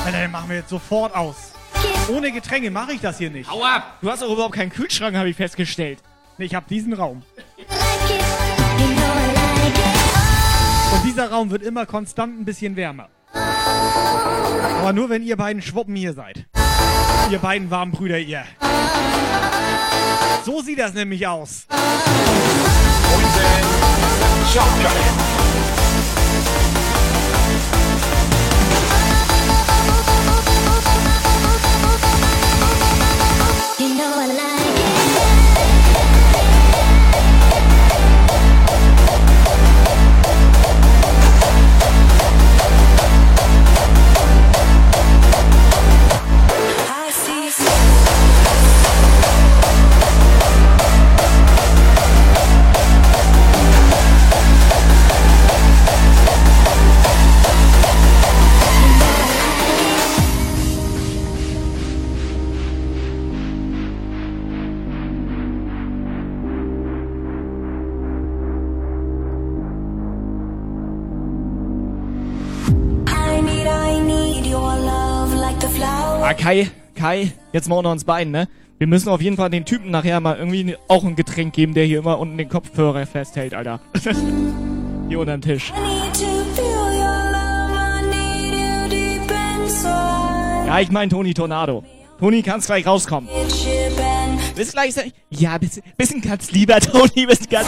[0.05, 1.53] Alter, den machen wir jetzt sofort aus.
[2.07, 3.49] Ohne Getränke mache ich das hier nicht.
[3.49, 3.97] Hau ab!
[3.99, 5.97] Du hast auch überhaupt keinen Kühlschrank, habe ich festgestellt.
[6.37, 7.23] Nee, ich habe diesen Raum.
[10.93, 13.09] Und dieser Raum wird immer konstant ein bisschen wärmer.
[13.33, 16.45] Aber nur, wenn ihr beiden Schwuppen hier seid.
[17.29, 18.43] Ihr beiden warmen Brüder, ihr.
[20.45, 21.67] So sieht das nämlich aus.
[33.79, 34.60] You know I like
[76.41, 78.47] Kai, Kai, jetzt mal unter uns beiden, ne?
[78.79, 81.85] Wir müssen auf jeden Fall den Typen nachher mal irgendwie auch ein Getränk geben, der
[81.85, 83.79] hier immer unten den Kopfhörer festhält, Alter.
[85.07, 85.71] hier unter dem Tisch.
[90.65, 91.83] Ja, ich mein Toni Tornado.
[92.19, 93.29] Toni, kannst gleich rauskommen.
[94.55, 94.93] Bis gleich.
[94.95, 97.67] sein- Ja, bisschen, bisschen ganz lieber, Toni, bisschen ganz.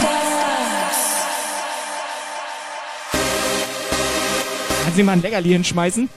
[4.83, 6.09] Kannst du mal ein Leckerli hinschmeißen?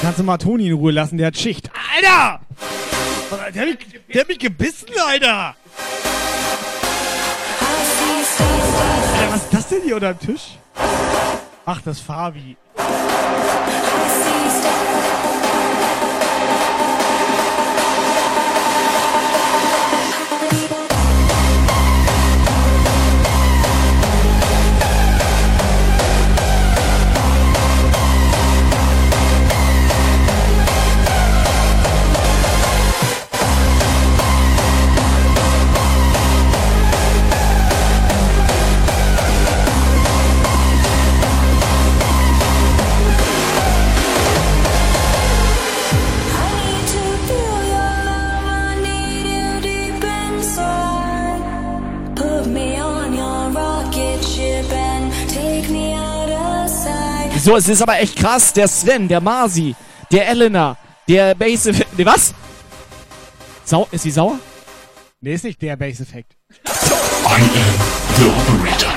[0.00, 1.70] Kannst du mal Toni in Ruhe lassen, der hat Schicht.
[1.96, 2.40] Alter!
[3.54, 3.78] Der hat mich,
[4.12, 5.56] der hat mich gebissen, Alter!
[8.38, 10.56] Alter, was ist das denn hier unter dem Tisch?
[11.66, 12.56] Ach, das Fabi.
[57.48, 58.52] So, es ist aber echt krass.
[58.52, 59.74] Der Sven, der Marsi,
[60.12, 60.76] der Elena,
[61.08, 61.72] der Base.
[61.72, 62.34] Ne, was?
[63.64, 64.38] Sau ist sie sauer?
[65.22, 66.36] Nee, ist nicht der Base-Effekt.
[66.66, 66.70] I
[67.32, 67.48] am
[68.18, 68.92] the operator.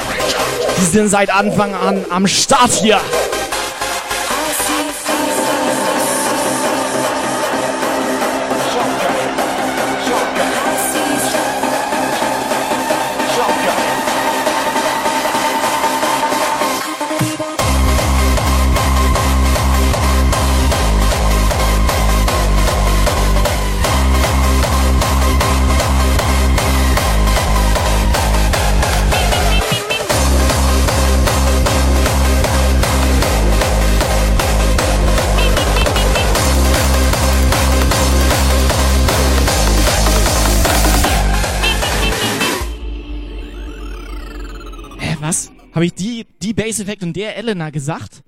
[0.77, 2.99] Die sind seit Anfang an am Start hier.
[45.73, 48.23] Habe ich die, die Base-Effekt und der Elena gesagt?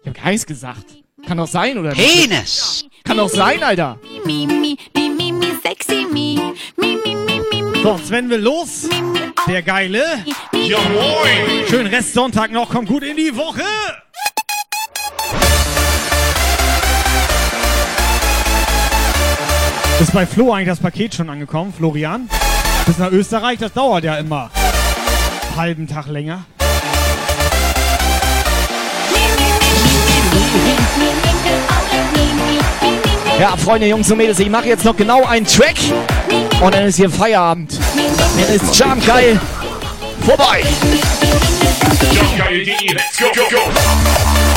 [0.00, 0.86] Ich habe gar nichts gesagt.
[1.26, 1.94] Kann doch sein, oder?
[1.94, 2.30] nicht?
[2.30, 2.86] Penis!
[3.04, 3.98] Kann doch sein, Alter.
[7.82, 8.88] So, Sven will los.
[9.46, 10.24] Der Geile.
[10.52, 11.66] Ja moin!
[11.68, 12.70] Schön Rest Sonntag noch.
[12.70, 13.62] Kommt gut in die Woche.
[20.00, 22.28] Ist bei Flo eigentlich das Paket schon angekommen, Florian?
[22.86, 24.50] Bis nach Österreich, das dauert ja immer.
[24.54, 26.44] Einen halben Tag länger.
[33.38, 35.76] Ja, Freunde, Jungs und Mädels, ich mache jetzt noch genau einen Track
[36.60, 37.78] und dann ist hier Feierabend.
[38.36, 39.40] Dann ist Charm geil
[40.24, 40.62] vorbei.
[42.12, 44.51] Jumpgeil.de, let's go, go, go!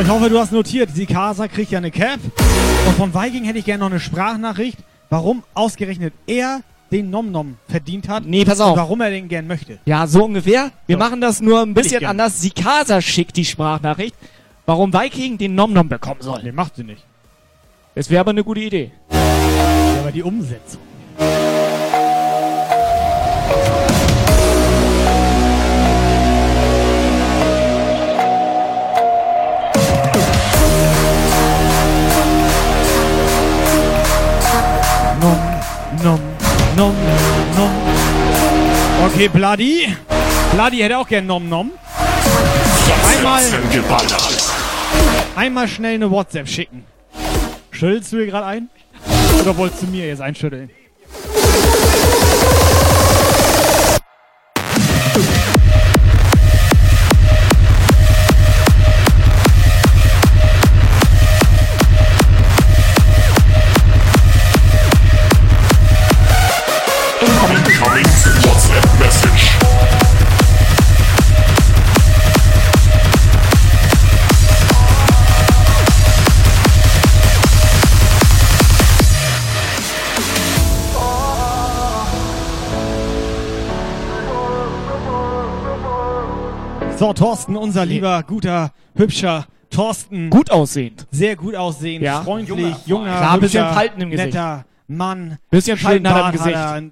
[0.00, 0.88] So, ich hoffe, du hast notiert.
[0.94, 2.20] Sikasa kriegt ja eine Cap.
[2.88, 4.78] Und von Viking hätte ich gerne noch eine Sprachnachricht,
[5.10, 8.24] warum ausgerechnet er den Nom Nom verdient hat.
[8.24, 8.76] Nee, pass Und auf.
[8.78, 9.78] warum er den gern möchte.
[9.84, 10.70] Ja, so ungefähr.
[10.86, 12.40] Wir machen das nur ein bisschen anders.
[12.40, 14.16] Sikasa schickt die Sprachnachricht,
[14.64, 16.44] warum Viking den Nom Nom bekommen soll.
[16.44, 17.04] Nee, macht sie nicht.
[17.94, 18.92] Das wäre aber eine gute Idee.
[19.12, 20.80] Ja, aber die Umsetzung.
[36.80, 36.94] Nom,
[37.56, 37.70] nom.
[39.06, 39.94] Okay, Bloody.
[40.54, 41.70] Bloody hätte auch gern Nom Nom.
[43.16, 43.42] Einmal,
[45.36, 46.84] einmal schnell eine WhatsApp schicken.
[47.70, 48.68] Schüttelst du hier gerade ein?
[49.40, 50.70] Oder wolltest du mir jetzt einschütteln?
[87.00, 90.28] So, Thorsten, unser lieber, guter, hübscher Thorsten.
[90.28, 91.06] Gut aussehend.
[91.10, 92.20] Sehr gut aussehend, Ja.
[92.20, 94.34] freundlich, junger, Klar, bisschen hübscher, Falten im Gesicht.
[94.34, 95.38] netter Mann.
[95.50, 96.56] Bisschen Schönen Falten hat er im Bart Gesicht.
[96.56, 96.82] er,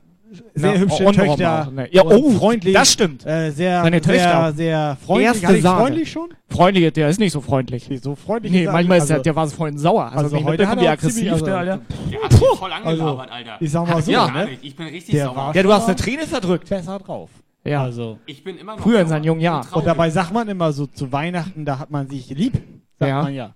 [0.54, 1.66] sehr Ja, hübsche Untenrum Töchter.
[1.66, 1.88] auch, ne.
[1.92, 2.72] Ja, und oh, freundlich.
[2.72, 3.26] das stimmt.
[3.26, 4.52] Äh, sehr, Seine sehr, Töchter.
[4.54, 5.26] sehr freundlich.
[5.26, 5.80] Erste Hatte ich Sahne.
[5.82, 6.28] freundlich schon?
[6.48, 7.90] Freundlich, der ist nicht so freundlich.
[8.02, 10.10] so freundlich Nee, er- manchmal ist der, also- der war so vorhin sauer.
[10.14, 11.82] Also du nicht heute hat wie er auch aggressiv ziemlich- der, also- Alter.
[12.10, 13.56] Der hat mich voll angelabert, Alter.
[13.60, 14.44] Ich sag mal Hat so, mich ne?
[14.46, 14.64] nicht.
[14.64, 15.36] Ich bin richtig Der sauer.
[15.36, 16.70] war Ja, du hast eine Träne verdrückt.
[16.70, 17.28] besser drauf.
[17.70, 17.82] Ja.
[17.82, 18.18] Also.
[18.26, 19.66] Ich bin immer noch Früher in seinen jungen Jahren.
[19.72, 22.54] Und dabei sagt man immer so, zu Weihnachten, da hat man sich lieb.
[22.98, 23.22] Sagt Ja.
[23.22, 23.54] man ja.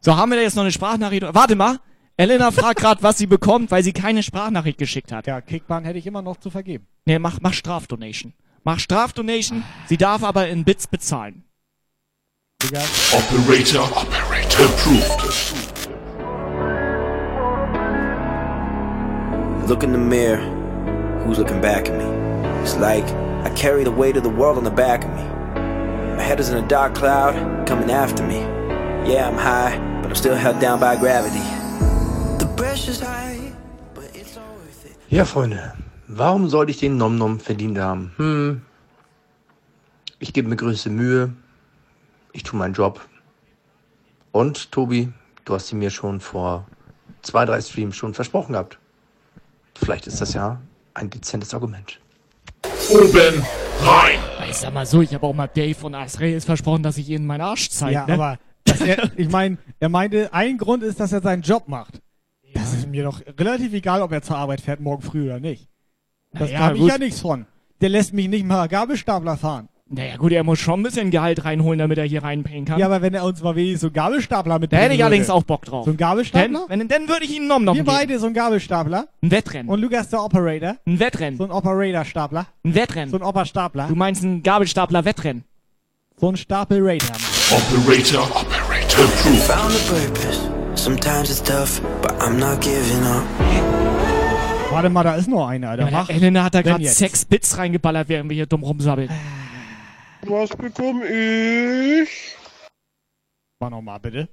[0.00, 1.24] So, haben wir da jetzt noch eine Sprachnachricht?
[1.32, 1.78] Warte mal.
[2.16, 5.26] Elena fragt gerade, was sie bekommt, weil sie keine Sprachnachricht geschickt hat.
[5.28, 6.86] Ja, Kickbahn hätte ich immer noch zu vergeben.
[7.04, 8.32] Nee, mach, mach Strafdonation.
[8.64, 9.62] Mach Strafdonation.
[9.86, 11.44] Sie darf aber in Bits bezahlen.
[13.12, 15.88] Operator, Operator approved.
[19.68, 20.40] Look in the mirror,
[21.24, 22.04] who's looking back at me?
[22.62, 23.04] It's like
[23.44, 25.22] I carry the weight of the world on the back of me.
[26.16, 27.34] My head is in a dark cloud,
[27.66, 28.40] coming after me.
[29.08, 31.44] Yeah, I'm high, but I'm still held down by gravity.
[32.38, 33.52] The pressure's high,
[33.94, 34.96] but it's all worth it.
[35.08, 35.74] Ja, Freunde,
[36.08, 38.12] warum sollte ich den Nom Nom verdient haben?
[38.16, 38.62] Hm,
[40.18, 41.32] ich gebe mir größte Mühe,
[42.32, 43.00] ich tue meinen Job.
[44.32, 45.12] Und, Tobi,
[45.44, 46.66] du hast ihn mir schon vor
[47.22, 48.78] zwei, drei Streams schon versprochen gehabt.
[49.76, 50.60] Vielleicht ist das ja
[50.94, 52.00] ein dezentes Argument.
[52.90, 53.44] Oben
[53.80, 54.18] rein.
[54.48, 57.26] Ich sag mal so, ich habe auch mal Dave von Israels versprochen, dass ich ihnen
[57.26, 57.94] meinen Arsch zeige.
[57.94, 58.14] Ja, ne?
[58.14, 62.00] aber dass er, ich meine, er meinte, ein Grund ist, dass er seinen Job macht.
[62.54, 65.68] Das ist mir doch relativ egal, ob er zur Arbeit fährt, morgen früh oder nicht.
[66.32, 67.46] Das Naja, habe ich ja nichts von.
[67.80, 69.68] Der lässt mich nicht mal Gabelstapler fahren.
[69.90, 72.78] Naja, gut, er muss schon ein bisschen Gehalt reinholen, damit er hier reinbringen kann.
[72.78, 75.30] Ja, aber wenn er uns mal wenigstens so einen Gabelstapler mit da hätte ich allerdings
[75.30, 75.86] auch Bock drauf.
[75.86, 76.66] So ein Gabelstapler?
[76.68, 77.96] Denn, wenn, dann würde ich ihn Nom Nom Wir geben.
[77.96, 79.08] beide so ein Gabelstapler.
[79.22, 79.68] Ein Wettrennen.
[79.70, 80.76] Und Lukas der Operator.
[80.86, 81.38] Ein Wettrennen.
[81.38, 82.46] So ein Operator-Stapler.
[82.64, 83.10] Ein Wettrennen.
[83.10, 83.86] So ein Operstapler.
[83.88, 85.44] Du meinst ein Gabelstapler-Wettrennen.
[86.20, 87.06] So ein Stapel Raider.
[87.50, 89.42] Operator, Operator approved.
[89.44, 90.50] Found a purpose.
[90.74, 93.24] Sometimes it's tough, but I'm not giving up.
[94.70, 95.84] Warte mal, da ist noch einer, Alter.
[95.86, 96.06] Ja, Mach.
[96.08, 99.08] der Elena hat da gerade sechs Bits reingeballert, während wir hier dumm rumsabbeln.
[100.28, 102.34] Was bekomme ich?
[103.60, 104.28] War noch mal, bitte.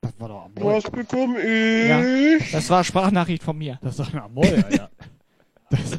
[0.00, 1.88] Das war doch am Was bekomme ich?
[1.88, 3.78] Ja, das war Sprachnachricht von mir.
[3.82, 4.90] Das ist doch ein Amol, Alter.
[5.70, 5.98] Das,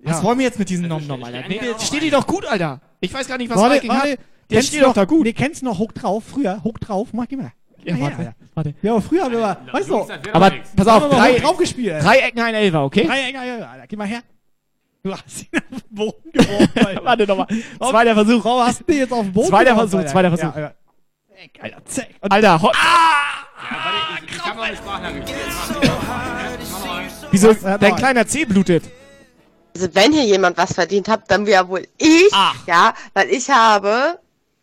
[0.00, 1.48] Was wollen wir jetzt mit diesem Nom Nom, Alter?
[1.48, 2.80] Nee, der steht dir doch gut, Alter.
[3.00, 4.12] Ich weiß gar nicht, was warte, Viking warte.
[4.12, 4.18] hat.
[4.50, 5.24] Der steht doch da gut.
[5.24, 6.24] Nee, kennst du noch hoch drauf?
[6.26, 7.52] Früher, hoch drauf, mach geh mal.
[7.78, 8.34] Ja, Geh mal warte, her.
[8.54, 8.74] warte.
[8.82, 12.02] Ja, aber früher haben wir mal, weißt du, das Aber pass auf, drei, drauf gespielt.
[12.02, 13.04] Drei Ecken, ein Elfer, okay?
[13.06, 13.86] Drei Ecken, Alter.
[13.86, 14.22] Geh mal her.
[15.04, 17.00] Du hast ihn auf den Boden geworfen.
[17.04, 17.46] Warte nochmal.
[17.78, 18.42] Zweiter Versuch.
[18.42, 20.56] Warum hast du den jetzt auf den Boden Zweiter geworfen, Versuch, zweiter Versuch.
[20.56, 20.74] Ja, Alter.
[21.28, 22.08] Zack, Alter, zack.
[22.22, 22.80] Und Alter, ho Ja,
[23.84, 25.28] warte, ich, ich eine Sprachnachricht.
[25.74, 26.96] Noch mal.
[26.96, 27.10] Mal.
[27.30, 27.52] wieso?
[27.52, 28.84] Ja, Dein kleiner C blutet.
[29.74, 32.32] Also wenn hier jemand was verdient hat, dann wäre wohl ich.
[32.66, 34.18] Ja, weil ich habe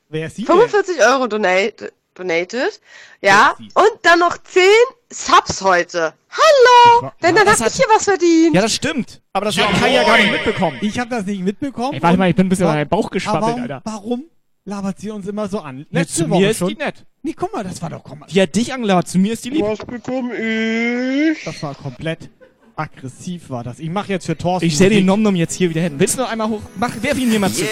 [0.09, 2.79] Wer ist sie 45 Euro donate, donated.
[3.21, 4.63] Ja, und dann noch 10
[5.11, 6.13] Subs heute.
[6.31, 7.11] Hallo!
[7.21, 8.55] Denn dann das hab ich hier was verdient.
[8.55, 9.21] Ja, das stimmt.
[9.33, 10.77] Aber das hat Kai ja gar nicht mitbekommen.
[10.81, 11.93] Ich habe das nicht mitbekommen.
[11.93, 13.81] Ey, warte mal, ich bin ein bisschen an den Bauch geschwabbelt, warum, Alter.
[13.83, 14.23] Warum
[14.65, 15.79] labert sie uns immer so an?
[15.79, 16.69] Ja, Letzte zu Woche mir ist schon.
[16.69, 17.05] die nett.
[17.23, 18.27] Nee, guck mal, das war doch, guck mal.
[18.27, 19.63] Die hat dich angelabert, zu mir ist die lieb.
[19.63, 21.43] Was bekomme ich?
[21.43, 22.29] Das war komplett
[22.75, 23.79] aggressiv war das.
[23.79, 24.65] Ich mache jetzt für Thorsten.
[24.65, 25.05] Ich stell den.
[25.05, 25.99] Nom-Nom jetzt hier wieder hin.
[25.99, 26.61] Willst du noch einmal hoch?
[26.75, 27.63] Mach, werf ihn mir mal zu.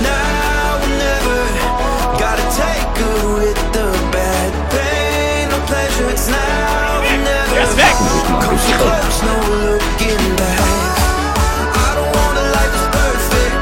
[0.00, 0.47] Gotta
[2.58, 4.50] take good with the bad.
[4.74, 7.54] Pain or pleasure, it's now or never.
[7.62, 7.94] Erst weg!
[8.42, 10.66] Come so close, no looking back.
[11.86, 13.54] I don't want a life that's perfect.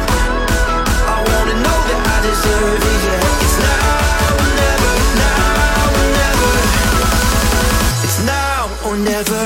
[1.15, 3.01] I wanna know that I deserve it.
[3.07, 6.53] Yeah, it's now or never, now or never.
[8.07, 9.43] It's now or never.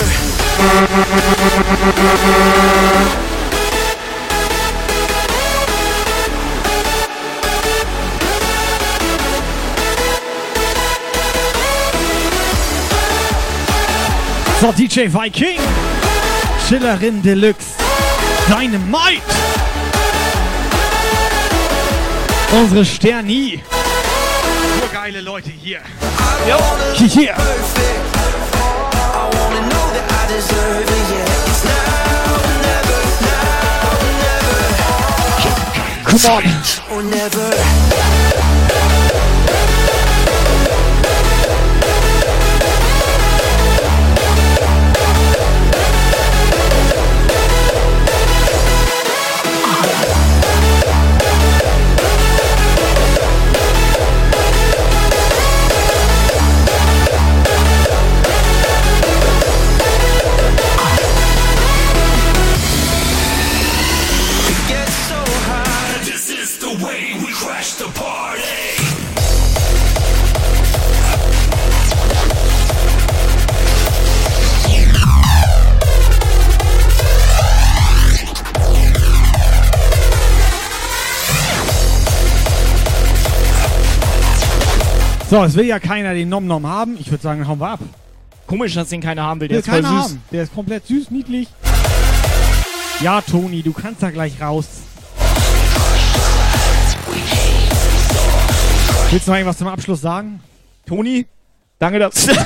[14.60, 15.58] So, DJ Viking.
[16.68, 17.64] Schillerin Deluxe.
[18.46, 19.22] Dynamite.
[22.52, 23.62] Unsere Sterni.
[24.78, 25.80] Nur geile Leute hier.
[26.94, 27.34] Hier, hier.
[27.34, 27.36] I
[36.92, 37.30] wanna
[85.30, 86.98] So, es will ja keiner den Nom Nom haben.
[86.98, 87.78] Ich würde sagen, hauen wir ab.
[88.48, 89.46] Komisch, dass den keiner haben will.
[89.46, 89.88] Der Will ist voll süß.
[89.88, 90.22] haben.
[90.32, 91.46] Der ist komplett süß, niedlich.
[93.00, 94.66] Ja, Toni, du kannst da gleich raus.
[99.12, 100.42] Willst du noch irgendwas zum Abschluss sagen?
[100.84, 101.26] Toni,
[101.78, 102.26] danke, dass.
[102.26, 102.34] Ja,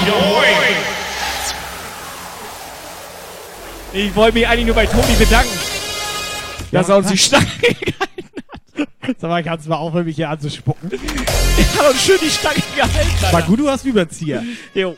[0.00, 0.76] moin.
[3.92, 5.67] Ich wollte mich eigentlich nur bei Toni bedanken.
[6.72, 7.46] Dass er uns die Stange
[9.18, 10.90] Sag mal, kannst du mal aufhören, mich hier anzuspucken?
[10.92, 13.22] Er hat uns schön die Stange gehalten.
[13.22, 13.46] War Alter.
[13.48, 14.44] gut, du hast Überzieher.
[14.74, 14.96] Jo.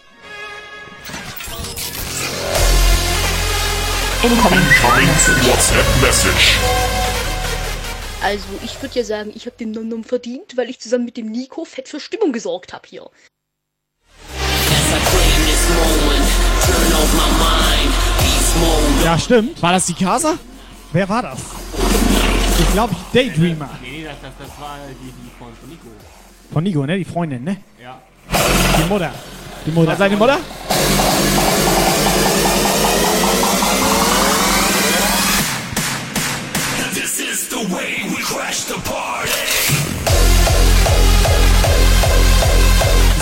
[4.23, 6.59] Incoming WhatsApp Message.
[8.23, 11.31] Also, ich würde ja sagen, ich habe den Nom-Nom verdient, weil ich zusammen mit dem
[11.31, 13.09] Nico fett für Stimmung gesorgt habe hier.
[19.05, 19.63] Ja, stimmt.
[19.63, 20.39] War das die Casa?
[20.93, 21.39] Wer war das?
[22.59, 23.69] Ich glaube, Daydreamer.
[23.81, 25.87] Nee, nee, das, das, das war die, die von, von Nico.
[26.53, 26.99] Von Nico, ne?
[26.99, 27.59] Die Freundin, ne?
[27.81, 28.01] Ja.
[28.77, 29.13] Die Mutter.
[29.67, 29.95] Die Mutter.
[29.97, 30.39] Seine Mutter?
[36.93, 39.31] This is the way we crash the party.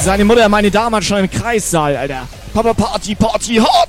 [0.02, 2.26] Seine Mutter, meine Dame, hat schon im Kreissaal, Alter.
[2.54, 3.88] Papa Party, Party, hot!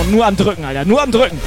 [0.00, 0.84] Und nur am Drücken, Alter.
[0.84, 1.40] Nur am Drücken.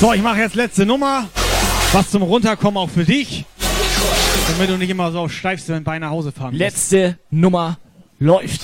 [0.00, 1.28] So, ich mache jetzt letzte Nummer.
[1.90, 3.44] Was zum Runterkommen auch für dich.
[4.52, 6.60] Damit du nicht immer so steifst, wenn bei nach Hause fahren musst.
[6.60, 7.78] Letzte Nummer
[8.20, 8.60] läuft.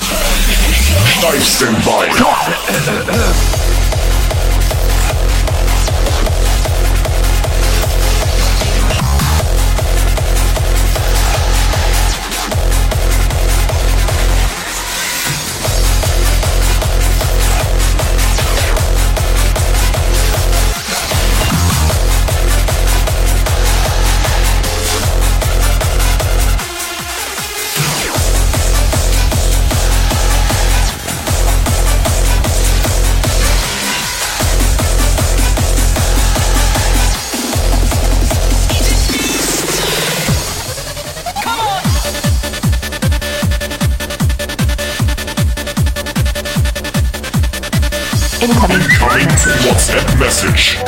[1.19, 2.07] Steif Standby.
[2.07, 3.54] Incoming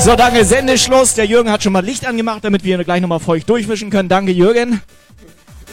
[0.06, 1.14] So, danke, Sendeschluss.
[1.14, 4.08] Der Jürgen hat schon mal Licht angemacht, damit wir gleich nochmal feucht durchwischen können.
[4.08, 4.80] Danke, Jürgen.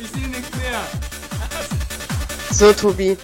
[0.01, 0.81] Ich sehe nichts mehr.
[2.49, 3.15] So, Tobi.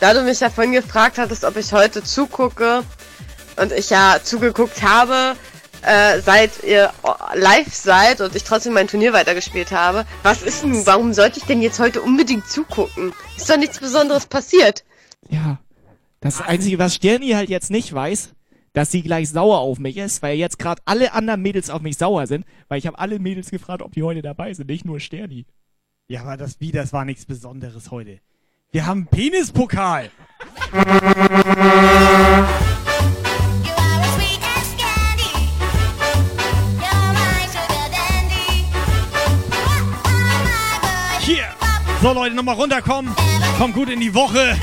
[0.00, 2.82] Da du mich ja vorhin gefragt hattest, ob ich heute zugucke
[3.56, 5.36] und ich ja zugeguckt habe,
[5.82, 6.90] äh, seit ihr
[7.34, 10.86] live seid und ich trotzdem mein Turnier weitergespielt habe, was ist nun?
[10.86, 13.12] Warum sollte ich denn jetzt heute unbedingt zugucken?
[13.36, 14.82] Ist doch nichts Besonderes passiert.
[15.28, 15.58] Ja.
[16.20, 18.30] Das Einzige, was Sterni halt jetzt nicht weiß,
[18.72, 21.98] dass sie gleich sauer auf mich ist, weil jetzt gerade alle anderen Mädels auf mich
[21.98, 25.00] sauer sind, weil ich habe alle Mädels gefragt, ob die heute dabei sind, nicht nur
[25.00, 25.46] Sterni.
[26.08, 28.20] Ja, aber das wie, das war nichts Besonderes heute.
[28.70, 30.10] Wir haben Penispokal.
[41.20, 41.44] Hier.
[42.00, 43.14] So Leute, nochmal runterkommen.
[43.58, 44.56] Kommt gut in die Woche.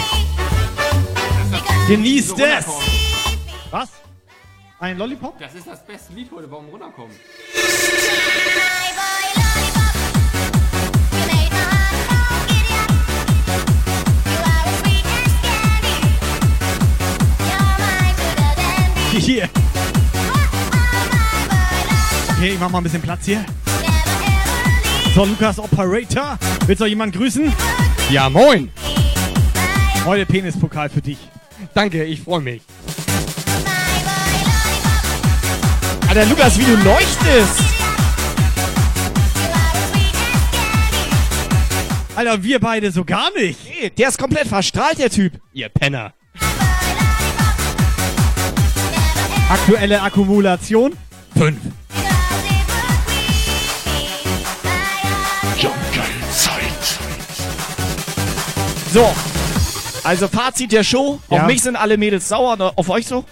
[1.88, 2.89] Genießt es.
[3.72, 3.89] Was?
[4.80, 5.38] Ein Lollipop?
[5.38, 7.15] Das ist das beste Lied heute, warum runterkommen?
[19.11, 19.49] Hier.
[22.30, 23.45] Okay, ich mach mal ein bisschen Platz hier.
[25.14, 26.39] So, Lukas Operator.
[26.65, 27.53] Willst du noch jemanden grüßen?
[28.09, 28.72] Ja, moin.
[30.06, 31.19] Heute Penispokal für dich.
[31.73, 32.61] Danke, ich freue mich.
[36.09, 37.59] Alter, Lukas, wie du leuchtest.
[42.15, 43.59] Alter, wir beide so gar nicht.
[43.63, 45.33] Nee, der ist komplett verstrahlt, der Typ.
[45.53, 46.13] Ihr Penner.
[49.49, 50.97] Aktuelle Akkumulation?
[51.38, 51.55] 5.
[56.31, 56.99] Zeit.
[58.91, 59.13] So.
[60.03, 61.19] Also Fazit der Show.
[61.29, 61.41] Ja.
[61.41, 62.55] Auf mich sind alle Mädels sauer.
[62.57, 62.71] ne?
[62.75, 63.25] Auf euch so?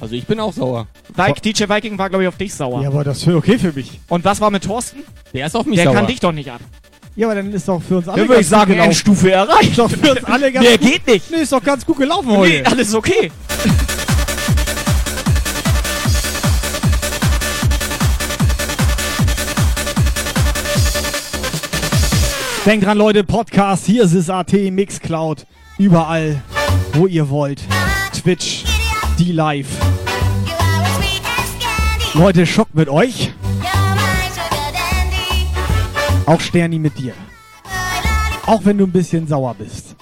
[0.00, 0.86] Also ich bin auch sauer.
[1.14, 2.82] Vik, DJ Viking war, glaube ich, auf dich sauer.
[2.82, 4.00] Ja, aber das ist okay für mich.
[4.08, 5.00] Und was war mit Thorsten?
[5.34, 5.94] Der ist auf mich Der sauer.
[5.94, 6.60] kann dich doch nicht ab.
[7.16, 8.86] Ja, aber dann ist doch für uns alle Dann würde ich sagen, gelaufen.
[8.90, 9.70] Endstufe erreicht.
[9.70, 10.88] Ist doch für uns alle ganz Mehr gut.
[10.90, 11.30] geht nicht.
[11.30, 12.66] Nee, ist doch ganz gut gelaufen Nee, heute.
[12.66, 13.30] alles okay.
[22.66, 25.46] Denkt dran, Leute, Podcast, hier ist es AT, Mixcloud,
[25.78, 26.42] überall,
[26.92, 27.62] wo ihr wollt.
[28.12, 28.64] Twitch,
[29.20, 29.68] die live.
[32.14, 33.32] Leute, Schock mit euch.
[36.24, 37.12] Auch Sterni mit dir.
[38.46, 39.94] Auch wenn du ein bisschen sauer bist.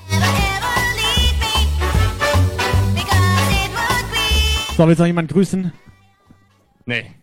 [4.76, 5.72] So, willst du noch jemanden grüßen?
[6.86, 7.17] Nee.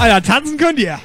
[0.00, 0.98] Alter, tanzen könnt ihr.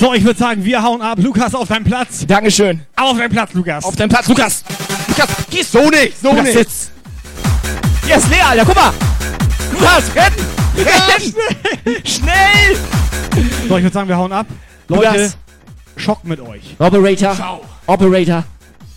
[0.00, 1.18] So, ich würde sagen, wir hauen ab.
[1.20, 2.26] Lukas, auf deinen Platz.
[2.26, 2.80] Dankeschön.
[2.96, 3.84] Auf deinen Platz, Lukas.
[3.84, 4.64] Auf deinen Platz, Lukas.
[5.06, 6.58] Lukas, gehst So nicht, so Lukas, nicht.
[6.58, 6.90] sitz.
[8.10, 8.92] Hier ist leer, Alter, guck mal.
[9.72, 10.34] Lukas, rennen.
[10.76, 12.04] Rennen.
[12.04, 12.76] Schnell.
[13.68, 14.48] So, ich würde sagen, wir hauen ab.
[14.88, 15.36] Leute, Lukas.
[15.96, 16.74] Schock mit euch.
[16.80, 17.36] Operator.
[17.36, 17.60] Ciao.
[17.86, 18.42] Operator.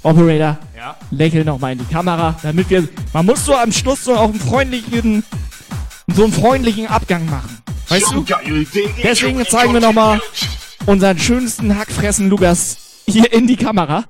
[0.01, 0.57] Operator.
[0.75, 0.95] Ja.
[1.11, 2.87] Lächel noch mal in die Kamera, damit wir.
[3.13, 5.23] Man muss so am Schluss so auch einen freundlichen,
[6.07, 7.59] so einen freundlichen Abgang machen.
[7.89, 8.25] Weißt du?
[9.03, 10.19] Deswegen zeigen wir noch mal
[10.87, 14.05] unseren schönsten Hackfressen Lukas hier in die Kamera.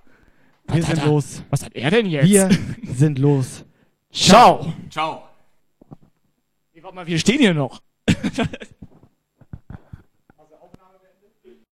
[0.71, 1.25] Wir Was sind er- los.
[1.49, 2.25] Was hat er denn jetzt?
[2.29, 2.47] Wir
[2.95, 3.65] sind los.
[4.13, 4.71] Ciao.
[4.91, 5.23] Ciao.
[6.73, 7.81] Nee, warte mal, wir stehen hier noch.